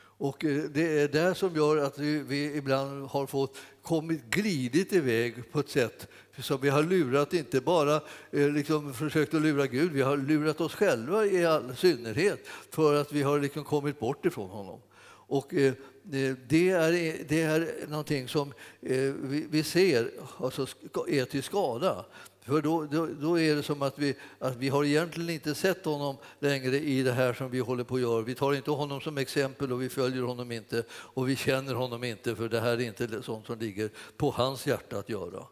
Och 0.00 0.44
eh, 0.44 0.62
det 0.62 1.00
är 1.00 1.08
det 1.08 1.34
som 1.34 1.56
gör 1.56 1.76
att 1.76 1.98
vi, 1.98 2.18
vi 2.18 2.56
ibland 2.56 3.08
har 3.08 3.26
fått 3.26 3.56
kommit 3.82 4.24
glidit 4.30 4.92
iväg 4.92 5.52
på 5.52 5.60
ett 5.60 5.70
sätt 5.70 6.08
som 6.38 6.60
vi 6.60 6.68
har 6.68 6.82
lurat, 6.82 7.32
inte 7.32 7.60
bara 7.60 8.00
eh, 8.30 8.48
liksom 8.48 8.94
försökt 8.94 9.34
att 9.34 9.42
lura 9.42 9.66
Gud, 9.66 9.92
vi 9.92 10.02
har 10.02 10.16
lurat 10.16 10.60
oss 10.60 10.74
själva 10.74 11.26
i 11.26 11.46
all 11.46 11.76
synnerhet 11.76 12.46
för 12.70 13.00
att 13.00 13.12
vi 13.12 13.22
har 13.22 13.40
liksom 13.40 13.64
kommit 13.64 14.00
bort 14.00 14.26
ifrån 14.26 14.50
honom. 14.50 14.80
Och 15.28 15.54
eh, 15.54 15.66
eh, 15.66 16.36
det 16.48 16.70
är, 16.70 17.24
det 17.28 17.42
är 17.42 17.88
någonting 17.88 18.28
som 18.28 18.52
eh, 18.82 19.12
vi 19.50 19.62
ser 19.62 20.10
alltså 20.38 20.66
är 21.08 21.24
till 21.24 21.42
skada. 21.42 22.04
För 22.48 22.62
då, 22.62 22.84
då, 22.84 23.06
då, 23.06 23.38
är 23.38 23.56
det 23.56 23.62
som 23.62 23.82
att 23.82 23.98
vi, 23.98 24.16
att 24.38 24.56
vi 24.56 24.68
har 24.68 24.84
egentligen 24.84 25.30
inte 25.30 25.54
sett 25.54 25.84
honom 25.84 26.16
längre 26.38 26.78
i 26.78 27.02
det 27.02 27.12
här 27.12 27.32
som 27.32 27.50
vi 27.50 27.58
håller 27.58 27.84
på 27.84 27.94
att 27.94 28.00
göra. 28.00 28.22
Vi 28.22 28.34
tar 28.34 28.54
inte 28.54 28.70
honom 28.70 29.00
som 29.00 29.18
exempel 29.18 29.72
och 29.72 29.82
vi 29.82 29.88
följer 29.88 30.22
honom 30.22 30.52
inte 30.52 30.84
och 30.90 31.28
vi 31.28 31.36
känner 31.36 31.74
honom 31.74 32.04
inte 32.04 32.36
för 32.36 32.48
det 32.48 32.60
här 32.60 32.72
är 32.72 32.80
inte 32.80 33.22
sånt 33.22 33.46
som 33.46 33.58
ligger 33.58 33.90
på 34.16 34.30
hans 34.30 34.66
hjärta 34.66 34.98
att 34.98 35.08
göra. 35.08 35.46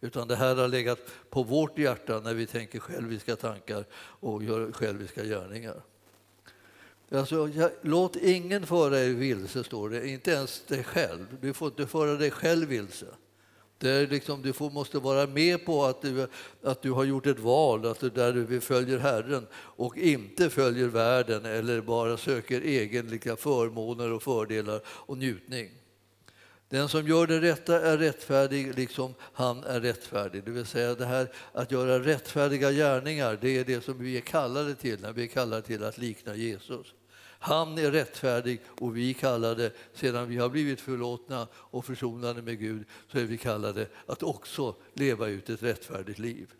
Utan 0.00 0.28
det 0.28 0.36
här 0.36 0.56
har 0.56 0.68
legat 0.68 0.98
på 1.30 1.42
vårt 1.42 1.78
hjärta 1.78 2.20
när 2.20 2.34
vi 2.34 2.46
tänker 2.46 2.78
själviska 2.78 3.36
tankar 3.36 3.84
och 3.94 4.44
gör 4.44 4.72
själviska 4.72 5.24
gärningar. 5.24 5.82
Alltså, 7.14 7.50
låt 7.82 8.16
ingen 8.16 8.66
föra 8.66 8.90
dig 8.90 9.14
vilse, 9.14 9.64
står 9.64 9.90
det. 9.90 10.08
Inte 10.08 10.30
ens 10.30 10.62
dig 10.66 10.84
själv. 10.84 11.26
Du 11.40 11.52
får 11.52 11.68
inte 11.68 11.86
föra 11.86 12.14
dig 12.14 12.30
själv 12.30 12.68
vilse. 12.68 13.06
Det 13.78 13.90
är 13.90 14.06
liksom, 14.06 14.42
du 14.42 14.52
får, 14.52 14.70
måste 14.70 14.98
vara 14.98 15.26
med 15.26 15.64
på 15.64 15.84
att 15.84 16.02
du, 16.02 16.26
att 16.62 16.82
du 16.82 16.90
har 16.90 17.04
gjort 17.04 17.26
ett 17.26 17.38
val 17.38 17.86
att 17.86 18.00
du, 18.00 18.10
där 18.10 18.32
du 18.32 18.60
följer 18.60 18.98
Herren 18.98 19.46
och 19.54 19.96
inte 19.98 20.50
följer 20.50 20.88
världen 20.88 21.44
eller 21.44 21.80
bara 21.80 22.16
söker 22.16 22.60
egenlika 22.60 23.36
förmåner 23.36 24.12
och 24.12 24.22
fördelar 24.22 24.80
och 24.86 25.18
njutning. 25.18 25.70
Den 26.68 26.88
som 26.88 27.08
gör 27.08 27.26
det 27.26 27.40
rätta 27.40 27.80
är 27.80 27.98
rättfärdig 27.98 28.74
liksom 28.78 29.14
han 29.20 29.64
är 29.64 29.80
rättfärdig. 29.80 30.44
Det 30.44 30.50
vill 30.50 30.66
säga 30.66 30.94
det 30.94 31.06
här 31.06 31.32
att 31.52 31.70
göra 31.70 31.98
rättfärdiga 31.98 32.72
gärningar, 32.72 33.38
det 33.40 33.58
är 33.58 33.64
det 33.64 33.84
som 33.84 33.98
vi 33.98 34.16
är 34.16 34.20
kallade 34.20 34.74
till 34.74 35.00
när 35.00 35.12
vi 35.12 35.22
är 35.22 35.26
kallade 35.26 35.62
till 35.62 35.84
att 35.84 35.98
likna 35.98 36.34
Jesus. 36.34 36.94
Han 37.44 37.78
är 37.78 37.90
rättfärdig 37.90 38.60
och 38.80 38.96
vi 38.96 39.14
kallade, 39.14 39.72
sedan 39.94 40.28
vi 40.28 40.36
har 40.36 40.48
blivit 40.48 40.80
förlåtna 40.80 41.48
och 41.54 41.84
försonade 41.84 42.42
med 42.42 42.58
Gud, 42.58 42.84
så 43.12 43.18
är 43.18 43.24
vi 43.24 43.38
kallade 43.38 43.86
att 44.06 44.22
också 44.22 44.74
leva 44.92 45.28
ut 45.28 45.50
ett 45.50 45.62
rättfärdigt 45.62 46.18
liv. 46.18 46.52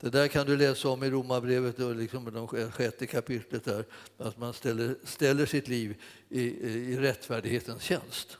Det 0.00 0.10
där 0.10 0.28
kan 0.28 0.46
du 0.46 0.56
läsa 0.56 0.88
om 0.88 1.02
i 1.02 1.10
Romarbrevet 1.10 1.78
liksom 1.78 2.48
det 2.52 2.70
sjätte 2.70 3.06
kapitlet 3.06 3.64
där, 3.64 3.84
att 4.18 4.38
man 4.38 4.52
ställer, 4.52 4.94
ställer 5.04 5.46
sitt 5.46 5.68
liv 5.68 6.02
i, 6.28 6.42
i 6.42 6.96
rättfärdighetens 6.98 7.82
tjänst. 7.82 8.38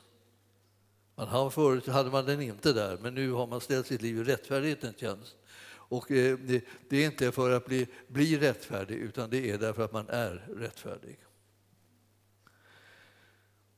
Man 1.15 1.29
har, 1.29 1.51
förut 1.51 1.87
hade 1.87 2.11
man 2.11 2.25
den 2.27 2.43
inte 2.43 2.73
där, 2.73 2.99
men 3.03 3.15
nu 3.15 3.33
har 3.33 3.47
man 3.47 3.61
ställt 3.61 3.87
sitt 3.87 4.03
liv 4.03 4.19
i 4.19 4.25
rättfärdighetens 4.25 4.99
tjänst. 4.99 5.37
Och 5.89 6.11
eh, 6.11 6.39
det, 6.39 6.65
det 6.89 6.97
är 6.97 7.07
inte 7.07 7.33
för 7.33 7.51
att 7.51 7.67
bli, 7.67 7.87
bli 8.09 8.39
rättfärdig, 8.39 8.97
utan 8.97 9.31
det 9.31 9.51
är 9.51 9.59
därför 9.59 9.85
att 9.85 9.93
man 9.93 10.09
är 10.09 10.49
rättfärdig. 10.57 11.19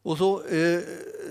Och 0.02 0.18
så, 0.18 0.44
eh, 0.44 0.82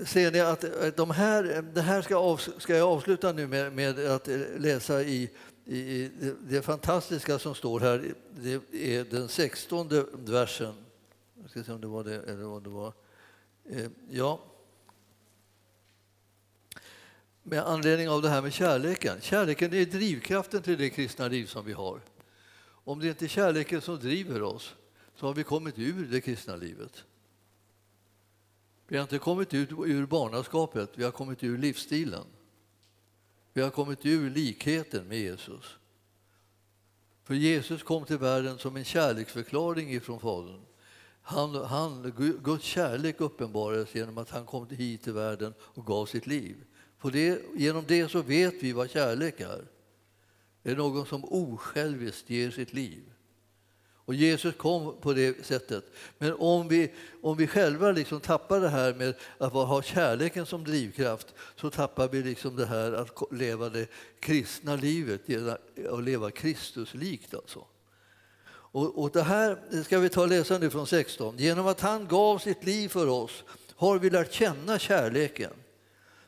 ser 0.06 0.32
ni 0.32 0.40
att 0.40 0.64
eh, 0.64 0.70
de 0.96 1.10
här, 1.10 1.64
det 1.74 1.82
här 1.82 2.02
ska, 2.02 2.16
av, 2.16 2.36
ska 2.36 2.76
jag 2.76 2.88
avsluta 2.88 3.32
nu 3.32 3.46
med, 3.46 3.72
med 3.72 3.98
att 3.98 4.28
eh, 4.28 4.40
läsa 4.58 5.02
i, 5.02 5.30
i 5.64 6.10
det 6.40 6.62
fantastiska 6.62 7.38
som 7.38 7.54
står 7.54 7.80
här. 7.80 8.14
Det 8.30 8.60
är 8.72 9.04
den 9.04 9.28
sextonde 9.28 10.04
versen. 10.12 10.74
Jag 11.40 11.50
ska 11.50 11.64
se 11.64 11.72
om 11.72 11.80
det 11.80 11.86
var 11.86 12.04
det. 12.04 12.22
Eller 12.22 12.44
vad 12.44 12.62
det 12.62 12.70
var. 12.70 12.92
Eh, 13.70 13.86
ja. 14.10 14.40
Med 17.42 17.62
anledning 17.62 18.08
av 18.08 18.22
det 18.22 18.28
här 18.28 18.42
med 18.42 18.52
kärleken. 18.52 19.20
Kärleken 19.20 19.74
är 19.74 19.84
drivkraften 19.84 20.62
till 20.62 20.78
det 20.78 20.90
kristna 20.90 21.28
liv 21.28 21.46
som 21.46 21.64
vi 21.64 21.72
har. 21.72 22.00
Om 22.64 23.00
det 23.00 23.08
inte 23.08 23.24
är 23.24 23.28
kärleken 23.28 23.80
som 23.80 23.98
driver 23.98 24.42
oss 24.42 24.74
så 25.16 25.26
har 25.26 25.34
vi 25.34 25.44
kommit 25.44 25.78
ur 25.78 26.06
det 26.06 26.20
kristna 26.20 26.56
livet. 26.56 27.04
Vi 28.88 28.96
har 28.96 29.02
inte 29.02 29.18
kommit 29.18 29.54
ut 29.54 29.70
ur 29.72 30.06
barnaskapet, 30.06 30.90
vi 30.94 31.04
har 31.04 31.10
kommit 31.10 31.44
ur 31.44 31.58
livsstilen. 31.58 32.24
Vi 33.52 33.62
har 33.62 33.70
kommit 33.70 34.06
ur 34.06 34.30
likheten 34.30 35.08
med 35.08 35.18
Jesus. 35.18 35.76
För 37.24 37.34
Jesus 37.34 37.82
kom 37.82 38.04
till 38.04 38.18
världen 38.18 38.58
som 38.58 38.76
en 38.76 38.84
kärleksförklaring 38.84 39.92
ifrån 39.92 40.20
Fadern. 40.20 40.60
Han, 41.22 41.54
han, 41.54 42.12
Guds 42.42 42.64
kärlek 42.64 43.20
uppenbarades 43.20 43.94
genom 43.94 44.18
att 44.18 44.30
han 44.30 44.46
kom 44.46 44.68
hit 44.70 45.02
till 45.02 45.12
världen 45.12 45.54
och 45.60 45.86
gav 45.86 46.06
sitt 46.06 46.26
liv. 46.26 46.56
På 46.98 47.10
det, 47.10 47.42
genom 47.54 47.84
det 47.88 48.08
så 48.08 48.22
vet 48.22 48.62
vi 48.62 48.72
vad 48.72 48.90
kärlek 48.90 49.40
är. 49.40 49.64
Det 50.62 50.70
är 50.70 50.76
någon 50.76 51.06
som 51.06 51.24
osjälviskt 51.24 52.30
ger 52.30 52.50
sitt 52.50 52.72
liv. 52.72 53.07
Och 54.08 54.14
Jesus 54.14 54.54
kom 54.56 54.94
på 55.00 55.12
det 55.12 55.46
sättet. 55.46 55.84
Men 56.18 56.34
om 56.38 56.68
vi, 56.68 56.92
om 57.22 57.36
vi 57.36 57.46
själva 57.46 57.92
liksom 57.92 58.20
tappar 58.20 58.60
det 58.60 58.68
här 58.68 58.94
med 58.94 59.14
att 59.38 59.52
ha 59.52 59.82
kärleken 59.82 60.46
som 60.46 60.64
drivkraft 60.64 61.34
så 61.56 61.70
tappar 61.70 62.08
vi 62.08 62.22
liksom 62.22 62.56
det 62.56 62.66
här 62.66 62.92
att 62.92 63.22
leva 63.30 63.68
det 63.68 63.88
kristna 64.20 64.76
livet 64.76 65.20
att 65.90 66.04
leva 66.04 66.30
Kristuslikt. 66.30 67.34
Alltså. 67.34 67.64
Och, 68.48 69.02
och 69.02 69.10
det 69.10 69.22
här 69.22 69.82
ska 69.84 69.98
vi 69.98 70.08
ta 70.08 70.22
och 70.22 70.28
läsa 70.28 70.58
nu 70.58 70.70
från 70.70 70.86
16. 70.86 71.38
Genom 71.38 71.66
att 71.66 71.80
han 71.80 72.08
gav 72.08 72.38
sitt 72.38 72.64
liv 72.64 72.88
för 72.88 73.08
oss 73.08 73.44
har 73.76 73.98
vi 73.98 74.10
lärt 74.10 74.32
känna 74.32 74.78
kärleken. 74.78 75.52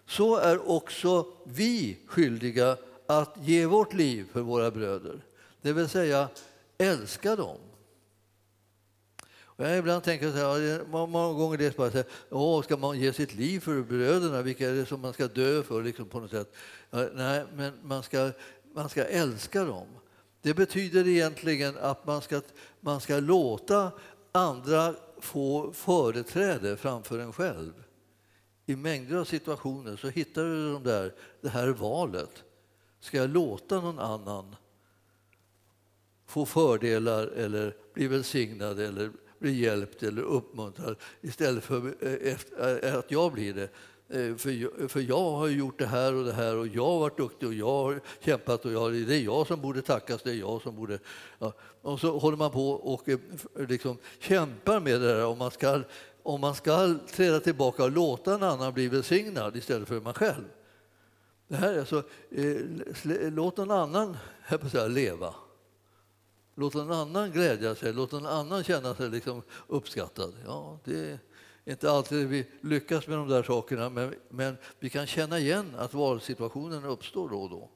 Så 0.07 0.37
är 0.37 0.71
också 0.71 1.27
vi 1.45 1.99
skyldiga 2.07 2.77
att 3.07 3.35
ge 3.43 3.67
vårt 3.67 3.95
liv 3.95 4.27
för 4.33 4.41
våra 4.41 4.71
bröder, 4.71 5.25
det 5.63 5.73
vill 5.73 5.89
säga 5.89 6.29
älska 6.79 7.37
dem. 7.37 7.57
Jag 9.61 9.79
ibland 9.79 10.03
tänker 10.03 10.31
så 10.31 10.37
här, 10.37 11.07
många 11.07 11.33
gånger 11.33 11.59
det 11.59 11.77
bara 11.77 11.91
så 11.91 11.97
här, 11.97 12.07
Åh, 12.31 12.63
ska 12.63 12.77
man 12.77 13.01
ge 13.01 13.13
sitt 13.13 13.35
liv 13.35 13.61
för 13.61 13.83
bröderna, 13.83 14.43
vilka 14.43 14.69
är 14.69 14.75
det 14.75 14.87
som 14.87 15.01
man 15.01 15.13
ska 15.13 15.29
dö 15.29 15.63
för 15.63 15.83
liksom 15.83 16.07
på 16.07 16.21
något 16.21 16.31
sätt? 16.31 16.55
Nej, 17.15 17.45
men 17.55 17.73
man 17.83 18.03
ska, 18.03 18.31
man 18.75 18.89
ska 18.89 19.05
älska 19.05 19.65
dem. 19.65 19.87
Det 20.43 20.55
betyder 20.55 21.09
egentligen 21.09 21.79
att 21.79 22.07
man 22.07 22.23
ska, 22.23 22.41
man 22.81 23.01
ska 23.01 23.21
låta 23.21 23.93
andra 24.33 24.95
få 25.19 25.73
företräde 25.73 26.77
framför 26.77 27.19
en 27.19 27.33
själv. 27.33 27.73
I 28.67 28.77
mängder 28.77 29.17
av 29.17 29.25
situationer 29.25 29.97
så 29.97 30.09
hittar 30.09 30.45
du 30.45 30.73
de 30.73 30.83
där, 30.83 31.15
det 31.41 31.49
här 31.49 31.69
valet. 31.69 32.45
Ska 33.01 33.17
jag 33.17 33.31
låta 33.31 33.81
någon 33.81 33.99
annan 33.99 34.57
få 36.27 36.47
fördelar 36.47 37.27
eller 37.27 37.77
bli 37.95 38.07
välsignad 38.07 38.81
eller 38.81 39.11
bli 39.41 39.61
hjälpt 39.61 40.03
eller 40.03 40.23
uppmuntrad 40.23 40.97
istället 41.21 41.65
för 41.65 41.95
eh, 42.01 42.37
eh, 42.85 42.99
att 42.99 43.11
jag 43.11 43.33
blir 43.33 43.55
det? 43.55 43.69
Eh, 44.09 44.37
för 44.37 44.51
jag, 44.51 44.91
för 44.91 45.01
jag 45.01 45.31
har 45.31 45.49
gjort 45.49 45.79
det 45.79 45.87
här 45.87 46.15
och 46.15 46.25
det 46.25 46.33
här 46.33 46.57
och 46.57 46.67
jag 46.67 46.85
har 46.85 46.99
varit 46.99 47.17
duktig 47.17 47.49
och 47.49 47.55
jag 47.55 47.67
har 47.67 48.01
kämpat 48.21 48.65
och 48.65 48.73
jag, 48.73 48.93
det 48.93 49.15
är 49.15 49.21
jag 49.21 49.47
som 49.47 49.61
borde 49.61 49.83
tackas, 49.83 50.23
det 50.23 50.31
är 50.31 50.35
jag 50.35 50.63
som 50.63 50.77
borde... 50.77 50.99
Ja. 51.39 51.53
Och 51.83 52.01
så 52.01 52.19
håller 52.19 52.37
man 52.37 52.51
på 52.51 52.71
och 52.71 53.09
liksom 53.69 53.99
kämpar 54.19 54.81
med 54.81 55.01
det 55.01 55.15
där 55.15 55.27
om 55.27 55.39
man 55.39 55.51
ska 55.51 55.81
om 56.23 56.41
man 56.41 56.55
ska 56.55 56.95
träda 57.09 57.41
tillbaka 57.41 57.85
och 57.85 57.91
låta 57.91 58.35
en 58.35 58.43
annan 58.43 58.73
bli 58.73 58.89
välsignad 58.89 59.57
istället 59.57 59.89
för 59.89 60.01
man 60.01 60.15
själv. 60.15 60.45
Det 61.49 61.57
här 61.57 61.73
är 61.73 61.79
alltså, 61.79 62.03
eh, 62.31 62.57
låt 63.31 63.57
någon 63.57 63.71
annan 63.71 64.17
jag 64.49 64.71
säga, 64.71 64.87
leva. 64.87 65.35
Låt 66.55 66.75
någon 66.75 66.93
annan 66.93 67.31
glädja 67.31 67.75
sig, 67.75 67.93
låt 67.93 68.13
någon 68.13 68.27
annan 68.27 68.65
känna 68.65 68.95
sig 68.95 69.11
liksom 69.11 69.43
uppskattad. 69.67 70.35
Ja, 70.47 70.79
det 70.85 71.11
är 71.11 71.19
inte 71.65 71.91
alltid 71.91 72.29
vi 72.29 72.47
lyckas 72.61 73.07
med 73.07 73.19
de 73.19 73.29
där 73.29 73.43
sakerna 73.43 73.91
men, 73.91 74.15
men 74.29 74.57
vi 74.79 74.91
kan 74.91 75.07
känna 75.07 75.39
igen 75.39 75.75
att 75.79 75.95
valsituationen 75.95 76.85
uppstår 76.85 77.29
då 77.29 77.43
och 77.43 77.51
då. 77.51 77.71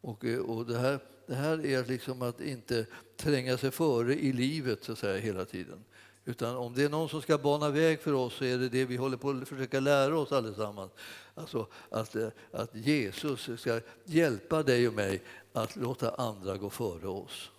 Och, 0.00 0.24
eh, 0.24 0.38
och 0.38 0.66
det, 0.66 0.78
här, 0.78 1.00
det 1.26 1.34
här 1.34 1.66
är 1.66 1.84
liksom 1.84 2.22
att 2.22 2.40
inte 2.40 2.86
tränga 3.16 3.56
sig 3.56 3.70
före 3.70 4.14
i 4.14 4.32
livet 4.32 4.84
så 4.84 4.92
att 4.92 4.98
säga, 4.98 5.20
hela 5.20 5.44
tiden. 5.44 5.84
Utan 6.24 6.56
om 6.56 6.74
det 6.74 6.84
är 6.84 6.88
någon 6.88 7.08
som 7.08 7.22
ska 7.22 7.38
bana 7.38 7.70
väg 7.70 8.00
för 8.00 8.12
oss 8.12 8.34
så 8.34 8.44
är 8.44 8.58
det 8.58 8.68
det 8.68 8.84
vi 8.84 8.96
håller 8.96 9.16
på 9.16 9.30
att 9.30 9.48
försöka 9.48 9.80
lära 9.80 10.18
oss 10.18 10.32
allesammans. 10.32 10.92
Alltså 11.34 11.66
att, 11.90 12.16
eh, 12.16 12.28
att 12.52 12.74
Jesus 12.74 13.60
ska 13.60 13.80
hjälpa 14.04 14.62
dig 14.62 14.88
och 14.88 14.94
mig 14.94 15.22
att 15.52 15.76
låta 15.76 16.14
andra 16.14 16.56
gå 16.56 16.70
före 16.70 17.08
oss. 17.08 17.50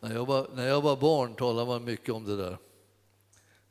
När 0.00 0.14
jag 0.14 0.26
var, 0.26 0.48
när 0.54 0.68
jag 0.68 0.80
var 0.80 0.96
barn 0.96 1.34
talade 1.34 1.66
man 1.66 1.84
mycket 1.84 2.14
om 2.14 2.24
det 2.24 2.36
där. 2.36 2.58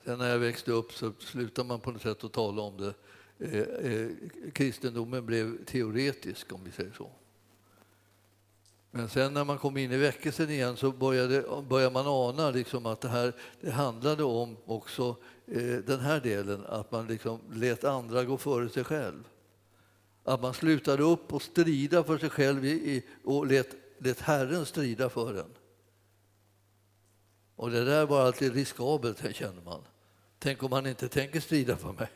Sen 0.06 0.20
när 0.20 0.30
jag 0.30 0.40
växte 0.40 0.72
upp 0.72 0.94
så 0.94 1.14
slutade 1.20 1.68
man 1.68 1.80
på 1.80 1.92
något 1.92 2.02
sätt 2.02 2.24
att 2.24 2.34
tala 2.34 2.62
om 2.62 2.78
det. 2.78 2.94
Eh, 3.40 3.92
eh, 3.92 4.10
kristendomen 4.54 5.26
blev 5.26 5.66
teoretisk, 5.66 6.54
om 6.54 6.64
vi 6.64 6.72
säger 6.72 6.92
så. 6.92 7.12
Men 8.92 9.10
sen 9.10 9.34
när 9.34 9.44
man 9.44 9.58
kom 9.58 9.78
in 9.78 9.92
i 9.92 9.98
väckelsen 9.98 10.50
igen 10.50 10.78
så 10.78 10.92
började, 10.92 11.46
började 11.70 11.94
man 11.94 12.08
ana 12.08 12.50
liksom 12.50 12.86
att 12.86 13.02
det 13.02 13.08
här 13.08 13.34
det 13.62 13.72
handlade 13.72 14.24
om 14.24 14.58
också 14.66 15.16
eh, 15.46 15.76
den 15.78 16.00
här 16.00 16.20
delen, 16.20 16.66
att 16.66 16.92
man 16.92 17.08
liksom 17.08 17.40
lät 17.52 17.84
andra 17.84 18.24
gå 18.24 18.38
före 18.38 18.70
sig 18.70 18.84
själv. 18.84 19.24
Att 20.24 20.42
man 20.42 20.54
slutade 20.54 21.04
upp 21.04 21.34
och 21.34 21.42
strida 21.42 22.04
för 22.04 22.18
sig 22.18 22.30
själv 22.30 22.66
i, 22.66 23.04
och 23.24 23.48
lät, 23.48 23.76
lät 23.98 24.20
Herren 24.20 24.66
strida 24.66 25.10
för 25.10 25.40
en. 25.40 25.57
Och 27.58 27.72
det 27.72 27.86
där 27.86 28.06
var 28.06 28.26
alltid 28.26 28.54
riskabelt, 28.54 29.36
kände 29.36 29.62
man. 29.66 29.82
Tänk 30.40 30.64
om 30.64 30.72
han 30.72 30.88
inte 30.88 31.10
tänker 31.10 31.40
strida 31.40 31.78
för 31.78 31.94
mig. 31.94 32.08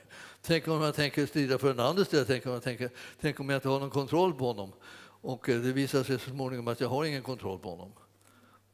Tänk 0.41 0.67
om 0.67 0.81
han 0.81 0.93
tänker 0.93 1.25
strida 1.25 1.57
för 1.57 1.71
en 1.71 1.79
annan 1.79 2.01
istället. 2.01 2.27
Tänk 2.27 2.45
om, 2.45 2.51
jag 2.51 2.63
tänker, 2.63 2.89
tänk 3.21 3.39
om 3.39 3.49
jag 3.49 3.57
inte 3.57 3.69
har 3.69 3.79
någon 3.79 3.89
kontroll 3.89 4.33
på 4.33 4.45
honom. 4.45 4.71
Och 5.21 5.49
eh, 5.49 5.61
det 5.61 5.71
visade 5.71 6.03
sig 6.03 6.19
så 6.19 6.29
småningom 6.29 6.67
att 6.67 6.79
jag 6.79 6.89
har 6.89 7.05
ingen 7.05 7.23
kontroll 7.23 7.59
på 7.59 7.69
honom. 7.69 7.91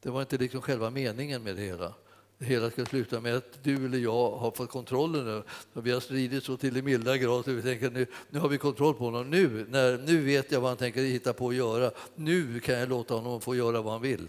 Det 0.02 0.10
var 0.10 0.20
inte 0.20 0.38
liksom 0.38 0.62
själva 0.62 0.90
meningen 0.90 1.42
med 1.42 1.56
det 1.56 1.62
hela. 1.62 1.94
Det 2.38 2.44
hela 2.44 2.70
ska 2.70 2.84
sluta 2.84 3.20
med 3.20 3.36
att 3.36 3.62
du 3.62 3.84
eller 3.86 3.98
jag 3.98 4.30
har 4.30 4.50
fått 4.50 4.70
kontrollen 4.70 5.24
nu. 5.24 5.42
Vi 5.72 5.90
har 5.90 6.00
stridit 6.00 6.44
så 6.44 6.56
till 6.56 6.74
det 6.74 6.82
milda 6.82 7.16
grad 7.16 7.40
att 7.40 7.48
vi 7.48 7.62
tänker 7.62 7.90
nu, 7.90 8.06
nu 8.30 8.38
har 8.38 8.48
vi 8.48 8.58
kontroll 8.58 8.94
på 8.94 9.04
honom. 9.04 9.30
Nu, 9.30 9.66
när, 9.68 9.98
nu 9.98 10.24
vet 10.24 10.52
jag 10.52 10.60
vad 10.60 10.70
han 10.70 10.76
tänker 10.76 11.02
hitta 11.02 11.32
på 11.32 11.48
att 11.48 11.54
göra. 11.54 11.90
Nu 12.14 12.60
kan 12.60 12.78
jag 12.78 12.88
låta 12.88 13.14
honom 13.14 13.40
få 13.40 13.56
göra 13.56 13.82
vad 13.82 13.92
han 13.92 14.02
vill. 14.02 14.28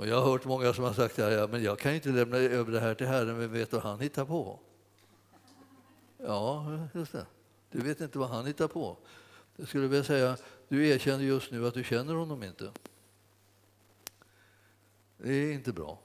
Och 0.00 0.08
jag 0.08 0.20
har 0.20 0.30
hört 0.30 0.44
många 0.44 0.72
som 0.72 0.84
har 0.84 0.92
sagt 0.92 1.18
att 1.18 1.32
ja, 1.32 1.46
men 1.46 1.62
jag 1.62 1.78
kan 1.78 1.94
inte 1.94 2.08
lämna 2.08 2.36
över 2.36 2.72
det 2.72 2.80
här 2.80 2.94
till 2.94 3.06
Herren, 3.06 3.38
men 3.38 3.52
vet 3.52 3.72
vad 3.72 3.82
han 3.82 4.00
hittar 4.00 4.24
på? 4.24 4.58
Ja, 6.18 6.78
just 6.94 7.12
det. 7.12 7.26
Du 7.70 7.80
vet 7.80 8.00
inte 8.00 8.18
vad 8.18 8.28
han 8.28 8.46
hittar 8.46 8.68
på. 8.68 8.96
Jag 9.56 9.68
skulle 9.68 9.86
vilja 9.86 10.04
säga, 10.04 10.36
du 10.68 10.88
erkänner 10.88 11.24
just 11.24 11.50
nu 11.50 11.66
att 11.66 11.74
du 11.74 11.84
känner 11.84 12.14
honom 12.14 12.42
inte. 12.42 12.72
Det 15.16 15.32
är 15.32 15.52
inte 15.52 15.72
bra. 15.72 15.98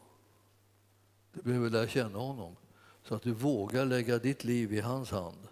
Du 1.33 1.41
behöver 1.41 1.69
lära 1.69 1.87
känna 1.87 2.19
honom 2.19 2.55
så 3.03 3.15
att 3.15 3.21
du 3.21 3.31
vågar 3.31 3.85
lägga 3.85 4.17
ditt 4.17 4.43
liv 4.43 4.73
i 4.73 4.79
hans 4.79 5.11
hand 5.11 5.47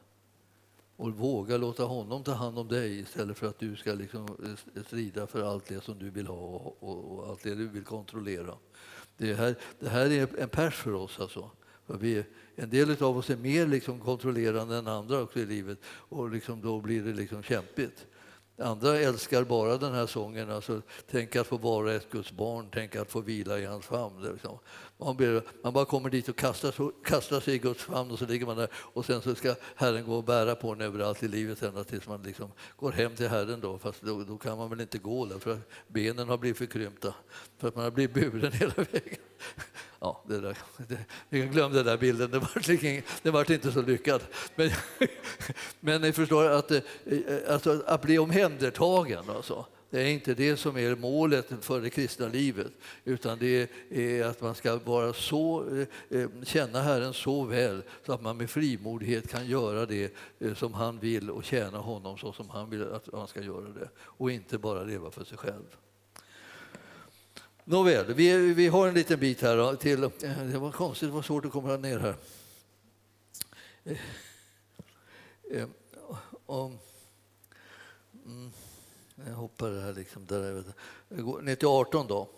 och 0.95 1.13
våga 1.13 1.57
låta 1.57 1.83
honom 1.83 2.23
ta 2.23 2.33
hand 2.33 2.59
om 2.59 2.67
dig 2.67 2.99
istället 2.99 3.37
för 3.37 3.47
att 3.47 3.59
du 3.59 3.75
ska 3.75 3.93
liksom 3.93 4.37
eh, 4.43 4.51
eh, 4.75 4.83
strida 4.83 5.27
för 5.27 5.43
allt 5.43 5.65
det 5.65 5.83
som 5.83 5.99
du 5.99 6.09
vill 6.09 6.27
ha 6.27 6.35
och, 6.35 7.17
och 7.19 7.27
allt 7.29 7.43
det 7.43 7.55
du 7.55 7.67
vill 7.67 7.83
kontrollera. 7.83 8.53
Det 9.17 9.33
här, 9.33 9.55
det 9.79 9.89
här 9.89 10.11
är 10.11 10.39
en 10.39 10.49
pers 10.49 10.75
för 10.75 10.93
oss. 10.93 11.19
Alltså. 11.19 11.49
För 11.85 11.97
vi, 11.97 12.23
en 12.55 12.69
del 12.69 13.03
av 13.03 13.17
oss 13.17 13.29
är 13.29 13.37
mer 13.37 13.67
liksom 13.67 13.99
kontrollerande 13.99 14.77
än 14.77 14.87
andra 14.87 15.21
också 15.21 15.39
i 15.39 15.45
livet 15.45 15.79
och 15.85 16.29
liksom 16.29 16.61
då 16.61 16.81
blir 16.81 17.03
det 17.03 17.13
liksom 17.13 17.43
kämpigt. 17.43 18.07
Andra 18.57 18.99
älskar 18.99 19.43
bara 19.43 19.77
den 19.77 19.93
här 19.93 20.05
sången, 20.05 20.51
alltså, 20.51 20.81
tänk 21.11 21.35
att 21.35 21.47
få 21.47 21.57
vara 21.57 21.93
ett 21.93 22.11
Guds 22.11 22.31
barn, 22.31 22.69
tänk 22.73 22.95
att 22.95 23.11
få 23.11 23.21
vila 23.21 23.59
i 23.59 23.65
hans 23.65 23.85
famn. 23.85 24.23
Liksom. 24.23 24.59
Man, 24.97 25.17
ber, 25.17 25.43
man, 25.63 25.73
bara 25.73 25.85
kommer 25.85 26.09
dit 26.09 26.29
och 26.29 26.35
kastar, 26.35 27.03
kastar 27.03 27.39
sig 27.39 27.55
i 27.55 27.57
Guds 27.57 27.83
famn 27.83 28.11
och 28.11 28.19
så 28.19 28.25
ligger 28.25 28.45
man 28.45 28.57
där 28.57 28.67
och 28.73 29.05
sen 29.05 29.21
så 29.21 29.35
ska 29.35 29.55
Herren 29.75 30.05
gå 30.05 30.15
och 30.15 30.23
bära 30.23 30.55
på 30.55 30.71
en 30.71 30.81
överallt 30.81 31.23
i 31.23 31.27
livet 31.27 31.63
ända 31.63 31.83
tills 31.83 32.07
man 32.07 32.23
liksom 32.23 32.51
går 32.77 32.91
hem 32.91 33.15
till 33.15 33.27
Herren. 33.27 33.59
Då. 33.59 33.77
Fast 33.77 34.01
då, 34.01 34.23
då 34.23 34.37
kan 34.37 34.57
man 34.57 34.69
väl 34.69 34.81
inte 34.81 34.97
gå 34.97 35.25
där 35.25 35.39
för 35.39 35.59
benen 35.87 36.29
har 36.29 36.37
blivit 36.37 36.57
förkrympta 36.57 37.13
för 37.57 37.67
att 37.67 37.75
man 37.75 37.83
har 37.83 37.91
blivit 37.91 38.13
buren 38.13 38.51
hela 38.53 38.73
vägen. 38.75 39.19
Ja, 40.03 40.23
det 40.27 40.39
där, 40.39 40.57
det, 41.29 41.37
jag 41.37 41.51
glömde 41.51 41.77
den 41.77 41.85
där 41.85 41.97
bilden, 41.97 42.31
det 42.31 42.39
var, 42.39 42.67
liksom 42.69 43.01
det 43.21 43.31
var 43.31 43.51
inte 43.51 43.71
så 43.71 43.81
lyckad. 43.81 44.21
Men, 44.55 44.69
men 45.79 46.01
ni 46.01 46.13
förstår 46.13 46.49
att, 46.49 46.71
eh, 46.71 46.81
alltså, 47.49 47.83
att 47.85 48.01
bli 48.01 48.19
omhändertagen. 48.19 49.29
Alltså. 49.29 49.65
Det 49.89 50.01
är 50.01 50.07
inte 50.07 50.33
det 50.33 50.57
som 50.57 50.77
är 50.77 50.95
målet 50.95 51.51
för 51.61 51.81
det 51.81 51.89
kristna 51.89 52.27
livet 52.27 52.71
utan 53.03 53.39
det 53.39 53.69
är 53.89 54.25
att 54.25 54.41
man 54.41 54.55
ska 54.55 54.75
vara 54.75 55.13
så, 55.13 55.65
eh, 56.09 56.19
eh, 56.19 56.29
känna 56.43 56.81
Herren 56.81 57.13
så 57.13 57.43
väl 57.43 57.83
så 58.05 58.13
att 58.13 58.21
man 58.21 58.37
med 58.37 58.49
frimodighet 58.49 59.29
kan 59.29 59.47
göra 59.47 59.85
det 59.85 60.13
som 60.55 60.73
han 60.73 60.99
vill 60.99 61.31
och 61.31 61.43
tjäna 61.43 61.77
honom 61.77 62.17
så 62.17 62.33
som 62.33 62.49
han 62.49 62.69
vill 62.69 62.93
att 62.93 63.11
man 63.11 63.27
ska 63.27 63.41
göra 63.41 63.69
det 63.69 63.89
och 63.97 64.31
inte 64.31 64.57
bara 64.57 64.83
leva 64.83 65.11
för 65.11 65.23
sig 65.23 65.37
själv. 65.37 65.77
Nåväl, 67.65 68.13
vi, 68.13 68.53
vi 68.53 68.67
har 68.67 68.87
en 68.87 68.93
liten 68.93 69.19
bit 69.19 69.41
här 69.41 69.75
till. 69.75 70.03
Eh, 70.03 70.09
det 70.51 70.57
var 70.57 70.71
konstigt, 70.71 71.09
det 71.09 71.13
var 71.13 71.21
svårt 71.21 71.45
att 71.45 71.51
komma 71.51 71.77
ner 71.77 71.99
här. 71.99 72.15
Eh, 73.83 73.97
eh, 75.51 75.67
om, 76.45 76.79
mm, 78.25 78.51
jag 79.27 79.33
hoppar 79.33 79.71
här 79.71 79.93
liksom 79.93 80.25
där. 80.25 80.63
Jag 81.09 81.25
går 81.25 81.41
ner 81.41 81.55
till 81.55 81.67
18 81.67 82.07
då. 82.07 82.29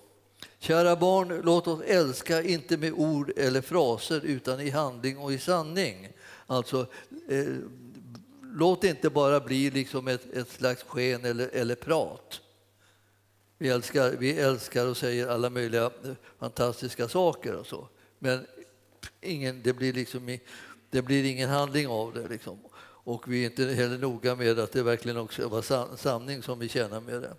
Kära 0.60 0.96
barn, 0.96 1.42
låt 1.44 1.68
oss 1.68 1.82
älska 1.86 2.42
inte 2.42 2.78
med 2.78 2.94
ord 2.94 3.32
eller 3.38 3.62
fraser 3.62 4.22
utan 4.26 4.60
i 4.60 4.70
handling 4.70 5.18
och 5.18 5.34
i 5.34 5.40
sanning. 5.40 6.10
Alltså, 6.48 6.88
eh, 7.30 7.56
låt 8.42 8.82
det 8.82 8.88
inte 8.88 9.10
bara 9.10 9.40
bli 9.40 9.72
liksom 9.72 10.08
ett, 10.08 10.34
ett 10.34 10.50
slags 10.50 10.84
sken 10.84 11.26
eller, 11.26 11.50
eller 11.54 11.76
prat. 11.76 12.42
Vi 13.66 13.72
älskar, 13.72 14.12
vi 14.20 14.40
älskar 14.40 14.88
och 14.88 14.98
säger 14.98 15.28
alla 15.28 15.50
möjliga 15.50 15.84
eh, 15.86 16.12
fantastiska 16.40 17.08
saker 17.08 17.56
och 17.56 17.68
så. 17.68 17.88
Men 18.20 18.46
ingen, 19.22 19.62
det, 19.64 19.74
blir 19.74 19.94
liksom, 19.94 20.38
det 20.90 21.02
blir 21.02 21.24
ingen 21.24 21.50
handling 21.50 21.88
av 21.88 22.14
det. 22.14 22.28
Liksom. 22.28 22.60
Och 22.82 23.32
vi 23.32 23.42
är 23.42 23.46
inte 23.46 23.66
heller 23.66 23.98
noga 23.98 24.36
med 24.36 24.60
att 24.60 24.72
det 24.72 24.84
verkligen 24.84 25.18
också 25.18 25.48
var 25.48 25.96
sanning 25.98 26.44
som 26.44 26.60
vi 26.60 26.70
tjänar 26.70 27.02
med 27.02 27.22
det. 27.22 27.34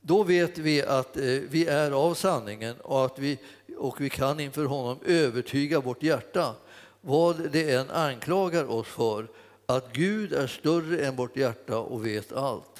Då 0.00 0.22
vet 0.22 0.58
vi 0.58 0.82
att 0.82 1.16
eh, 1.16 1.24
vi 1.24 1.66
är 1.66 1.90
av 1.90 2.14
sanningen 2.14 2.76
och 2.80 3.04
att 3.04 3.18
vi, 3.18 3.38
och 3.76 4.00
vi 4.00 4.10
kan 4.10 4.40
inför 4.40 4.64
honom 4.64 4.98
övertyga 5.04 5.80
vårt 5.80 6.02
hjärta 6.02 6.54
vad 7.00 7.50
det 7.52 7.72
än 7.72 7.90
anklagar 7.90 8.70
oss 8.70 8.86
för, 8.86 9.26
att 9.66 9.92
Gud 9.92 10.32
är 10.32 10.46
större 10.46 11.06
än 11.06 11.16
vårt 11.16 11.36
hjärta 11.36 11.78
och 11.78 12.06
vet 12.06 12.32
allt. 12.32 12.75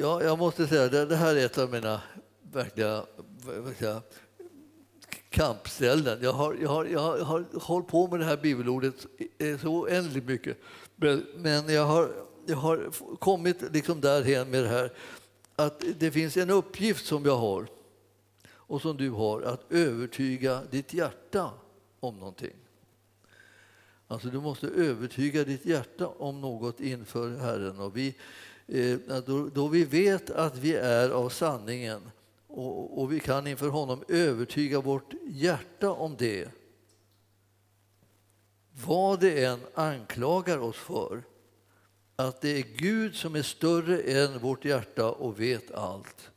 Ja, 0.00 0.22
jag 0.22 0.38
måste 0.38 0.66
säga 0.66 0.84
att 0.84 1.08
det 1.08 1.16
här 1.16 1.36
är 1.36 1.46
ett 1.46 1.58
av 1.58 1.70
mina 1.70 2.00
verkliga 2.52 3.04
säga, 3.78 4.02
kampställen. 5.30 6.18
Jag 6.22 6.32
har, 6.32 6.54
jag, 6.54 6.68
har, 6.68 6.84
jag 6.84 7.00
har 7.00 7.44
hållit 7.60 7.88
på 7.88 8.08
med 8.08 8.20
det 8.20 8.24
här 8.24 8.36
bibelordet 8.36 8.94
så 9.60 9.68
oändligt 9.68 10.24
mycket. 10.24 10.58
Men 11.36 11.68
jag 11.68 11.86
har, 11.86 12.12
jag 12.46 12.56
har 12.56 12.90
kommit 13.18 13.72
liksom 13.72 14.00
därhen 14.00 14.50
med 14.50 14.62
det 14.62 14.68
här 14.68 14.92
att 15.56 15.82
det 15.98 16.10
finns 16.10 16.36
en 16.36 16.50
uppgift 16.50 17.06
som 17.06 17.24
jag 17.24 17.36
har 17.36 17.66
och 18.50 18.82
som 18.82 18.96
du 18.96 19.10
har, 19.10 19.42
att 19.42 19.72
övertyga 19.72 20.62
ditt 20.70 20.94
hjärta 20.94 21.50
om 22.00 22.18
någonting. 22.18 22.56
Alltså 24.08 24.28
du 24.28 24.40
måste 24.40 24.66
övertyga 24.66 25.44
ditt 25.44 25.66
hjärta 25.66 26.06
om 26.06 26.40
något 26.40 26.80
inför 26.80 27.38
Herren. 27.38 27.80
Och 27.80 27.96
vi, 27.96 28.14
Eh, 28.68 28.98
då, 29.26 29.48
då 29.48 29.68
vi 29.68 29.84
vet 29.84 30.30
att 30.30 30.56
vi 30.56 30.74
är 30.74 31.10
av 31.10 31.28
sanningen 31.28 32.10
och, 32.46 33.02
och 33.02 33.12
vi 33.12 33.20
kan 33.20 33.46
inför 33.46 33.68
honom 33.68 34.04
övertyga 34.08 34.80
vårt 34.80 35.12
hjärta 35.26 35.90
om 35.90 36.16
det 36.18 36.48
vad 38.86 39.20
det 39.20 39.44
än 39.44 39.60
anklagar 39.74 40.58
oss 40.58 40.76
för, 40.76 41.22
att 42.16 42.40
det 42.40 42.48
är 42.48 42.64
Gud 42.76 43.14
som 43.14 43.36
är 43.36 43.42
större 43.42 44.00
än 44.00 44.38
vårt 44.38 44.64
hjärta 44.64 45.10
och 45.10 45.40
vet 45.40 45.70
allt. 45.70 46.30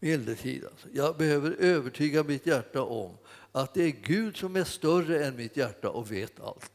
Medeltid 0.00 0.64
alltså. 0.64 0.88
Jag 0.92 1.16
behöver 1.16 1.50
övertyga 1.50 2.22
mitt 2.22 2.46
hjärta 2.46 2.82
om 2.82 3.16
att 3.52 3.74
det 3.74 3.82
är 3.82 3.90
Gud 3.90 4.36
som 4.36 4.56
är 4.56 4.64
större 4.64 5.24
än 5.24 5.36
mitt 5.36 5.56
hjärta 5.56 5.90
och 5.90 6.12
vet 6.12 6.40
allt. 6.40 6.72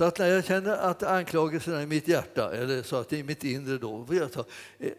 Så 0.00 0.04
att 0.04 0.18
när 0.18 0.26
jag 0.26 0.44
känner 0.44 0.76
att 0.76 1.02
anklagelserna 1.02 1.82
i 1.82 1.86
mitt 1.86 2.08
hjärta, 2.08 2.54
eller 2.54 2.82
så 2.82 2.96
att 2.96 3.08
det 3.08 3.18
är 3.20 3.24
mitt 3.24 3.44
inre 3.44 3.78
då, 3.78 4.06
är, 4.10 4.40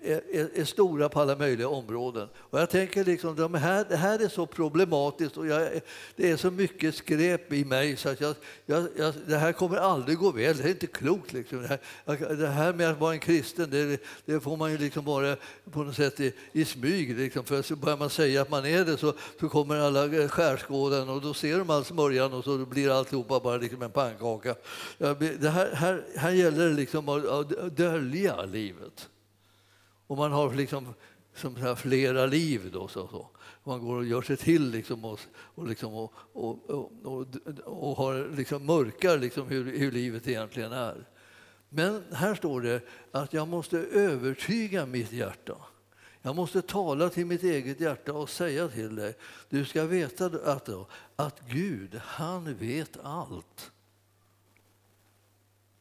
är, 0.04 0.60
är, 0.60 0.66
stora 0.66 1.10
på 1.10 1.22
alla 1.22 1.36
möjliga 1.36 1.68
områden. 1.68 2.28
Och 2.36 2.60
jag 2.60 2.70
tänker 2.70 3.06
liksom, 3.06 3.52
det 3.52 3.60
här, 3.60 3.86
det 3.89 3.95
här 3.95 4.20
är 4.20 4.28
så 4.28 4.45
problematiskt 4.45 5.38
och 5.38 5.47
jag, 5.47 5.82
det 6.16 6.32
är 6.32 6.38
så 6.38 6.52
mycket 6.52 6.95
skräp 6.95 7.54
i 7.54 7.66
mig 7.66 7.95
så 7.95 8.10
att 8.10 8.22
jag, 8.22 8.36
jag, 8.66 8.88
jag, 8.97 9.14
det 9.28 9.38
här 9.38 9.54
kommer 9.54 9.78
aldrig 9.78 10.18
gå 10.18 10.32
väl. 10.32 10.58
Det 10.58 10.64
är 10.64 10.70
inte 10.70 10.88
klokt. 10.88 11.34
Liksom. 11.34 11.62
Det, 11.62 11.80
här, 12.06 12.36
det 12.36 12.47
här 12.47 12.74
med 12.74 12.89
att 12.89 12.99
vara 12.99 13.14
en 13.14 13.20
kristen, 13.20 13.70
det, 13.70 14.02
det 14.26 14.39
får 14.39 14.58
man 14.58 14.72
ju 14.72 14.78
liksom 14.78 15.06
bara 15.06 15.36
på 15.72 15.84
något 15.84 15.95
sätt 15.95 16.20
i, 16.20 16.34
i 16.52 16.66
smyg. 16.66 17.18
Liksom. 17.18 17.43
För 17.43 17.62
så 17.62 17.76
börjar 17.76 17.97
man 17.97 18.10
säga 18.10 18.41
att 18.41 18.49
man 18.49 18.66
är 18.66 18.86
det 18.86 18.97
så, 18.97 19.14
så 19.39 19.49
kommer 19.49 19.80
alla 19.80 20.06
eh, 20.06 20.28
skärskåden 20.28 21.10
och 21.10 21.22
då 21.22 21.34
ser 21.34 21.60
de 21.60 21.70
all 21.70 21.86
smörjan 21.86 22.34
och 22.34 22.43
så 22.43 22.58
blir 22.58 22.97
alltihopa 22.99 23.39
bara 23.39 23.58
liksom 23.58 23.82
en 23.82 23.91
pannkaka. 23.91 24.56
Det 24.98 25.50
här, 25.50 25.76
här, 25.76 26.04
här 26.16 26.32
gäller 26.32 26.68
det 26.70 26.74
liksom 26.74 27.10
att 27.10 27.78
dölja 27.78 28.46
livet. 28.46 29.10
Och 30.08 30.18
man 30.18 30.32
har 30.32 30.54
liksom 30.54 30.94
som 31.36 31.76
flera 31.76 32.26
liv. 32.26 32.70
Då, 32.74 32.88
så, 32.88 33.08
så. 33.08 33.28
Man 33.64 33.80
går 33.80 33.98
och 33.98 34.06
gör 34.06 34.22
sig 34.22 34.38
till 34.38 34.70
liksom 34.70 35.06
och, 35.06 35.20
och, 35.34 35.68
liksom 35.68 35.94
och, 35.94 36.14
och, 36.34 36.70
och, 37.04 37.28
och, 37.66 37.98
har 37.98 38.36
liksom 38.36 38.66
mörkar 38.66 39.18
liksom 39.18 39.48
hur, 39.48 39.78
hur 39.78 39.92
livet 39.92 40.28
egentligen 40.28 40.72
är. 40.72 41.08
Men 41.70 42.04
här 42.12 42.36
står 42.36 42.62
det 42.62 42.82
att 43.12 43.34
jag 43.34 43.48
måste 43.48 43.78
övertyga 43.78 44.86
mitt 44.86 45.12
hjärta. 45.12 45.56
Jag 46.22 46.36
måste 46.36 46.62
tala 46.62 47.10
till 47.10 47.26
mitt 47.26 47.44
eget 47.44 47.80
hjärta 47.80 48.14
och 48.14 48.30
säga 48.30 48.68
till 48.68 48.96
dig, 48.96 49.16
du 49.50 49.66
ska 49.66 49.84
veta 49.84 50.26
att, 50.26 50.70
att 51.16 51.42
Gud, 51.50 52.02
han 52.04 52.56
vet 52.56 52.98
allt. 53.04 53.70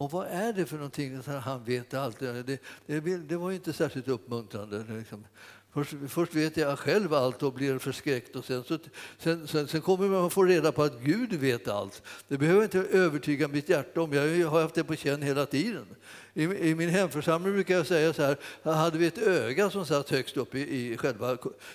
Och 0.01 0.11
vad 0.11 0.27
är 0.27 0.53
det 0.53 0.67
för 0.67 0.77
någonting? 0.77 1.23
Han 1.45 1.65
vet 1.65 1.95
allt. 1.95 2.19
Det, 2.19 2.59
det, 2.87 3.17
det 3.17 3.37
var 3.37 3.53
inte 3.53 3.73
särskilt 3.73 4.09
uppmuntrande. 4.09 4.85
Liksom. 4.89 5.25
Först, 5.73 5.95
först, 6.09 6.35
vet 6.35 6.57
jag 6.57 6.79
själv 6.79 7.15
allt 7.15 7.43
och 7.43 7.53
blir 7.53 7.79
förskräckt 7.79 8.37
och 8.37 8.45
sen, 8.45 8.65
så, 8.65 8.79
sen, 9.19 9.49
sen, 9.49 9.69
sen, 9.69 9.81
kommer 9.81 10.09
man 10.09 10.27
att 10.27 10.33
få 10.33 10.45
reda 10.45 10.73
på 10.73 10.83
att 10.83 11.01
Gud 11.01 11.33
vet 11.33 11.69
allt. 11.69 12.03
Det 12.29 12.39
behöver 12.39 12.63
inte 12.63 12.79
övertyga 12.79 13.49
mitt 13.49 13.69
hjärta 13.69 14.03
om. 14.03 14.13
Jag 14.13 14.49
har 14.49 14.63
haft 14.63 14.75
det 14.75 14.85
på 14.85 14.97
känn 14.97 15.23
hela 15.23 15.47
tiden. 15.47 15.87
I, 16.41 16.69
I, 16.71 16.75
min 16.75 16.89
hemförsamling 16.89 17.53
brukar 17.53 17.75
jag 17.77 17.87
säga 17.87 18.13
så 18.13 18.23
här, 18.23 18.37
hade 18.63 18.99
vi 18.99 19.07
ett 19.07 19.19
öga 19.19 19.71
som 19.71 19.87
satt 19.87 20.11
högst 20.11 20.37
upp 20.37 20.55
i, 20.55 20.93
i 20.93 20.97
själva 20.97 21.33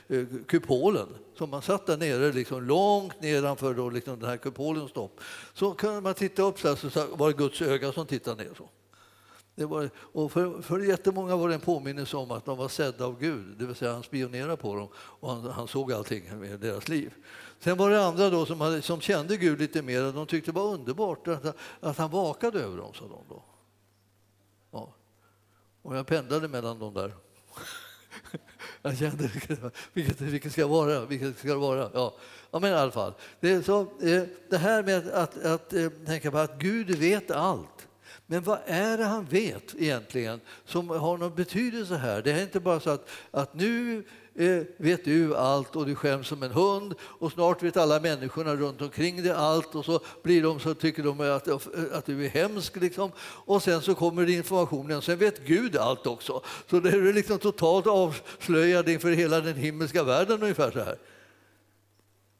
eh, 0.07 0.25
kupolen, 0.47 1.07
så 1.37 1.47
man 1.47 1.61
satt 1.61 1.85
där 1.85 1.97
nere 1.97 2.31
liksom 2.31 2.63
långt 2.63 3.21
nedanför 3.21 3.73
då 3.73 3.89
liksom 3.89 4.19
den 4.19 4.29
här 4.29 4.37
kupolens 4.37 4.91
topp, 4.91 5.19
så 5.53 5.73
kunde 5.73 6.01
man 6.01 6.13
titta 6.13 6.41
upp 6.43 6.59
så, 6.59 6.67
här, 6.67 6.89
så 6.89 7.15
var 7.15 7.27
det 7.27 7.37
Guds 7.37 7.61
öga 7.61 7.91
som 7.91 8.07
tittade 8.07 8.43
ner. 8.43 8.53
Så. 8.57 8.69
Det 9.55 9.65
var, 9.65 9.89
och 9.97 10.31
för, 10.31 10.61
för 10.61 10.79
jättemånga 10.79 11.35
var 11.35 11.49
det 11.49 11.55
en 11.55 11.61
påminnelse 11.61 12.17
om 12.17 12.31
att 12.31 12.45
de 12.45 12.57
var 12.57 12.67
sedda 12.67 13.05
av 13.05 13.19
Gud, 13.19 13.55
det 13.57 13.65
vill 13.65 13.75
säga 13.75 13.93
han 13.93 14.03
spionerade 14.03 14.57
på 14.57 14.75
dem 14.75 14.87
och 14.95 15.31
han, 15.31 15.51
han 15.51 15.67
såg 15.67 15.93
allting 15.93 16.39
med 16.39 16.59
deras 16.59 16.87
liv. 16.87 17.13
Sen 17.59 17.77
var 17.77 17.89
det 17.89 18.05
andra 18.05 18.29
då 18.29 18.45
som, 18.45 18.61
hade, 18.61 18.81
som 18.81 19.01
kände 19.01 19.37
Gud 19.37 19.59
lite 19.59 19.81
mer 19.81 20.11
de 20.11 20.27
tyckte 20.27 20.51
det 20.51 20.55
var 20.55 20.73
underbart 20.73 21.27
att, 21.27 21.55
att 21.79 21.97
han 21.97 22.11
vakade 22.11 22.59
över 22.59 22.77
dem, 22.77 22.93
sa 22.93 23.01
de 23.01 23.19
då. 23.29 23.43
Och 25.85 25.95
jag 25.95 26.07
pendlade 26.07 26.47
mellan 26.47 26.79
de 26.79 26.93
där. 26.93 27.13
Jag 28.81 28.97
kände 28.97 29.29
vilket, 29.93 30.21
vilket 30.21 30.51
ska 30.51 30.67
vara, 30.67 31.05
vilket 31.05 31.37
ska 31.37 31.47
det 31.47 31.55
vara. 31.55 31.89
Ja. 31.93 32.15
ja, 32.51 32.59
men 32.59 32.71
i 32.71 32.73
alla 32.73 32.91
fall. 32.91 33.13
Det, 33.39 33.51
är 33.51 33.61
så, 33.61 33.81
eh, 33.81 34.23
det 34.49 34.57
här 34.57 34.83
med 34.83 35.07
att, 35.07 35.37
att, 35.37 35.73
att, 35.73 36.05
tänka 36.05 36.31
på 36.31 36.37
att 36.37 36.59
Gud 36.59 36.89
vet 36.89 37.31
allt. 37.31 37.87
Men 38.25 38.43
vad 38.43 38.59
är 38.65 38.97
det 38.97 39.03
han 39.03 39.25
vet 39.25 39.75
egentligen 39.75 40.41
som 40.65 40.89
har 40.89 41.17
någon 41.17 41.35
betydelse 41.35 41.95
här? 41.95 42.21
Det 42.21 42.31
är 42.31 42.41
inte 42.41 42.59
bara 42.59 42.79
så 42.79 42.89
att, 42.89 43.09
att 43.31 43.53
nu 43.53 44.03
Eh, 44.37 44.63
vet 44.77 45.05
du 45.05 45.35
allt 45.35 45.75
och 45.75 45.85
du 45.85 45.95
skäms 45.95 46.27
som 46.27 46.43
en 46.43 46.51
hund 46.51 46.93
och 47.01 47.31
snart 47.31 47.63
vet 47.63 47.77
alla 47.77 47.99
människorna 47.99 48.55
runt 48.55 48.81
omkring 48.81 49.23
dig 49.23 49.31
allt 49.31 49.75
och 49.75 49.85
så 49.85 49.99
blir 50.23 50.43
de 50.43 50.59
så 50.59 50.73
tycker 50.73 51.03
de 51.03 51.19
att, 51.19 51.47
att 51.93 52.05
du 52.05 52.25
är 52.25 52.29
hemsk 52.29 52.75
liksom. 52.75 53.11
och 53.19 53.63
sen 53.63 53.81
så 53.81 53.95
kommer 53.95 54.29
informationen, 54.29 55.01
sen 55.01 55.17
vet 55.17 55.45
Gud 55.45 55.77
allt 55.77 56.07
också. 56.07 56.41
Så 56.69 56.79
det 56.79 56.89
är 56.89 57.13
liksom 57.13 57.37
totalt 57.37 57.87
avslöjad 57.87 58.89
inför 58.89 59.11
hela 59.11 59.41
den 59.41 59.55
himmelska 59.55 60.03
världen 60.03 60.41
ungefär 60.41 60.71
så 60.71 60.79
här. 60.79 60.97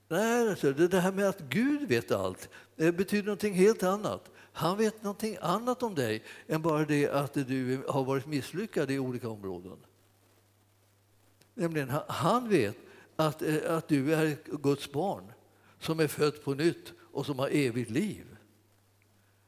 Nej, 0.08 0.50
alltså, 0.50 0.72
det 0.74 1.00
här 1.00 1.12
med 1.12 1.30
att 1.30 1.40
Gud 1.40 1.90
vet 1.90 2.12
allt 2.12 2.50
det 2.76 2.92
betyder 2.92 3.26
någonting 3.26 3.54
helt 3.54 3.84
annat. 3.84 4.32
Han 4.54 4.78
vet 4.78 5.04
någonting 5.04 5.38
annat 5.42 5.84
om 5.84 5.96
dig 5.96 6.24
än 6.48 6.62
bara 6.62 6.86
det 6.86 7.10
att 7.10 7.34
du 7.34 7.84
har 7.88 8.04
varit 8.04 8.26
misslyckad 8.26 8.92
i 8.92 9.00
olika 9.00 9.30
områden. 9.30 9.78
Nämligen, 11.56 11.92
han 12.08 12.50
vet 12.50 12.78
att, 13.16 13.42
eh, 13.42 13.76
att 13.76 13.88
du 13.88 14.14
är 14.14 14.38
Guds 14.46 14.92
barn 14.92 15.32
som 15.80 16.00
är 16.00 16.08
född 16.08 16.44
på 16.44 16.54
nytt 16.54 16.94
och 17.00 17.26
som 17.26 17.40
har 17.40 17.50
evigt 17.50 17.92
liv. 17.92 18.26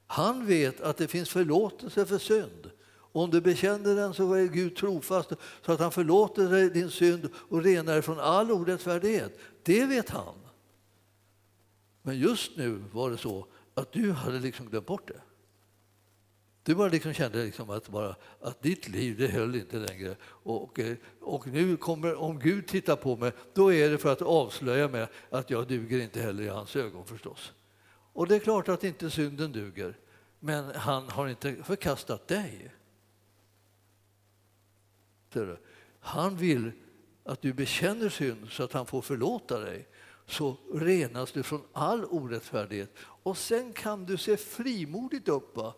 Han 0.08 0.46
vet 0.46 0.82
att 0.82 0.98
det 0.98 1.08
finns 1.08 1.30
förlåtelse 1.30 2.06
för 2.06 2.18
synd. 2.18 2.72
Om 2.90 3.30
du 3.30 3.42
bekänner 3.42 3.96
den 3.96 4.14
så 4.14 4.34
är 4.34 4.46
Gud 4.46 4.76
trofast 4.76 5.32
så 5.62 5.72
att 5.72 5.80
han 5.80 5.92
förlåter 5.92 6.50
dig 6.50 6.70
din 6.70 6.92
synd 6.92 7.30
och 7.36 7.64
renar 7.64 7.94
dig 7.94 8.02
från 8.02 8.20
all 8.20 8.52
orättfärdighet. 8.52 9.40
Det 9.64 9.86
vet 9.86 10.10
han. 10.10 10.36
Men 12.02 12.20
just 12.20 12.58
nu 12.58 12.84
var 12.92 13.12
det 13.12 13.18
så 13.18 13.48
att 13.74 13.92
du 13.92 14.12
hade 14.12 14.40
liksom 14.40 14.70
glömt 14.70 14.86
bort 14.86 15.08
det. 15.08 15.22
Du 16.68 16.76
bara 16.76 16.90
liksom 16.90 17.14
kände 17.14 17.44
liksom 17.44 17.70
att, 17.70 17.90
bara, 17.90 18.16
att 18.42 18.62
ditt 18.62 18.88
liv 18.88 19.18
det 19.18 19.28
höll 19.28 19.56
inte 19.56 19.78
längre. 19.78 20.16
Och, 20.24 20.80
eh, 20.80 20.98
och 21.22 21.48
nu 21.48 21.78
kommer, 21.78 22.16
om 22.16 22.40
Gud 22.40 22.68
tittar 22.68 22.96
på 22.96 23.16
mig, 23.16 23.32
då 23.54 23.74
är 23.74 23.90
det 23.90 23.98
för 23.98 24.12
att 24.12 24.22
avslöja 24.22 24.88
mig 24.88 25.08
att 25.30 25.50
jag 25.50 25.68
duger 25.68 26.00
inte 26.00 26.22
heller 26.22 26.44
i 26.44 26.48
hans 26.48 26.76
ögon 26.76 27.06
förstås. 27.06 27.54
Och 28.14 28.28
det 28.28 28.36
är 28.36 28.40
klart 28.40 28.70
att 28.70 28.84
inte 28.84 29.10
synden 29.10 29.52
duger, 29.52 29.98
men 30.40 30.76
han 30.76 31.10
har 31.10 31.28
inte 31.28 31.56
förkastat 31.64 32.28
dig. 32.28 32.72
Han 36.00 36.38
vill 36.38 36.72
att 37.24 37.42
du 37.42 37.54
bekänner 37.54 38.10
synd 38.10 38.50
så 38.50 38.64
att 38.64 38.74
han 38.74 38.86
får 38.86 39.02
förlåta 39.02 39.60
dig 39.60 39.88
så 40.26 40.58
renas 40.74 41.32
du 41.32 41.44
från 41.44 41.62
all 41.74 42.06
orättfärdighet. 42.06 42.96
Och 43.00 43.38
sen 43.38 43.74
kan 43.74 44.06
du 44.06 44.18
se 44.18 44.38
frimodigt 44.38 45.28
upp 45.28 45.58
va? 45.58 45.74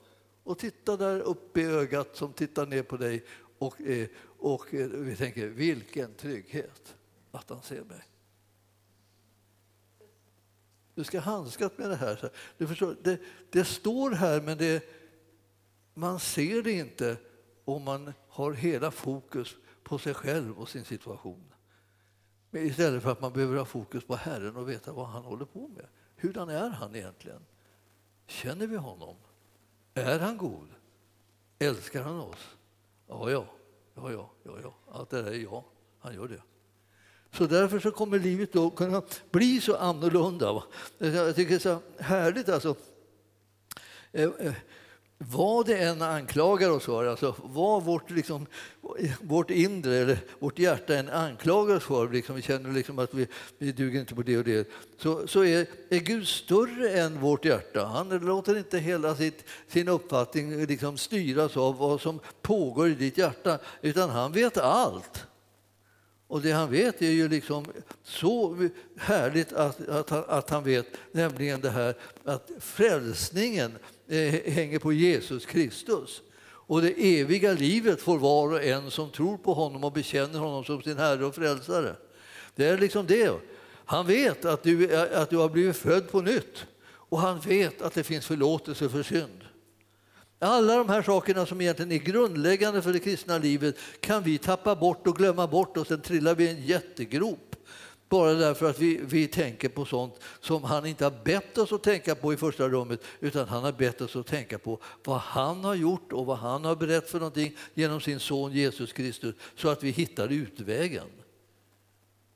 Och 0.49 0.57
titta 0.57 0.97
där 0.97 1.19
uppe 1.19 1.61
i 1.61 1.65
ögat 1.65 2.15
som 2.15 2.33
tittar 2.33 2.65
ner 2.65 2.83
på 2.83 2.97
dig 2.97 3.25
och, 3.57 3.81
eh, 3.81 4.07
och 4.39 4.73
eh, 4.73 4.87
vi 4.87 5.15
tänker 5.15 5.47
vilken 5.47 6.13
trygghet 6.13 6.95
att 7.31 7.49
han 7.49 7.61
ser 7.61 7.83
mig. 7.83 8.03
Du 10.95 11.03
ska 11.03 11.19
handskas 11.19 11.71
med 11.77 11.89
det 11.89 11.95
här. 11.95 12.31
Du 12.57 12.67
förstår, 12.67 12.95
det, 13.03 13.19
det 13.49 13.65
står 13.65 14.11
här 14.11 14.41
men 14.41 14.57
det, 14.57 14.83
man 15.93 16.19
ser 16.19 16.61
det 16.61 16.71
inte 16.71 17.17
om 17.65 17.83
man 17.83 18.13
har 18.29 18.53
hela 18.53 18.91
fokus 18.91 19.55
på 19.83 19.97
sig 19.97 20.13
själv 20.13 20.59
och 20.59 20.69
sin 20.69 20.85
situation. 20.85 21.53
Men 22.49 22.65
istället 22.65 23.03
för 23.03 23.11
att 23.11 23.21
man 23.21 23.33
behöver 23.33 23.57
ha 23.57 23.65
fokus 23.65 24.03
på 24.03 24.15
Herren 24.15 24.55
och 24.55 24.69
veta 24.69 24.93
vad 24.93 25.07
han 25.07 25.23
håller 25.23 25.45
på 25.45 25.67
med. 25.67 25.85
Hurdan 26.15 26.49
är 26.49 26.69
han 26.69 26.95
egentligen? 26.95 27.45
Känner 28.27 28.67
vi 28.67 28.75
honom? 28.75 29.15
Är 30.01 30.19
han 30.19 30.37
god? 30.37 30.67
Älskar 31.59 32.03
han 32.03 32.19
oss? 32.19 32.57
Ja, 33.07 33.31
ja, 33.31 33.45
ja, 33.95 34.11
ja, 34.11 34.29
ja, 34.43 34.57
ja. 34.63 34.75
allt 34.91 35.09
det 35.09 35.21
där 35.21 35.31
är 35.31 35.35
ja, 35.35 35.65
han 35.99 36.15
gör 36.15 36.27
det. 36.27 36.41
Så 37.31 37.45
därför 37.45 37.79
så 37.79 37.91
kommer 37.91 38.19
livet 38.19 38.53
då 38.53 38.69
kunna 38.69 39.01
bli 39.31 39.61
så 39.61 39.75
annorlunda. 39.75 40.63
Jag 40.97 41.35
tycker 41.35 41.49
det 41.49 41.55
är 41.55 41.59
så 41.59 41.79
härligt 41.99 42.49
alltså. 42.49 42.75
Eh, 44.11 44.29
eh, 44.39 44.53
vad 45.21 45.65
det 45.65 45.77
än 45.77 46.01
anklagar 46.01 46.69
oss 46.69 46.83
för, 46.83 47.05
alltså 47.05 47.35
vad 47.43 47.83
vårt, 47.83 48.09
liksom, 48.09 48.45
vårt 49.21 49.49
inre 49.49 49.95
eller 49.97 50.17
vårt 50.39 50.59
hjärta 50.59 50.95
än 50.95 51.09
anklagar 51.09 51.75
oss 51.75 51.83
för, 51.83 52.09
liksom, 52.09 52.35
vi 52.35 52.41
känner 52.41 52.71
liksom 52.71 52.99
att 52.99 53.13
vi, 53.13 53.27
vi 53.57 53.71
duger 53.71 53.99
inte 53.99 54.15
på 54.15 54.21
det 54.21 54.37
och 54.37 54.43
det, 54.43 54.69
så, 54.97 55.27
så 55.27 55.43
är, 55.43 55.67
är 55.89 55.99
Gud 55.99 56.27
större 56.27 56.89
än 56.89 57.21
vårt 57.21 57.45
hjärta. 57.45 57.85
Han 57.85 58.09
låter 58.09 58.57
inte 58.57 58.79
hela 58.79 59.15
sitt, 59.15 59.43
sin 59.67 59.87
uppfattning 59.87 60.65
liksom 60.65 60.97
styras 60.97 61.57
av 61.57 61.77
vad 61.77 62.01
som 62.01 62.19
pågår 62.41 62.89
i 62.89 62.93
ditt 62.93 63.17
hjärta, 63.17 63.59
utan 63.81 64.09
han 64.09 64.31
vet 64.31 64.57
allt. 64.57 65.25
Och 66.27 66.41
det 66.41 66.51
han 66.51 66.71
vet 66.71 67.01
är 67.01 67.11
ju 67.11 67.29
liksom 67.29 67.65
så 68.03 68.69
härligt 68.97 69.53
att, 69.53 69.89
att, 69.89 70.09
han, 70.09 70.23
att 70.27 70.49
han 70.49 70.63
vet, 70.63 70.87
nämligen 71.11 71.61
det 71.61 71.69
här 71.69 71.95
att 72.23 72.51
frälsningen 72.59 73.77
Eh, 74.11 74.51
hänger 74.51 74.79
på 74.79 74.93
Jesus 74.93 75.45
Kristus. 75.45 76.21
Och 76.41 76.81
det 76.81 77.19
eviga 77.19 77.53
livet 77.53 78.01
får 78.01 78.17
var 78.19 78.53
och 78.53 78.63
en 78.63 78.91
som 78.91 79.11
tror 79.11 79.37
på 79.37 79.53
honom 79.53 79.83
och 79.83 79.91
bekänner 79.91 80.39
honom 80.39 80.63
som 80.63 80.81
sin 80.81 80.97
Herre 80.97 81.25
och 81.25 81.35
Frälsare. 81.35 81.95
Det 82.55 82.65
är 82.65 82.77
liksom 82.77 83.05
det. 83.07 83.39
Han 83.85 84.07
vet 84.07 84.45
att 84.45 84.63
du, 84.63 84.93
eh, 84.93 85.21
att 85.21 85.29
du 85.29 85.37
har 85.37 85.49
blivit 85.49 85.75
född 85.75 86.11
på 86.11 86.21
nytt 86.21 86.65
och 86.85 87.19
han 87.19 87.39
vet 87.39 87.81
att 87.81 87.93
det 87.93 88.03
finns 88.03 88.25
förlåtelse 88.25 88.89
för 88.89 89.03
synd. 89.03 89.43
Alla 90.39 90.75
de 90.75 90.89
här 90.89 91.01
sakerna 91.01 91.45
som 91.45 91.61
egentligen 91.61 91.91
är 91.91 91.97
grundläggande 91.97 92.81
för 92.81 92.93
det 92.93 92.99
kristna 92.99 93.37
livet 93.37 93.75
kan 93.99 94.23
vi 94.23 94.37
tappa 94.37 94.75
bort 94.75 95.07
och 95.07 95.15
glömma 95.15 95.47
bort 95.47 95.77
och 95.77 95.87
sen 95.87 96.01
trillar 96.01 96.35
vi 96.35 96.43
i 96.43 96.49
en 96.49 96.61
jättegrop 96.61 97.48
bara 98.09 98.33
därför 98.33 98.69
att 98.69 98.79
vi, 98.79 98.99
vi 99.03 99.27
tänker 99.27 99.69
på 99.69 99.85
sånt 99.85 100.13
som 100.39 100.63
han 100.63 100.85
inte 100.85 101.03
har 101.03 101.23
bett 101.23 101.57
oss 101.57 101.71
att 101.71 101.83
tänka 101.83 102.15
på 102.15 102.33
i 102.33 102.37
första 102.37 102.69
rummet 102.69 103.01
utan 103.19 103.47
han 103.47 103.63
har 103.63 103.71
bett 103.71 104.01
oss 104.01 104.15
att 104.15 104.27
tänka 104.27 104.59
på 104.59 104.79
vad 105.03 105.19
han 105.19 105.63
har 105.63 105.75
gjort 105.75 106.13
och 106.13 106.25
vad 106.25 106.37
han 106.37 106.65
har 106.65 106.75
berättat 106.75 107.09
för 107.09 107.19
någonting 107.19 107.55
genom 107.73 108.01
sin 108.01 108.19
son 108.19 108.51
Jesus 108.51 108.93
Kristus 108.93 109.35
så 109.55 109.69
att 109.69 109.83
vi 109.83 109.89
hittar 109.89 110.27
utvägen. 110.27 111.07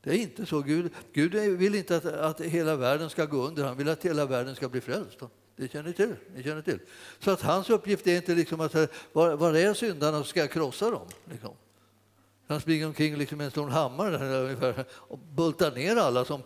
Det 0.03 0.09
är 0.09 0.17
inte 0.17 0.45
så. 0.45 0.61
Gud, 0.61 0.91
Gud 1.13 1.33
vill 1.33 1.75
inte 1.75 1.97
att, 1.97 2.05
att 2.05 2.41
hela 2.41 2.75
världen 2.75 3.09
ska 3.09 3.25
gå 3.25 3.47
under, 3.47 3.63
han 3.63 3.77
vill 3.77 3.89
att 3.89 4.05
hela 4.05 4.25
världen 4.25 4.55
ska 4.55 4.69
bli 4.69 4.81
frälst. 4.81 5.19
Det 5.55 5.71
känner 5.71 5.89
ni 5.89 5.93
till. 5.93 6.15
Ni 6.35 6.43
känner 6.43 6.61
till. 6.61 6.79
Så 7.19 7.31
att 7.31 7.41
hans 7.41 7.69
uppgift 7.69 8.07
är 8.07 8.15
inte 8.15 8.35
liksom 8.35 8.61
att 8.61 8.75
var, 9.13 9.35
var 9.35 9.53
är 9.53 9.73
syndarna 9.73 10.17
så 10.17 10.23
ska 10.23 10.39
jag 10.39 10.51
krossa 10.51 10.91
dem. 10.91 11.07
Liksom. 11.31 11.55
Han 12.47 12.61
springer 12.61 12.87
omkring 12.87 13.15
liksom 13.15 13.37
med 13.37 13.45
en 13.45 13.51
stor 13.51 13.69
hammare 13.69 14.75
och 14.89 15.19
bultar 15.19 15.71
ner 15.71 15.95
alla 15.95 16.25
som 16.25 16.41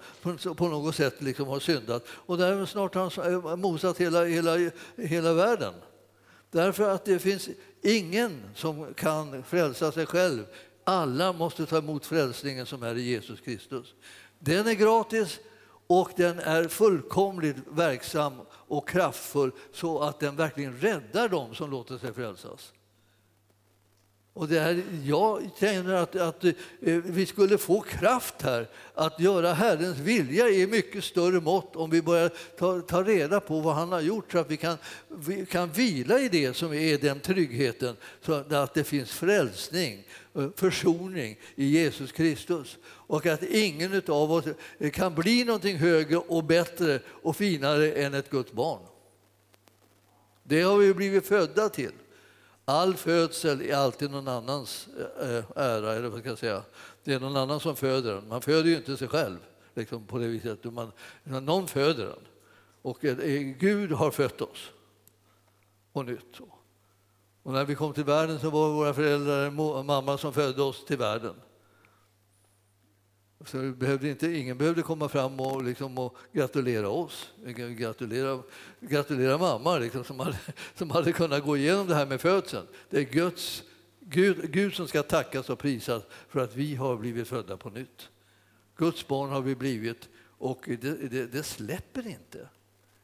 på 0.55 0.67
något 0.67 0.95
sätt 0.95 1.21
liksom 1.21 1.47
har 1.47 1.59
syndat. 1.59 2.05
Och 2.09 2.37
där 2.37 2.65
snart 2.65 2.95
har 2.95 3.23
han 3.23 3.33
eh, 3.33 3.55
mosat 3.55 3.97
hela, 3.97 4.25
hela, 4.25 4.71
hela 4.95 5.33
världen. 5.33 5.73
Därför 6.51 6.89
att 6.89 7.05
det 7.05 7.19
finns 7.19 7.49
ingen 7.81 8.43
som 8.55 8.93
kan 8.93 9.43
frälsa 9.43 9.91
sig 9.91 10.05
själv. 10.05 10.45
Alla 10.83 11.33
måste 11.33 11.65
ta 11.65 11.77
emot 11.77 12.05
frälsningen 12.05 12.65
som 12.65 12.83
är 12.83 12.95
i 12.97 13.01
Jesus 13.01 13.41
Kristus. 13.41 13.93
Den 14.39 14.67
är 14.67 14.73
gratis 14.73 15.39
och 15.87 16.11
den 16.15 16.39
är 16.39 16.67
fullkomligt 16.67 17.57
verksam 17.69 18.33
och 18.51 18.89
kraftfull 18.89 19.51
så 19.73 19.99
att 19.99 20.19
den 20.19 20.35
verkligen 20.35 20.77
räddar 20.77 21.29
dem 21.29 21.55
som 21.55 21.71
låter 21.71 21.97
sig 21.97 22.13
frälsas. 22.13 22.73
Och 24.37 24.47
det 24.47 24.59
här, 24.59 24.83
jag 25.05 25.49
känner 25.59 25.93
att, 25.93 26.15
att 26.15 26.43
eh, 26.43 26.53
vi 26.81 27.25
skulle 27.25 27.57
få 27.57 27.81
kraft 27.81 28.41
här 28.41 28.67
att 28.93 29.19
göra 29.19 29.53
Herrens 29.53 29.97
vilja 29.97 30.49
i 30.49 30.67
mycket 30.67 31.03
större 31.03 31.41
mått 31.41 31.75
om 31.75 31.89
vi 31.89 32.01
börjar 32.01 32.31
ta, 32.57 32.81
ta 32.81 33.03
reda 33.03 33.39
på 33.39 33.59
vad 33.59 33.75
han 33.75 33.91
har 33.91 34.01
gjort 34.01 34.31
så 34.31 34.37
att 34.37 34.51
vi 34.51 34.57
kan, 34.57 34.77
vi 35.09 35.45
kan 35.45 35.71
vila 35.71 36.19
i 36.19 36.29
det 36.29 36.53
som 36.53 36.73
är 36.73 36.97
den 36.97 37.19
tryggheten 37.19 37.95
så 38.21 38.33
att 38.33 38.73
det 38.73 38.83
finns 38.83 39.11
frälsning, 39.11 40.07
eh, 40.35 40.49
försoning 40.55 41.39
i 41.55 41.65
Jesus 41.65 42.11
Kristus 42.11 42.77
och 42.87 43.25
att 43.25 43.43
ingen 43.43 44.01
av 44.07 44.31
oss 44.31 44.45
kan 44.93 45.15
bli 45.15 45.43
någonting 45.43 45.77
högre 45.77 46.17
och 46.17 46.43
bättre 46.43 46.99
och 47.07 47.35
finare 47.35 47.91
än 47.91 48.13
ett 48.13 48.29
Guds 48.29 48.51
barn. 48.51 48.81
Det 50.43 50.61
har 50.61 50.77
vi 50.77 50.93
blivit 50.93 51.27
födda 51.27 51.69
till. 51.69 51.91
All 52.69 52.95
födsel 52.95 53.61
är 53.61 53.75
alltid 53.75 54.11
någon 54.11 54.27
annans 54.27 54.87
eh, 55.19 55.37
eh, 55.37 55.43
ära, 55.55 55.93
eller 55.93 56.09
vad 56.09 56.19
ska 56.19 56.29
jag 56.29 56.37
säga. 56.37 56.63
Det 57.03 57.13
är 57.13 57.19
någon 57.19 57.37
annan 57.37 57.59
som 57.59 57.75
föder 57.75 58.13
den. 58.13 58.27
Man 58.27 58.41
föder 58.41 58.69
ju 58.69 58.75
inte 58.75 58.97
sig 58.97 59.07
själv 59.07 59.37
liksom 59.73 60.05
på 60.05 60.17
det 60.17 60.27
viset. 60.27 60.63
Man, 60.63 60.91
någon 61.23 61.67
föder 61.67 62.05
den. 62.05 62.19
Och 62.81 63.05
eh, 63.05 63.39
Gud 63.59 63.91
har 63.91 64.11
fött 64.11 64.41
oss 64.41 64.71
på 65.93 66.03
nytt. 66.03 66.39
Och 67.43 67.53
när 67.53 67.65
vi 67.65 67.75
kom 67.75 67.93
till 67.93 68.03
världen 68.03 68.39
så 68.39 68.49
var 68.49 68.69
våra 68.69 68.93
föräldrar 68.93 69.83
mamma 69.83 70.17
som 70.17 70.33
födde 70.33 70.61
oss 70.61 70.85
till 70.85 70.97
världen. 70.97 71.35
Så 73.45 73.57
behövde 73.57 74.09
inte, 74.09 74.31
ingen 74.31 74.57
behövde 74.57 74.81
komma 74.81 75.09
fram 75.09 75.39
och, 75.39 75.63
liksom, 75.63 75.97
och 75.97 76.17
gratulera 76.33 76.89
oss. 76.89 77.31
Gratulera, 77.77 78.43
gratulera 78.79 79.37
mamma 79.37 79.77
liksom, 79.77 80.03
som, 80.03 80.19
hade, 80.19 80.37
som 80.75 80.91
hade 80.91 81.13
kunnat 81.13 81.43
gå 81.43 81.57
igenom 81.57 81.87
det 81.87 81.95
här 81.95 82.05
med 82.05 82.21
födseln. 82.21 82.67
Det 82.89 82.97
är 82.97 83.03
Guds, 83.03 83.63
Gud, 83.99 84.51
Gud 84.51 84.73
som 84.73 84.87
ska 84.87 85.03
tackas 85.03 85.49
och 85.49 85.59
prisas 85.59 86.03
för 86.29 86.39
att 86.39 86.55
vi 86.55 86.75
har 86.75 86.97
blivit 86.97 87.27
födda 87.27 87.57
på 87.57 87.69
nytt. 87.69 88.09
Guds 88.75 89.07
barn 89.07 89.29
har 89.29 89.41
vi 89.41 89.55
blivit 89.55 90.09
och 90.37 90.63
det, 90.65 91.11
det, 91.11 91.25
det 91.25 91.43
släpper 91.43 92.07
inte. 92.07 92.49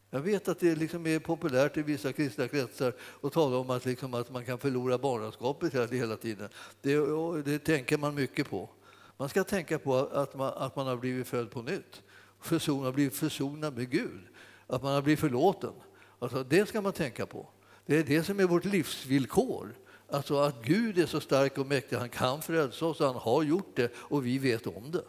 Jag 0.09 0.19
vet 0.19 0.47
att 0.47 0.59
det 0.59 0.75
liksom 0.75 1.07
är 1.07 1.19
populärt 1.19 1.77
i 1.77 1.81
vissa 1.81 2.13
kristna 2.13 2.47
kretsar 2.47 2.93
att 3.21 3.33
tala 3.33 3.57
om 3.57 3.69
att, 3.69 3.85
liksom, 3.85 4.13
att 4.13 4.31
man 4.31 4.45
kan 4.45 4.57
förlora 4.57 4.97
barnaskapet 4.97 5.73
hela 5.91 6.17
tiden. 6.17 6.49
Det, 6.81 6.97
det 7.45 7.59
tänker 7.59 7.97
man 7.97 8.15
mycket 8.15 8.49
på. 8.49 8.69
Man 9.17 9.29
ska 9.29 9.43
tänka 9.43 9.79
på 9.79 9.95
att 9.97 10.35
man, 10.35 10.53
att 10.55 10.75
man 10.75 10.87
har 10.87 10.97
blivit 10.97 11.27
född 11.27 11.51
på 11.51 11.61
nytt. 11.61 12.01
Förson, 12.39 12.93
blivit 12.93 13.15
försonad 13.15 13.77
med 13.77 13.89
Gud. 13.89 14.21
Att 14.67 14.83
man 14.83 14.93
har 14.93 15.01
blivit 15.01 15.19
förlåten. 15.19 15.73
Alltså, 16.19 16.43
det 16.43 16.65
ska 16.65 16.81
man 16.81 16.93
tänka 16.93 17.25
på. 17.25 17.49
Det 17.85 17.97
är 17.97 18.03
det 18.03 18.23
som 18.23 18.39
är 18.39 18.43
vårt 18.43 18.65
livsvillkor. 18.65 19.75
Alltså 20.09 20.39
att 20.39 20.65
Gud 20.65 20.99
är 20.99 21.05
så 21.05 21.19
stark 21.19 21.57
och 21.57 21.67
mäktig, 21.67 21.95
han 21.95 22.09
kan 22.09 22.41
frälsa 22.41 22.85
oss, 22.85 22.99
han 22.99 23.15
har 23.15 23.43
gjort 23.43 23.75
det 23.75 23.91
och 23.95 24.25
vi 24.25 24.37
vet 24.37 24.67
om 24.67 24.91
det. 24.91 25.03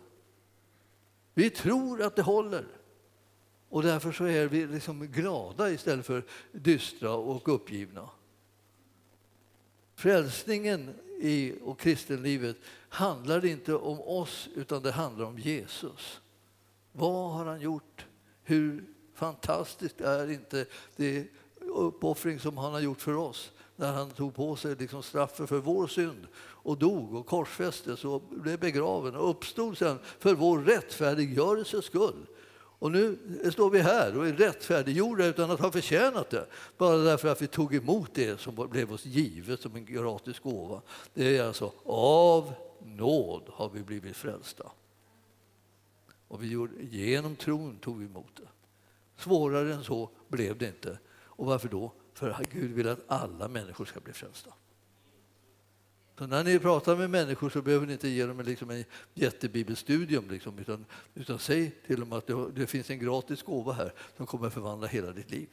Vi 1.34 1.50
tror 1.50 2.02
att 2.02 2.16
det 2.16 2.22
håller. 2.22 2.66
Och 3.68 3.82
därför 3.82 4.12
så 4.12 4.24
är 4.24 4.46
vi 4.46 4.66
liksom 4.66 5.06
glada 5.06 5.70
istället 5.70 6.06
för 6.06 6.24
dystra 6.52 7.12
och 7.12 7.54
uppgivna. 7.54 8.10
Frälsningen 9.94 10.94
i 11.20 11.54
och 11.62 11.80
kristenlivet 11.80 12.56
handlar 12.94 13.40
det 13.40 13.48
inte 13.48 13.74
om 13.74 14.00
oss, 14.00 14.48
utan 14.54 14.82
det 14.82 14.92
handlar 14.92 15.24
om 15.24 15.38
Jesus. 15.38 16.20
Vad 16.92 17.32
har 17.32 17.44
han 17.44 17.60
gjort? 17.60 18.06
Hur 18.42 18.84
fantastiskt 19.14 20.00
är 20.00 20.30
inte 20.30 20.66
det 20.96 21.26
uppoffring 21.60 22.40
som 22.40 22.58
han 22.58 22.72
har 22.72 22.80
gjort 22.80 23.00
för 23.00 23.16
oss 23.16 23.52
när 23.76 23.92
han 23.92 24.10
tog 24.10 24.34
på 24.34 24.56
sig 24.56 24.76
liksom 24.76 25.02
straffet 25.02 25.48
för 25.48 25.58
vår 25.58 25.86
synd 25.86 26.26
och 26.36 26.78
dog 26.78 27.14
och 27.14 27.26
korsfästes 27.26 28.04
och 28.04 28.22
blev 28.30 28.58
begraven 28.60 29.16
och 29.16 29.30
uppstod 29.30 29.78
sen 29.78 29.98
för 30.18 30.34
vår 30.34 30.58
rättfärdiggörelses 30.58 31.84
skull. 31.84 32.26
Och 32.78 32.92
nu 32.92 33.18
står 33.52 33.70
vi 33.70 33.80
här 33.80 34.18
och 34.18 34.26
är 34.26 34.32
rättfärdiggjorda 34.32 35.26
utan 35.26 35.50
att 35.50 35.60
ha 35.60 35.72
förtjänat 35.72 36.30
det. 36.30 36.46
Bara 36.78 36.96
därför 36.96 37.28
att 37.28 37.42
vi 37.42 37.46
tog 37.46 37.74
emot 37.74 38.10
det 38.14 38.40
som 38.40 38.68
blev 38.70 38.92
oss 38.92 39.06
givet 39.06 39.60
som 39.60 39.76
en 39.76 39.84
gratis 39.84 40.38
gåva. 40.38 40.80
Det 41.14 41.36
är 41.36 41.44
alltså 41.44 41.72
av 41.84 42.52
nåd 42.84 43.42
har 43.48 43.68
vi 43.68 43.82
blivit 43.82 44.16
frälsta. 44.16 44.70
Och 46.28 46.42
vi 46.42 46.50
gjorde, 46.50 46.82
genom 46.82 47.36
tron 47.36 47.78
tog 47.78 47.98
vi 47.98 48.04
emot 48.04 48.36
det. 48.36 48.48
Svårare 49.16 49.74
än 49.74 49.84
så 49.84 50.10
blev 50.28 50.58
det 50.58 50.66
inte. 50.66 50.98
Och 51.12 51.46
varför 51.46 51.68
då? 51.68 51.92
För 52.12 52.30
att 52.30 52.52
Gud 52.52 52.72
vill 52.72 52.88
att 52.88 53.00
alla 53.06 53.48
människor 53.48 53.84
ska 53.84 54.00
bli 54.00 54.12
frälsta. 54.12 54.54
Så 56.18 56.26
när 56.26 56.44
ni 56.44 56.58
pratar 56.58 56.96
med 56.96 57.10
människor 57.10 57.50
så 57.50 57.62
behöver 57.62 57.86
ni 57.86 57.92
inte 57.92 58.08
ge 58.08 58.26
dem 58.26 58.40
liksom 58.40 58.70
en 58.70 58.84
jättebibelstudium, 59.14 60.30
liksom, 60.30 60.58
utan, 60.58 60.84
utan 61.14 61.38
säg 61.38 61.70
till 61.86 62.00
dem 62.00 62.12
att 62.12 62.26
det, 62.26 62.50
det, 62.50 62.66
finns 62.66 62.90
en 62.90 62.98
gratis 62.98 63.42
gåva 63.42 63.72
här 63.72 63.92
som 64.16 64.26
kommer 64.26 64.46
att 64.46 64.54
förvandla 64.54 64.86
hela 64.86 65.12
ditt 65.12 65.30
liv. 65.30 65.48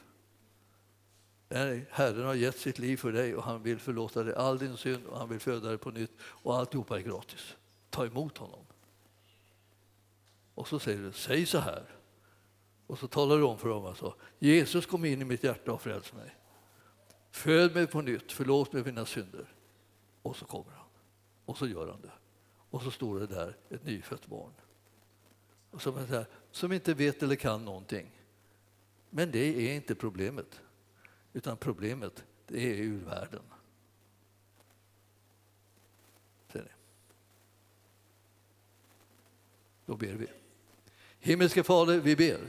Herren 1.90 2.26
har 2.26 2.34
gett 2.34 2.58
sitt 2.58 2.80
liv 2.80 2.98
för 2.98 3.12
dig 3.12 3.36
och 3.36 3.44
han 3.44 3.64
vill 3.64 3.80
förlåta 3.80 4.24
dig 4.24 4.36
all 4.36 4.58
din 4.58 4.78
synd 4.78 5.06
och 5.06 5.18
han 5.18 5.30
vill 5.30 5.40
föda 5.40 5.70
dig 5.70 5.78
på 5.78 5.92
nytt 5.92 6.12
och 6.22 6.58
alltihopa 6.58 6.98
är 6.98 7.02
gratis. 7.02 7.56
Ta 7.90 8.06
emot 8.06 8.38
honom. 8.38 8.66
Och 10.56 10.68
så 10.68 10.80
säger 10.80 11.02
du, 11.02 11.12
säg 11.12 11.46
så 11.46 11.58
här. 11.58 11.86
Och 12.88 13.00
så 13.00 13.08
talar 13.08 13.38
du 13.38 13.44
om 13.44 13.58
för 13.58 13.70
dem 13.70 13.86
alltså, 13.86 14.16
Jesus 14.40 14.86
kom 14.86 15.06
in 15.06 15.22
i 15.22 15.26
mitt 15.26 15.44
hjärta 15.44 15.72
och 15.72 15.82
frälste 15.82 16.16
mig. 16.16 16.36
Föd 17.32 17.76
mig 17.76 17.88
på 17.88 18.02
nytt, 18.02 18.32
förlåt 18.32 18.74
mig 18.74 18.84
mina 18.84 19.06
synder. 19.06 19.54
Och 20.22 20.36
så 20.36 20.46
kommer 20.46 20.72
han. 20.72 20.88
Och 21.46 21.58
så 21.58 21.68
gör 21.68 21.88
han 21.88 22.02
det. 22.02 22.12
Och 22.70 22.82
så 22.82 22.92
står 22.92 23.20
det 23.20 23.28
där 23.28 23.58
ett 23.70 23.86
nyfött 23.86 24.28
barn. 24.28 24.54
Som, 25.80 25.98
här, 25.98 26.26
som 26.52 26.72
inte 26.72 26.94
vet 26.94 27.24
eller 27.24 27.36
kan 27.36 27.66
någonting. 27.66 28.22
Men 29.10 29.32
det 29.32 29.70
är 29.70 29.76
inte 29.76 29.96
problemet. 29.96 30.62
Utan 31.34 31.58
problemet, 31.58 32.24
det 32.48 32.72
är 32.72 32.76
ur 32.76 33.06
världen. 33.06 33.44
Ser 36.52 36.62
ni? 36.62 36.70
Då 39.86 39.96
ber 39.96 40.14
vi. 40.14 40.28
Himmelske 41.20 41.64
Fader, 41.64 42.00
vi 42.00 42.16
ber 42.16 42.40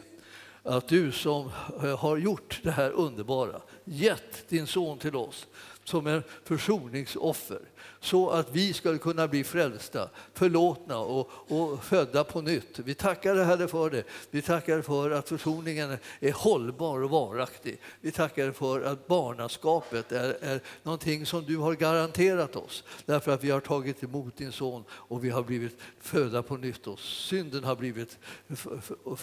att 0.62 0.88
du 0.88 1.12
som 1.12 1.50
har 1.98 2.16
gjort 2.16 2.60
det 2.62 2.70
här 2.70 2.90
underbara, 2.90 3.62
gett 3.84 4.48
din 4.48 4.66
son 4.66 4.98
till 4.98 5.16
oss 5.16 5.46
som 5.84 6.06
en 6.06 6.22
försoningsoffer 6.44 7.60
så 8.00 8.30
att 8.30 8.50
vi 8.52 8.72
ska 8.72 8.98
kunna 8.98 9.28
bli 9.28 9.44
frälsta, 9.44 10.10
förlåtna 10.34 10.98
och, 10.98 11.30
och 11.48 11.84
födda 11.84 12.24
på 12.24 12.40
nytt. 12.40 12.78
Vi 12.78 12.94
tackar 12.94 13.34
dig 13.34 13.44
Herre 13.44 13.68
för 13.68 13.90
det. 13.90 14.04
Vi 14.30 14.42
tackar 14.42 14.82
för 14.82 15.10
att 15.10 15.28
försoningen 15.28 15.96
är 16.20 16.32
hållbar 16.32 17.02
och 17.02 17.10
varaktig. 17.10 17.80
Vi 18.00 18.12
tackar 18.12 18.52
för 18.52 18.82
att 18.82 19.06
barnaskapet 19.06 20.12
är, 20.12 20.36
är 20.40 20.60
någonting 20.82 21.26
som 21.26 21.44
du 21.44 21.56
har 21.56 21.74
garanterat 21.74 22.56
oss 22.56 22.84
därför 23.06 23.32
att 23.32 23.44
vi 23.44 23.50
har 23.50 23.60
tagit 23.60 24.02
emot 24.02 24.36
din 24.36 24.52
son 24.52 24.84
och 24.90 25.24
vi 25.24 25.30
har 25.30 25.42
blivit 25.42 25.78
födda 26.00 26.42
på 26.42 26.56
nytt 26.56 26.86
och 26.86 26.98
synden 26.98 27.64
har 27.64 27.76
blivit 27.76 28.18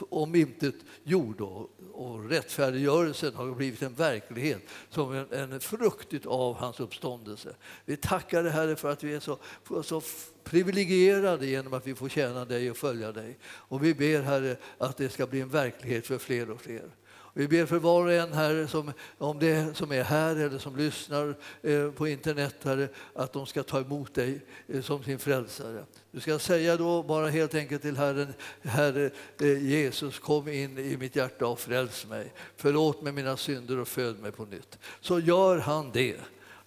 om 0.09 0.35
inte 0.35 0.71
gjord 1.03 1.41
och, 1.41 1.69
och 1.93 2.29
rättfärdiggörelsen 2.29 3.35
har 3.35 3.51
blivit 3.51 3.81
en 3.81 3.93
verklighet 3.93 4.61
som 4.89 5.13
en, 5.13 5.51
en 5.51 5.59
frukt 5.59 6.25
av 6.25 6.55
hans 6.55 6.79
uppståndelse. 6.79 7.55
Vi 7.85 7.97
tackar 7.97 8.43
dig 8.49 8.61
Herre 8.61 8.75
för 8.75 8.91
att 8.91 9.03
vi 9.03 9.13
är 9.13 9.19
så, 9.19 9.37
så 9.83 10.01
privilegierade 10.43 11.45
genom 11.45 11.73
att 11.73 11.87
vi 11.87 11.95
får 11.95 12.09
tjäna 12.09 12.45
dig 12.45 12.71
och 12.71 12.77
följa 12.77 13.11
dig. 13.11 13.37
Och 13.43 13.83
vi 13.83 13.93
ber 13.93 14.21
Herre 14.21 14.55
att 14.77 14.97
det 14.97 15.09
ska 15.09 15.27
bli 15.27 15.41
en 15.41 15.49
verklighet 15.49 16.07
för 16.07 16.17
fler 16.17 16.49
och 16.49 16.61
fler. 16.61 16.89
Vi 17.33 17.47
ber 17.47 17.65
för 17.65 17.79
var 17.79 18.05
och 18.05 18.13
en 18.13 18.33
här 18.33 18.67
som, 18.67 18.91
om 19.17 19.39
det 19.39 19.77
som 19.77 19.91
är 19.91 20.03
här 20.03 20.35
eller 20.35 20.57
som 20.57 20.75
lyssnar 20.77 21.35
eh, 21.61 21.91
på 21.91 22.07
internet, 22.07 22.55
Herre, 22.63 22.87
att 23.15 23.33
de 23.33 23.45
ska 23.45 23.63
ta 23.63 23.79
emot 23.79 24.13
dig 24.13 24.41
eh, 24.67 24.81
som 24.81 25.03
sin 25.03 25.19
frälsare. 25.19 25.85
Du 26.11 26.19
ska 26.19 26.39
säga 26.39 26.77
då 26.77 27.03
bara 27.03 27.27
helt 27.27 27.55
enkelt 27.55 27.81
till 27.81 27.97
Herren, 27.97 28.33
Herre 28.61 29.11
eh, 29.39 29.67
Jesus 29.67 30.19
kom 30.19 30.47
in 30.47 30.77
i 30.77 30.97
mitt 30.97 31.15
hjärta 31.15 31.47
och 31.47 31.59
fräls 31.59 32.07
mig. 32.07 32.33
Förlåt 32.57 33.01
mig 33.01 33.13
mina 33.13 33.37
synder 33.37 33.79
och 33.79 33.87
föd 33.87 34.19
mig 34.19 34.31
på 34.31 34.45
nytt. 34.45 34.79
Så 35.01 35.19
gör 35.19 35.57
han 35.57 35.91
det. 35.91 36.17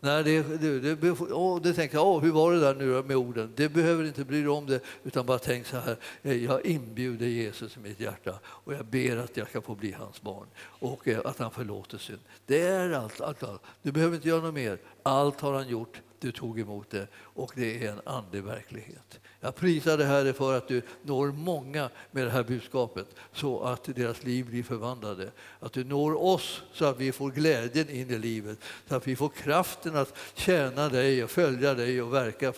Nej, 0.05 0.25
det, 0.25 0.43
det, 0.43 0.95
det, 0.95 1.11
oh, 1.11 1.63
det 1.63 1.75
tänker 1.75 1.97
jag, 1.97 2.07
oh, 2.07 2.21
hur 2.21 2.33
var 2.33 2.53
det 2.53 2.61
där 2.61 2.75
nu 2.75 3.03
med 3.03 3.17
orden? 3.17 3.53
Det 3.57 3.69
behöver 3.69 4.05
inte 4.05 4.25
bry 4.25 4.41
dig 4.41 4.49
om 4.49 4.67
det, 4.67 4.81
utan 5.05 5.27
bara 5.27 5.39
tänk 5.39 5.67
så 5.67 5.77
här, 5.77 5.97
eh, 6.23 6.45
jag 6.45 6.67
inbjuder 6.67 7.27
Jesus 7.27 7.77
i 7.77 7.81
mitt 7.81 8.01
hjärta 8.01 8.39
och 8.45 8.75
jag 8.75 8.87
ber 8.87 9.17
att 9.17 9.37
jag 9.37 9.49
ska 9.49 9.61
få 9.61 9.75
bli 9.75 9.93
hans 9.93 10.23
barn 10.23 10.47
och 10.61 11.09
eh, 11.09 11.21
att 11.25 11.39
han 11.39 11.51
förlåter 11.51 11.99
synd. 11.99 12.21
Det 12.47 12.61
är 12.61 12.91
allt, 12.91 13.21
allt, 13.21 13.43
allt. 13.43 13.63
Du 13.83 13.93
behöver 13.93 14.17
inte 14.17 14.29
göra 14.29 14.41
något 14.41 14.55
mer. 14.55 14.79
Allt 15.03 15.41
har 15.41 15.53
han 15.53 15.69
gjort, 15.69 16.01
du 16.19 16.33
tog 16.33 16.61
emot 16.61 16.91
det 16.91 17.07
och 17.15 17.53
det 17.55 17.87
är 17.87 17.93
en 17.93 18.01
andlig 18.05 18.43
verklighet. 18.43 19.21
Jag 19.45 19.55
prisar 19.55 19.99
dig 19.99 20.07
Herre 20.07 20.33
för 20.33 20.57
att 20.57 20.69
du 20.69 20.83
når 21.03 21.33
många 21.33 21.91
med 22.11 22.27
det 22.27 22.31
här 22.31 22.43
budskapet 22.43 23.07
så 23.33 23.61
att 23.61 23.85
deras 23.85 24.25
liv 24.25 24.47
blir 24.47 24.63
förvandlade. 24.63 25.31
Att 25.61 25.73
du 25.73 25.85
når 25.85 26.23
oss 26.23 26.63
så 26.73 26.85
att 26.85 27.01
vi 27.01 27.13
får 27.13 27.31
glädjen 27.31 27.91
in 27.91 28.11
i 28.11 28.19
livet, 28.19 28.59
så 28.89 28.97
att 28.97 29.09
vi 29.09 29.17
får 29.17 29.29
kraften 29.29 29.97
att 29.97 30.19
tjäna 30.35 30.89
dig 30.89 31.25
och 31.25 31.31
följa 31.31 31.75
dig 31.75 32.03
och 32.03 32.15
verka 32.15 32.53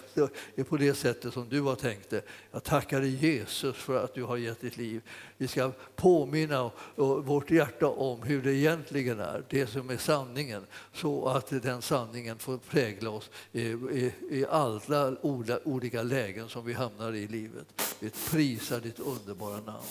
på 0.69 0.77
det 0.77 0.95
sättet 0.95 1.35
som 1.35 1.49
du 1.49 1.61
har 1.61 1.75
tänkt 1.75 2.11
det. 2.11 2.23
Jag 2.53 2.65
tackar 2.65 3.01
dig 3.01 3.27
Jesus 3.27 3.77
för 3.77 4.05
att 4.05 4.15
du 4.15 4.23
har 4.23 4.37
gett 4.37 4.61
ditt 4.61 4.77
liv. 4.77 5.03
Vi 5.45 5.49
ska 5.49 5.73
påminna 5.97 6.71
vårt 6.97 7.51
hjärta 7.51 7.87
om 7.89 8.23
hur 8.23 8.43
det 8.43 8.55
egentligen 8.55 9.21
är, 9.21 9.45
det 9.49 9.67
som 9.67 9.91
är 9.91 9.97
sanningen, 9.97 10.67
så 10.93 11.29
att 11.29 11.63
den 11.63 11.83
sanningen 11.83 12.39
får 12.39 12.59
prägla 12.59 13.11
oss 13.11 13.31
i, 13.53 14.47
alla 14.51 15.17
olika 15.65 16.03
lägen 16.03 16.49
som 16.49 16.65
vi 16.65 16.73
hamnar 16.73 17.13
i 17.13 17.27
livet. 17.27 17.83
Vi 18.01 18.11
prisar 18.31 18.81
ditt 18.81 18.99
underbara 18.99 19.61
namn. 19.61 19.87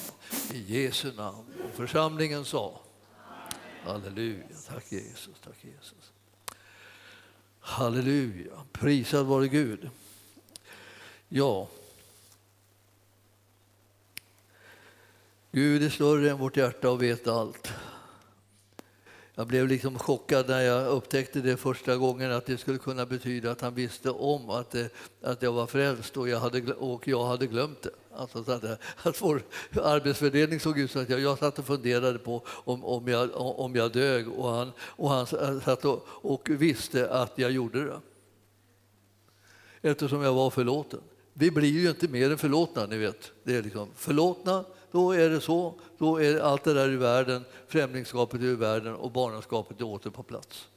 I 0.54 0.84
Jesu 0.84 1.12
namn. 1.14 1.46
Och 1.64 1.76
församlingen 1.76 2.46
sa 2.46 2.80
Halleluja. 3.84 4.44
Tack 4.68 4.92
Jesus. 4.92 5.36
Tack 5.44 5.58
Jesus. 5.62 6.12
Halleluja. 7.60 8.52
Prisad 8.72 9.26
vare 9.26 9.48
Gud. 9.48 9.90
Ja. 11.30 11.68
Gud 15.56 15.84
är 15.84 15.90
större 15.90 16.30
än 16.30 16.38
vårt 16.38 16.58
hjärta 16.58 16.90
och 16.90 17.04
vet 17.04 17.28
allt. 17.28 17.74
Jag 19.36 19.48
blev 19.48 19.68
liksom 19.68 20.00
chockad 20.00 20.50
när 20.50 20.62
jag 20.62 20.88
upptäckte 20.88 21.42
det 21.42 21.58
första 21.58 21.98
gången 21.98 22.32
att 22.32 22.46
det 22.46 22.58
skulle 22.58 22.78
kunna 22.78 23.06
betyda 23.06 23.52
att 23.52 23.62
han 23.62 23.76
visste 23.76 24.10
om 24.10 24.50
att, 24.50 24.72
det, 24.72 24.90
att 25.22 25.42
jag 25.42 25.52
var 25.52 25.68
frälst 25.68 26.18
och 26.18 26.30
jag 26.30 26.40
hade, 26.40 26.74
och 26.74 27.08
jag 27.08 27.26
hade 27.26 27.48
glömt 27.48 27.82
det. 27.82 27.90
Alltså 28.16 28.40
att, 28.40 28.64
att 29.04 29.22
vår 29.22 29.44
arbetsfördelning 29.84 30.60
såg 30.60 30.80
ut 30.80 30.92
så 30.92 31.00
att 31.00 31.10
jag, 31.10 31.20
jag 31.20 31.38
satt 31.38 31.60
och 31.60 31.66
funderade 31.66 32.20
på 32.20 32.42
om, 32.48 32.86
om, 32.86 33.08
jag, 33.08 33.30
om 33.36 33.76
jag 33.76 33.92
dög 33.92 34.28
och 34.28 34.50
han, 34.50 34.72
och 34.80 35.10
han 35.10 35.28
satt 35.62 35.86
och, 35.86 36.06
och 36.08 36.50
visste 36.50 37.10
att 37.10 37.34
jag 37.36 37.52
gjorde 37.52 37.86
det. 37.86 38.00
Eftersom 39.82 40.22
jag 40.22 40.34
var 40.34 40.50
förlåten. 40.50 41.02
Vi 41.34 41.52
blir 41.52 41.70
ju 41.70 41.90
inte 41.90 42.08
mer 42.08 42.32
än 42.32 42.38
förlåtna, 42.38 42.86
ni 42.86 42.98
vet. 42.98 43.32
Det 43.44 43.56
är 43.56 43.64
liksom 43.64 43.90
förlåtna 43.96 44.66
då 44.94 45.12
är 45.12 45.30
det 45.30 45.42
så. 45.42 45.80
Då 45.98 46.22
är 46.22 46.40
allt 46.40 46.64
det 46.64 46.74
där 46.74 46.90
i 46.90 46.96
världen, 46.96 47.46
främlingskapet 47.68 48.42
är 48.42 48.46
i 48.46 48.56
världen 48.56 48.96
och 48.96 49.12
barnaskapet 49.12 49.80
är 49.80 49.86
åter 49.86 50.10
på 50.10 50.24
plats. 50.24 50.68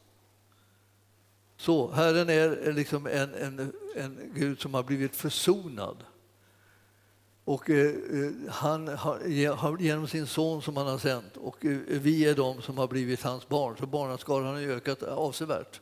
Så 1.57 1.91
Herren 1.91 2.31
är 2.31 2.73
liksom 2.73 3.07
en, 3.07 3.35
en, 3.35 3.73
en 3.97 4.33
Gud 4.35 4.61
som 4.61 4.75
har 4.75 4.83
blivit 4.83 5.17
försonad. 5.17 5.97
Och 7.45 7.71
eh, 7.71 7.87
eh 7.87 8.33
han 8.49 8.89
har, 8.89 9.79
genom 9.79 10.09
sin 10.09 10.27
son 10.27 10.63
som 10.63 10.77
han 10.77 10.87
har 10.87 10.99
sänt 10.99 11.37
och 11.37 11.65
eh, 11.65 11.79
vi 11.87 12.27
är 12.27 12.35
de 12.35 12.63
som 12.63 12.79
har 12.79 12.89
blivit 12.89 13.23
hans 13.23 13.49
barn. 13.49 13.77
Så 13.79 13.87
barnaskaran 13.87 14.55
har 14.55 14.61
ökat 14.61 15.03
avsevärt. 15.03 15.81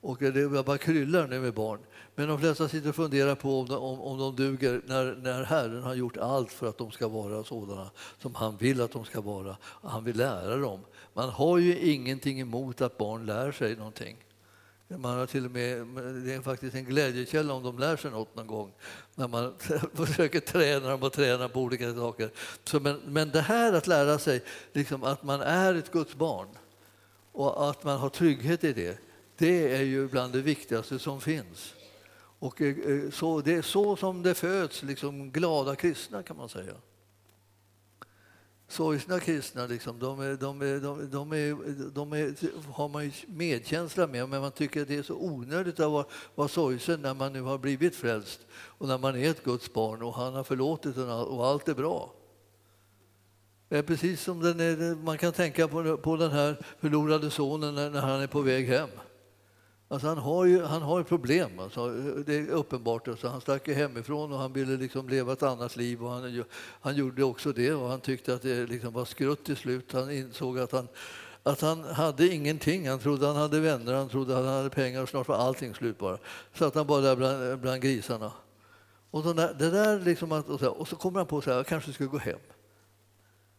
Och 0.00 0.18
det 0.18 0.64
bara 0.64 0.78
kryllar 0.78 1.26
nu 1.26 1.40
med 1.40 1.54
barn. 1.54 1.78
Men 2.14 2.28
de 2.28 2.38
flesta 2.38 2.68
sitter 2.68 2.88
och 2.88 2.94
funderar 2.94 3.34
på 3.34 3.60
om 3.60 3.68
de, 3.68 3.74
om, 3.74 4.00
om 4.00 4.18
de 4.18 4.36
duger 4.36 4.82
när, 4.86 5.16
när 5.22 5.44
Herren 5.44 5.82
har 5.82 5.94
gjort 5.94 6.16
allt 6.16 6.52
för 6.52 6.68
att 6.68 6.78
de 6.78 6.90
ska 6.90 7.08
vara 7.08 7.44
sådana 7.44 7.90
som 8.18 8.34
han 8.34 8.56
vill 8.56 8.80
att 8.80 8.92
de 8.92 9.04
ska 9.04 9.20
vara. 9.20 9.56
Han 9.82 10.04
vill 10.04 10.16
lära 10.16 10.56
dem. 10.56 10.80
Man 11.14 11.28
har 11.28 11.58
ju 11.58 11.78
ingenting 11.78 12.40
emot 12.40 12.80
att 12.80 12.98
barn 12.98 13.26
lär 13.26 13.52
sig 13.52 13.76
någonting. 13.76 14.16
Man 14.88 15.18
har 15.18 15.26
till 15.26 15.44
och 15.44 15.50
med, 15.50 15.86
det 16.24 16.34
är 16.34 16.42
faktiskt 16.42 16.74
en 16.74 16.84
glädjekälla 16.84 17.54
om 17.54 17.62
de 17.62 17.78
lär 17.78 17.96
sig 17.96 18.10
något 18.10 18.36
någon 18.36 18.46
gång 18.46 18.72
när 19.14 19.28
man 19.28 19.54
försöker 19.94 20.40
träna 20.40 20.88
dem 20.88 21.02
och 21.02 21.12
träna 21.12 21.48
på 21.48 21.60
olika 21.60 21.94
saker. 21.94 22.30
Så 22.64 22.80
men, 22.80 23.00
men 23.06 23.30
det 23.30 23.40
här 23.40 23.72
att 23.72 23.86
lära 23.86 24.18
sig 24.18 24.44
liksom 24.72 25.04
att 25.04 25.22
man 25.22 25.40
är 25.40 25.74
ett 25.74 25.92
Guds 25.92 26.14
barn 26.14 26.48
och 27.32 27.70
att 27.70 27.84
man 27.84 27.98
har 27.98 28.08
trygghet 28.08 28.64
i 28.64 28.72
det, 28.72 28.98
det 29.38 29.76
är 29.76 29.82
ju 29.82 30.08
bland 30.08 30.32
det 30.32 30.42
viktigaste 30.42 30.98
som 30.98 31.20
finns. 31.20 31.74
Och 32.38 32.62
eh, 32.62 32.76
eh, 32.78 33.10
så, 33.10 33.40
det 33.40 33.54
är 33.54 33.62
så 33.62 33.96
som 33.96 34.22
det 34.22 34.34
föds 34.34 34.82
liksom 34.82 35.30
glada 35.30 35.76
kristna 35.76 36.22
kan 36.22 36.36
man 36.36 36.48
säga. 36.48 36.74
Sorgsna 38.68 39.20
kristna 39.20 39.66
liksom, 39.66 39.98
de, 39.98 40.20
är, 40.20 40.36
de, 40.36 40.62
är, 40.62 40.80
de, 40.80 41.10
de, 41.10 41.32
är, 41.32 41.56
de 41.90 42.12
är, 42.12 42.34
har 42.72 42.88
man 42.88 43.04
ju 43.04 43.12
medkänsla 43.26 44.06
med 44.06 44.28
men 44.28 44.40
man 44.40 44.52
tycker 44.52 44.82
att 44.82 44.88
det 44.88 44.96
är 44.96 45.02
så 45.02 45.14
onödigt 45.14 45.80
att 45.80 45.90
vara, 45.90 46.06
vara 46.34 46.48
sorgsen 46.48 47.02
när 47.02 47.14
man 47.14 47.32
nu 47.32 47.42
har 47.42 47.58
blivit 47.58 47.96
frälst 47.96 48.40
och 48.52 48.88
när 48.88 48.98
man 48.98 49.16
är 49.16 49.30
ett 49.30 49.44
Guds 49.44 49.72
barn 49.72 50.02
och 50.02 50.14
han 50.14 50.34
har 50.34 50.44
förlåtit 50.44 50.96
och 50.96 51.46
allt 51.46 51.68
är 51.68 51.74
bra. 51.74 52.14
Det 53.68 53.78
är 53.78 53.82
precis 53.82 54.22
som 54.22 54.40
den 54.40 54.60
är, 54.60 54.94
man 55.04 55.18
kan 55.18 55.32
tänka 55.32 55.68
på, 55.68 55.96
på 55.96 56.16
den 56.16 56.30
här 56.30 56.58
förlorade 56.80 57.30
sonen 57.30 57.74
när, 57.74 57.90
när 57.90 58.00
han 58.00 58.20
är 58.20 58.26
på 58.26 58.40
väg 58.40 58.68
hem. 58.68 58.88
Alltså 59.90 60.08
han 60.08 60.18
har 60.18 60.44
ju 60.44 60.62
han 60.62 60.82
har 60.82 61.02
problem, 61.02 61.58
alltså, 61.58 61.88
det 62.26 62.34
är 62.34 62.50
uppenbart. 62.50 63.08
Alltså 63.08 63.28
han 63.28 63.40
stack 63.40 63.68
hemifrån 63.68 64.32
och 64.32 64.38
han 64.38 64.52
ville 64.52 64.76
liksom 64.76 65.08
leva 65.08 65.32
ett 65.32 65.42
annat 65.42 65.76
liv. 65.76 66.04
Och 66.04 66.10
han, 66.10 66.44
han 66.80 66.96
gjorde 66.96 67.24
också 67.24 67.52
det 67.52 67.72
och 67.72 67.88
han 67.88 68.00
tyckte 68.00 68.34
att 68.34 68.42
det 68.42 68.66
liksom 68.66 68.92
var 68.92 69.04
skrutt 69.04 69.44
till 69.44 69.56
slut. 69.56 69.92
Han 69.92 70.10
insåg 70.10 70.58
att 70.58 70.72
han, 70.72 70.88
att 71.42 71.60
han 71.60 71.84
hade 71.84 72.28
ingenting. 72.28 72.88
Han 72.88 72.98
trodde 72.98 73.26
han 73.26 73.36
hade 73.36 73.60
vänner, 73.60 73.94
han 73.94 74.08
trodde 74.08 74.34
han 74.34 74.46
hade 74.46 74.70
pengar 74.70 75.02
och 75.02 75.08
snart 75.08 75.28
var 75.28 75.36
allting 75.36 75.74
slut 75.74 75.98
bara. 75.98 76.18
Så 76.54 76.64
att 76.64 76.74
han 76.74 76.86
bara 76.86 77.00
där 77.00 77.16
bland, 77.16 77.58
bland 77.58 77.82
grisarna. 77.82 78.32
Och, 79.10 79.22
så 79.22 79.32
där, 79.32 79.54
det 79.54 79.70
där 79.70 80.00
liksom 80.00 80.32
att, 80.32 80.48
och, 80.48 80.60
så, 80.60 80.68
och 80.70 80.88
så 80.88 80.96
kommer 80.96 81.20
han 81.20 81.26
på 81.26 81.38
att 81.38 81.46
jag 81.46 81.66
kanske 81.66 81.92
skulle 81.92 82.08
gå 82.08 82.18
hem. 82.18 82.38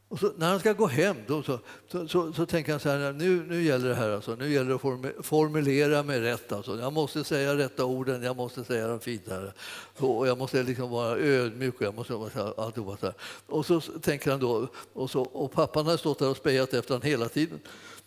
Och 0.09 0.19
så, 0.19 0.31
när 0.37 0.49
han 0.49 0.59
ska 0.59 0.73
gå 0.73 0.87
hem 0.87 1.15
då, 1.27 1.43
så, 1.43 1.59
så, 1.91 2.07
så, 2.07 2.33
så, 2.33 2.45
tänker 2.45 2.71
han 2.71 2.79
så 2.79 2.89
här, 2.89 3.13
nu, 3.13 3.45
nu 3.49 3.63
gäller 3.63 3.89
det 3.89 3.95
här 3.95 4.09
alltså, 4.09 4.35
nu 4.35 4.53
gäller 4.53 4.69
det 4.69 4.75
att 4.75 5.25
formulera 5.25 6.03
mig 6.03 6.19
rätt. 6.19 6.51
Alltså. 6.51 6.79
Jag 6.79 6.93
måste 6.93 7.23
säga 7.23 7.57
rätta 7.57 7.85
orden, 7.85 8.23
jag 8.23 8.35
måste 8.35 8.63
säga 8.63 8.87
dem 8.87 8.99
fint. 8.99 9.29
Här. 9.29 9.53
Och 9.97 10.27
jag 10.27 10.37
måste 10.37 10.63
liksom 10.63 10.89
vara 10.89 11.17
ödmjuk 11.17 11.75
och 11.75 11.81
jag 11.81 11.95
måste 11.95 12.13
vara 12.13 12.53
alltihopa 12.57 12.97
så 12.97 13.05
här. 13.05 13.15
Och 13.47 13.65
så 13.65 13.81
tänker 13.81 14.31
han 14.31 14.39
då, 14.39 14.67
och, 14.93 15.09
så, 15.09 15.21
och 15.21 15.51
pappan 15.51 15.85
har 15.85 15.97
stått 15.97 16.19
där 16.19 16.29
och 16.29 16.37
spejat 16.37 16.73
efter 16.73 16.93
honom 16.93 17.07
hela 17.07 17.29
tiden. 17.29 17.59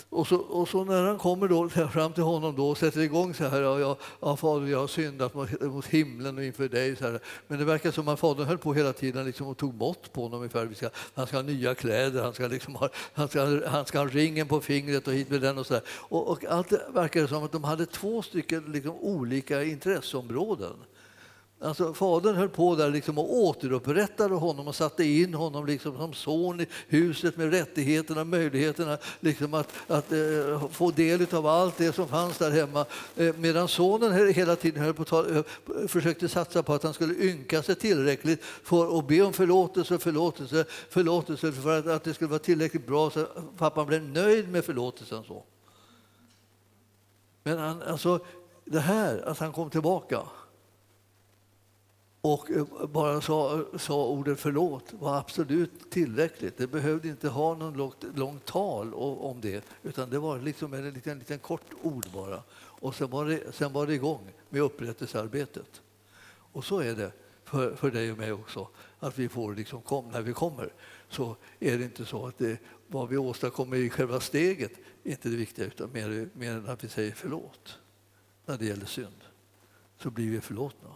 Och 0.08 0.26
så, 0.26 0.36
och 0.36 0.68
så, 0.68 0.84
när 0.84 1.02
han 1.02 1.18
kommer 1.18 1.48
då, 1.48 1.68
fram 1.68 2.12
till 2.12 2.22
honom 2.22 2.56
då 2.56 2.68
och 2.70 2.78
sätter 2.78 3.00
igång 3.00 3.34
så 3.34 3.44
här, 3.44 3.60
ja, 3.60 3.96
ja, 4.20 4.36
fader 4.36 4.66
jag 4.66 4.78
har 4.78 4.86
syndat 4.86 5.34
mot, 5.34 5.60
mot 5.60 5.86
himlen 5.86 6.38
och 6.38 6.44
inför 6.44 6.68
dig. 6.68 6.96
Så 6.96 7.04
här. 7.04 7.20
Men 7.48 7.58
det 7.58 7.64
verkar 7.64 7.90
som 7.90 8.08
att 8.08 8.20
fadern 8.20 8.46
höll 8.46 8.58
på 8.58 8.74
hela 8.74 8.92
tiden 8.92 9.26
liksom 9.26 9.46
och 9.46 9.56
tog 9.56 9.74
mått 9.74 10.12
på 10.12 10.22
honom. 10.22 10.38
Ungefär. 10.38 10.64
Vi 10.64 10.74
ska, 10.74 10.90
han 11.14 11.26
ska 11.26 11.36
ha 11.36 11.42
nya 11.42 11.74
kläder, 11.74 12.22
han 12.22 12.34
ska, 12.34 12.46
liksom 12.46 12.74
ha, 12.74 12.88
han 13.12 13.28
ska, 13.28 13.68
han 13.68 13.86
ska 13.86 13.98
ha 13.98 14.06
ringen 14.06 14.48
på 14.48 14.60
fingret 14.60 15.06
och 15.06 15.14
hit 15.14 15.30
med 15.30 15.40
den 15.40 15.58
och 15.58 15.66
så 15.66 15.80
och, 15.88 16.28
och, 16.28 16.44
allt 16.44 16.72
verkade 16.72 17.12
verkar 17.12 17.26
som 17.26 17.44
att 17.44 17.52
de 17.52 17.64
hade 17.64 17.86
två 17.86 18.22
stycken 18.22 18.72
liksom 18.72 18.96
olika 19.00 19.62
intresseområden. 19.62 20.76
Alltså, 21.62 21.94
fadern 21.94 22.34
höll 22.34 22.48
på 22.48 22.76
där 22.76 22.90
liksom 22.90 23.18
och 23.18 23.36
återupprättade 23.36 24.34
honom 24.34 24.68
och 24.68 24.74
satte 24.74 25.04
in 25.04 25.34
honom 25.34 25.66
liksom 25.66 25.96
som 25.96 26.12
son 26.12 26.60
i 26.60 26.66
huset 26.88 27.36
med 27.36 27.50
rättigheterna 27.50 28.20
och 28.20 28.26
möjligheterna 28.26 28.98
liksom 29.20 29.54
att, 29.54 29.72
att 29.86 30.12
eh, 30.12 30.68
få 30.70 30.90
del 30.90 31.34
av 31.34 31.46
allt 31.46 31.76
det 31.76 31.92
som 31.92 32.08
fanns 32.08 32.38
där 32.38 32.50
hemma. 32.50 32.84
Eh, 33.16 33.34
medan 33.36 33.68
sonen 33.68 34.34
hela 34.34 34.56
tiden 34.56 34.82
höll 34.82 34.94
på 34.94 35.04
ta, 35.04 35.28
eh, 35.28 35.42
försökte 35.88 36.28
satsa 36.28 36.62
på 36.62 36.74
att 36.74 36.82
han 36.82 36.94
skulle 36.94 37.14
ynka 37.14 37.62
sig 37.62 37.74
tillräckligt 37.74 38.42
för 38.42 38.98
att 38.98 39.08
be 39.08 39.22
om 39.22 39.32
förlåtelse, 39.32 39.98
förlåtelse, 39.98 40.64
förlåtelse 40.90 41.52
för 41.52 41.78
att, 41.78 41.86
att 41.86 42.04
det 42.04 42.14
skulle 42.14 42.30
vara 42.30 42.38
tillräckligt 42.38 42.86
bra 42.86 43.10
så 43.10 43.20
att 43.20 43.56
pappan 43.58 43.86
blev 43.86 44.02
nöjd 44.02 44.48
med 44.48 44.64
förlåtelsen. 44.64 45.24
Så. 45.24 45.44
Men 47.42 47.58
han, 47.58 47.82
alltså, 47.82 48.20
det 48.64 48.80
här 48.80 49.28
att 49.28 49.38
han 49.38 49.52
kom 49.52 49.70
tillbaka 49.70 50.22
och 52.24 52.50
eh, 52.50 52.86
bara 52.86 53.20
sa, 53.20 53.64
sa 53.78 54.06
ordet 54.06 54.40
förlåt 54.40 54.92
var 54.92 55.18
absolut 55.18 55.90
tillräckligt. 55.90 56.56
Det 56.56 56.66
behövde 56.66 57.08
inte 57.08 57.28
ha 57.28 57.54
någon 57.54 57.76
långt, 57.76 58.04
långt 58.14 58.44
tal 58.44 58.94
om 58.94 59.40
det 59.40 59.64
utan 59.82 60.10
det 60.10 60.18
var 60.18 60.38
liksom 60.38 60.74
en 60.74 60.90
liten, 60.90 61.18
liten 61.18 61.38
kort 61.38 61.70
ord 61.82 62.06
bara. 62.14 62.42
Och 62.52 62.94
sen 62.94 63.10
var, 63.10 63.26
det, 63.26 63.54
sen 63.54 63.72
var 63.72 63.86
det 63.86 63.94
igång 63.94 64.32
med 64.48 64.62
upprättelsearbetet. 64.62 65.82
Och 66.52 66.64
så 66.64 66.78
är 66.78 66.94
det 66.94 67.12
för, 67.44 67.74
för 67.74 67.90
dig 67.90 68.12
och 68.12 68.18
mig 68.18 68.32
också, 68.32 68.68
att 68.98 69.18
vi 69.18 69.28
får 69.28 69.54
liksom 69.54 69.82
kom, 69.82 70.08
när 70.08 70.22
vi 70.22 70.32
kommer 70.32 70.72
så 71.08 71.36
är 71.60 71.78
det 71.78 71.84
inte 71.84 72.04
så 72.04 72.26
att 72.26 72.38
det, 72.38 72.58
vad 72.86 73.08
vi 73.08 73.16
åstadkommer 73.16 73.76
i 73.76 73.90
själva 73.90 74.20
steget 74.20 74.72
är 75.04 75.10
inte 75.10 75.28
det 75.28 75.36
viktiga 75.36 75.66
utan 75.66 75.92
mer, 75.92 76.28
mer 76.32 76.52
än 76.52 76.68
att 76.68 76.84
vi 76.84 76.88
säger 76.88 77.12
förlåt 77.12 77.78
när 78.46 78.58
det 78.58 78.66
gäller 78.66 78.86
synd. 78.86 79.24
Så 79.98 80.10
blir 80.10 80.30
vi 80.30 80.40
förlåtna 80.40 80.88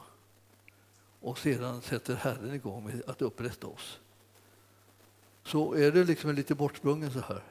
och 1.27 1.39
sedan 1.39 1.83
sätter 1.83 2.15
Herren 2.15 2.55
igång 2.55 2.85
med 2.85 3.03
att 3.07 3.23
upprätta 3.23 3.67
oss. 3.67 3.99
Så 5.45 5.75
är 5.75 5.93
det 5.93 6.05
liksom 6.05 6.35
lite 6.35 6.55
bortsprungen 6.55 7.11
så 7.11 7.21
här 7.21 7.43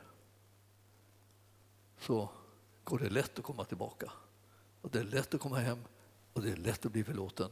så 1.99 2.30
går 2.84 2.99
det 2.99 3.09
lätt 3.09 3.39
att 3.39 3.45
komma 3.45 3.65
tillbaka. 3.65 4.11
Och 4.82 4.89
Det 4.91 4.99
är 4.99 5.03
lätt 5.03 5.34
att 5.34 5.41
komma 5.41 5.59
hem 5.59 5.78
och 6.34 6.41
det 6.41 6.51
är 6.51 6.55
lätt 6.55 6.86
att 6.86 6.91
bli 6.91 7.03
förlåten. 7.03 7.49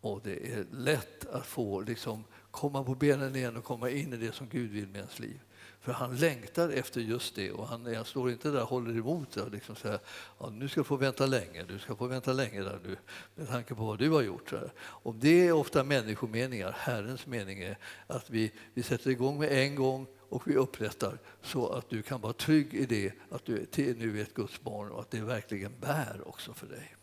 Och 0.00 0.20
det 0.24 0.52
är 0.52 0.66
lätt 0.70 1.26
att 1.26 1.46
få 1.46 1.80
liksom, 1.80 2.24
komma 2.50 2.84
på 2.84 2.94
benen 2.94 3.36
igen 3.36 3.56
och 3.56 3.64
komma 3.64 3.90
in 3.90 4.12
i 4.12 4.16
det 4.16 4.32
som 4.32 4.48
Gud 4.48 4.70
vill 4.70 4.88
med 4.88 4.96
ens 4.96 5.18
liv. 5.18 5.40
För 5.80 5.92
han 5.92 6.16
längtar 6.16 6.68
efter 6.68 7.00
just 7.00 7.34
det 7.34 7.52
och 7.52 7.68
han, 7.68 7.94
han 7.94 8.04
står 8.04 8.30
inte 8.30 8.50
där 8.50 8.62
och 8.62 8.68
håller 8.68 8.98
emot 8.98 9.36
och 9.36 9.50
liksom 9.50 9.76
säger 9.76 9.98
ja, 10.38 10.50
nu 10.50 10.68
ska 10.68 10.80
du 10.80 10.84
få 10.84 10.96
vänta 10.96 11.26
länge, 11.26 11.64
du 11.68 11.78
ska 11.78 11.96
få 11.96 12.06
vänta 12.06 12.32
länge 12.32 12.62
där 12.62 12.80
nu 12.84 12.96
med 13.34 13.48
tanke 13.48 13.74
på 13.74 13.84
vad 13.84 13.98
du 13.98 14.10
har 14.10 14.22
gjort. 14.22 14.52
Och 14.78 15.14
det 15.14 15.48
är 15.48 15.52
ofta 15.52 15.84
människomeningar. 15.84 16.76
Herrens 16.78 17.26
mening 17.26 17.60
är 17.60 17.78
att 18.06 18.30
vi, 18.30 18.52
vi 18.74 18.82
sätter 18.82 19.10
igång 19.10 19.38
med 19.38 19.52
en 19.52 19.74
gång 19.74 20.06
och 20.32 20.48
vi 20.48 20.56
upprättar 20.56 21.18
så 21.42 21.68
att 21.68 21.90
du 21.90 22.02
kan 22.02 22.20
vara 22.20 22.32
trygg 22.32 22.74
i 22.74 22.86
det 22.86 23.12
att 23.30 23.44
du 23.44 23.66
nu 23.76 24.18
är 24.18 24.22
ett 24.22 24.34
Guds 24.34 24.60
barn 24.60 24.90
och 24.90 25.00
att 25.00 25.10
det 25.10 25.20
verkligen 25.20 25.72
bär 25.80 26.20
också 26.28 26.52
för 26.52 26.66
dig. 26.66 26.96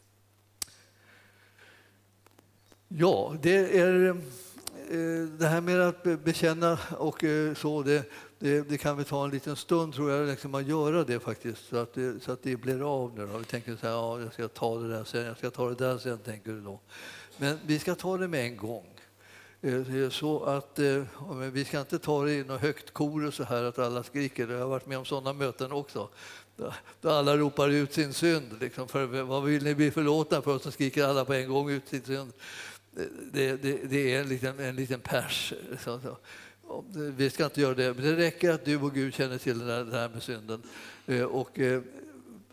Ja, 2.87 3.35
det 3.41 3.79
är 3.79 4.09
eh, 4.09 5.27
det 5.37 5.47
här 5.47 5.61
med 5.61 5.79
att 5.81 6.03
bekänna 6.03 6.79
och 6.97 7.23
eh, 7.23 7.53
så, 7.53 7.83
det, 7.83 8.05
det, 8.39 8.69
det, 8.69 8.77
kan 8.77 8.97
vi 8.97 9.03
ta 9.03 9.25
en 9.25 9.31
liten 9.31 9.55
stund 9.55 9.93
tror 9.93 10.11
jag, 10.11 10.27
liksom 10.27 10.55
att 10.55 10.67
göra 10.67 11.03
det 11.03 11.19
faktiskt 11.19 11.67
så 11.69 11.77
att 11.77 11.93
det, 11.93 12.23
så 12.23 12.31
att 12.31 12.43
det 12.43 12.55
blir 12.55 13.03
av 13.03 13.17
nu. 13.17 13.27
Då. 13.27 13.37
Vi 13.37 13.45
tänker 13.45 13.75
så 13.75 13.87
här, 13.87 13.93
ja, 13.93 14.19
jag 14.21 14.33
ska 14.33 14.47
ta 14.47 14.77
det 14.77 14.89
där 14.89 15.03
sen, 15.03 15.25
jag 15.25 15.37
ska 15.37 15.49
ta 15.49 15.69
det 15.69 15.75
där 15.75 15.97
sen, 15.97 16.17
tänker 16.17 16.51
du 16.51 16.61
då. 16.61 16.79
Men 17.37 17.59
vi 17.65 17.79
ska 17.79 17.95
ta 17.95 18.17
det 18.17 18.27
med 18.27 18.45
en 18.45 18.57
gång. 18.57 18.99
Eh, 19.61 20.09
så 20.09 20.43
att, 20.43 20.79
eh, 20.79 21.03
vi 21.51 21.65
ska 21.65 21.79
inte 21.79 21.99
ta 21.99 22.23
det 22.23 22.33
i 22.33 22.43
något 22.43 22.61
högt 22.61 22.93
kor 22.93 23.25
och 23.25 23.33
så 23.33 23.43
här 23.43 23.63
att 23.63 23.79
alla 23.79 24.03
skriker. 24.03 24.47
Jag 24.47 24.59
har 24.59 24.67
varit 24.67 24.85
med 24.85 24.97
om 24.97 25.05
sådana 25.05 25.33
möten 25.33 25.71
också. 25.71 26.09
Där 27.01 27.09
alla 27.09 27.37
ropar 27.37 27.69
ut 27.69 27.93
sin 27.93 28.13
synd. 28.13 28.57
Liksom, 28.59 28.87
för 28.87 29.05
vad 29.23 29.43
vill 29.43 29.63
ni 29.63 29.75
bli 29.75 29.91
förlåtna 29.91 30.41
för? 30.41 30.59
Så 30.59 30.71
skriker 30.71 31.03
alla 31.03 31.25
på 31.25 31.33
en 31.33 31.49
gång 31.49 31.69
ut 31.69 31.87
sin 31.87 32.03
synd. 32.03 32.33
Eh, 32.97 33.03
det, 33.31 33.55
det, 33.55 33.89
det 33.89 34.15
är 34.15 34.21
en 34.21 34.29
liten, 34.29 34.59
en 34.59 34.75
liten 34.75 34.99
pers. 34.99 35.53
Så, 35.83 35.99
så. 35.99 36.17
Vi 36.93 37.29
ska 37.29 37.45
inte 37.45 37.61
göra 37.61 37.73
det, 37.73 37.93
men 37.93 38.05
det 38.05 38.15
räcker 38.15 38.51
att 38.51 38.65
du 38.65 38.77
och 38.77 38.93
Gud 38.93 39.13
känner 39.13 39.37
till 39.37 39.59
det 39.59 39.73
här 39.91 40.09
med 40.09 40.23
synden. 40.23 40.61
Eh, 41.05 41.23
och 41.23 41.59
eh, 41.59 41.81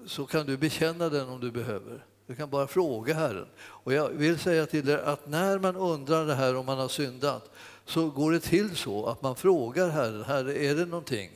så 0.07 0.27
kan 0.27 0.47
du 0.47 0.57
bekänna 0.57 1.09
den 1.09 1.29
om 1.29 1.41
du 1.41 1.51
behöver. 1.51 2.05
Du 2.27 2.35
kan 2.35 2.51
bara 2.51 2.67
fråga 2.67 3.15
Herren. 3.15 3.47
Och 3.59 3.93
jag 3.93 4.09
vill 4.09 4.39
säga 4.39 4.67
till 4.67 4.89
er 4.89 4.99
att 4.99 5.29
när 5.29 5.59
man 5.59 5.77
undrar 5.77 6.27
det 6.27 6.35
här 6.35 6.57
om 6.57 6.67
man 6.67 6.79
har 6.79 6.89
syndat 6.89 7.51
så 7.85 8.11
går 8.11 8.33
det 8.33 8.41
till 8.41 8.77
så 8.77 9.07
att 9.07 9.23
man 9.23 9.37
frågar 9.37 9.89
Herren, 9.89 10.25
Herre, 10.25 10.55
är 10.55 10.75
det 10.75 10.87
någonting 10.87 11.31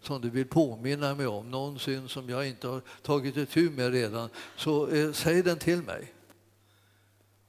som 0.00 0.20
du 0.20 0.30
vill 0.30 0.46
påminna 0.46 1.14
mig 1.14 1.26
om, 1.26 1.50
någon 1.50 1.78
synd 1.78 2.10
som 2.10 2.28
jag 2.28 2.48
inte 2.48 2.68
har 2.68 2.80
tagit 3.02 3.36
itu 3.36 3.70
med 3.70 3.92
redan, 3.92 4.28
så 4.56 4.88
eh, 4.88 5.12
säg 5.12 5.42
den 5.42 5.58
till 5.58 5.82
mig. 5.82 6.12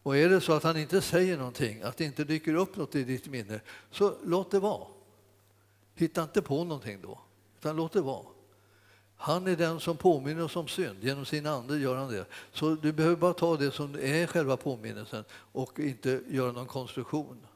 Och 0.04 0.18
är 0.18 0.30
det 0.30 0.42
så 0.42 0.54
att 0.54 0.64
han 0.64 0.78
inte 0.78 1.02
säger 1.02 1.38
någonting, 1.38 1.82
att 1.82 1.98
det 1.98 2.06
inte 2.06 2.24
dyker 2.24 2.54
upp 2.54 2.76
något 2.76 2.96
i 2.96 3.04
ditt 3.04 3.28
minne, 3.28 3.60
så 3.92 4.16
låt 4.24 4.52
det 4.52 4.60
vara. 4.60 4.88
Hitta 5.96 6.24
inte 6.24 6.42
på 6.42 6.64
någonting 6.64 7.00
då, 7.02 7.20
utan 7.60 7.76
låt 7.76 7.92
det 7.92 8.02
vara. 8.02 8.26
Han 9.16 9.48
är 9.48 9.56
den 9.56 9.80
som 9.80 9.98
påminner 9.98 10.44
oss 10.44 10.56
om 10.56 10.68
synd. 10.68 11.04
Genom 11.04 11.26
sin 11.26 11.46
ande 11.46 11.78
gör 11.78 11.96
han 11.96 12.12
det. 12.12 12.26
Så 12.52 12.76
du 12.76 12.92
behöver 12.92 13.16
bara 13.16 13.34
ta 13.34 13.58
det 13.58 13.72
som 13.72 13.96
är 13.96 14.28
själva 14.28 14.58
påminnelsen 14.58 15.24
och 15.32 15.80
inte 15.80 16.22
göra 16.30 16.52
någon 16.52 16.66
konstruktion. 16.66 17.48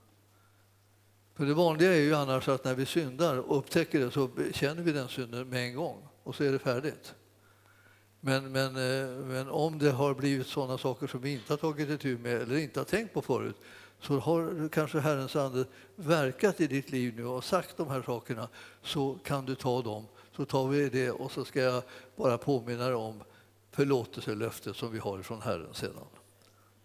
För 1.35 1.45
det 1.45 1.53
vanliga 1.53 1.93
är 1.93 1.99
ju 1.99 2.15
annars 2.15 2.47
att 2.47 2.63
när 2.63 2.75
vi 2.75 2.85
syndar 2.85 3.37
och 3.37 3.57
upptäcker 3.57 3.99
det 3.99 4.11
så 4.11 4.29
känner 4.53 4.81
vi 4.81 4.91
den 4.91 5.07
synden 5.07 5.49
med 5.49 5.63
en 5.67 5.75
gång 5.75 6.07
och 6.23 6.35
så 6.35 6.43
är 6.43 6.51
det 6.51 6.59
färdigt. 6.59 7.15
Men, 8.27 8.51
men, 8.51 8.75
eh, 8.75 9.09
men 9.09 9.49
om 9.49 9.79
det 9.79 9.91
har 9.91 10.13
blivit 10.13 10.47
sådana 10.47 10.77
saker 10.77 11.07
som 11.07 11.21
vi 11.21 11.33
inte 11.33 11.53
har 11.53 11.57
tagit 11.57 11.89
itu 11.89 12.17
med 12.17 12.41
eller 12.41 12.57
inte 12.57 12.79
har 12.79 12.85
tänkt 12.85 13.13
på 13.13 13.21
förut 13.21 13.55
så 13.99 14.19
har 14.19 14.69
kanske 14.69 14.99
Herrens 14.99 15.35
ande 15.35 15.65
verkat 15.95 16.61
i 16.61 16.67
ditt 16.67 16.91
liv 16.91 17.13
nu 17.15 17.25
och 17.25 17.43
sagt 17.43 17.77
de 17.77 17.89
här 17.89 18.01
sakerna 18.01 18.47
så 18.83 19.19
kan 19.23 19.45
du 19.45 19.55
ta 19.55 19.81
dem. 19.81 20.05
Så 20.35 20.45
tar 20.45 20.67
vi 20.67 20.89
det 20.89 21.11
och 21.11 21.31
så 21.31 21.45
ska 21.45 21.61
jag 21.61 21.83
bara 22.15 22.37
påminna 22.37 22.85
dig 22.85 22.95
om 22.95 23.23
förlåtelselöftet 23.71 24.75
som 24.75 24.91
vi 24.91 24.99
har 24.99 25.21
från 25.21 25.41
Herren 25.41 25.73
sedan. 25.73 26.07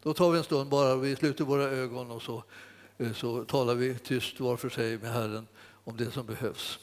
Då 0.03 0.15
tar 0.15 0.31
vi 0.31 0.39
en 0.39 0.45
stund 0.45 0.71
bara, 0.71 0.97
vi 0.97 1.17
sluter 1.17 1.45
våra 1.45 1.65
ögon 1.65 2.11
och 2.11 2.23
så, 2.23 2.45
eh, 2.99 3.13
så 3.13 3.45
talar 3.45 3.75
vi 3.75 3.95
tyst 3.95 4.41
var 4.41 4.57
för 4.57 4.69
sig 4.69 4.99
med 4.99 5.13
Herren 5.13 5.47
om 5.85 5.97
det 5.97 6.11
som 6.11 6.27
behövs. 6.27 6.79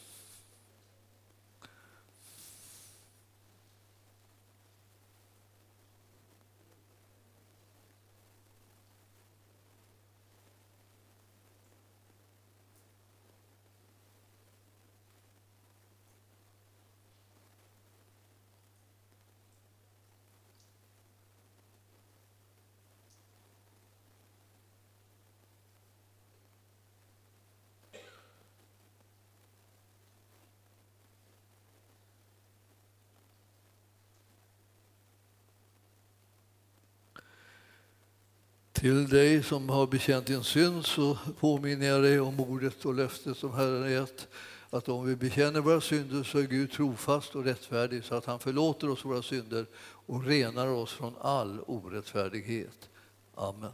Till 38.80 39.10
dig 39.10 39.44
som 39.44 39.70
har 39.70 39.88
bekänt 39.88 40.26
din 40.26 40.44
synd 40.44 40.86
så 40.86 41.18
påminner 41.40 41.88
jag 41.88 42.04
dig 42.04 42.20
om 42.20 42.40
ordet 42.40 42.86
och 42.86 42.94
löftet 42.94 43.38
som 43.38 43.54
Herren 43.54 43.92
gett 43.92 44.28
att 44.70 44.90
om 44.90 45.06
vi 45.06 45.16
bekänner 45.16 45.60
våra 45.62 45.82
synder 45.82 46.24
så 46.24 46.40
är 46.40 46.44
Gud 46.44 46.72
trofast 46.72 47.36
och 47.36 47.44
rättfärdig 47.44 48.04
så 48.04 48.16
att 48.16 48.26
han 48.26 48.40
förlåter 48.40 48.90
oss 48.90 49.06
våra 49.06 49.22
synder 49.22 49.66
och 49.82 50.24
renar 50.24 50.68
oss 50.68 50.94
från 50.94 51.14
all 51.22 51.60
orättfärdighet. 51.60 52.90
Amen. 53.36 53.72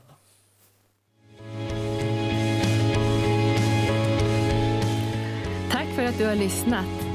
Tack 5.71 5.87
för 5.95 6.05
att 6.05 6.17
du 6.17 6.25
har 6.25 6.35
lyssnat. 6.35 7.14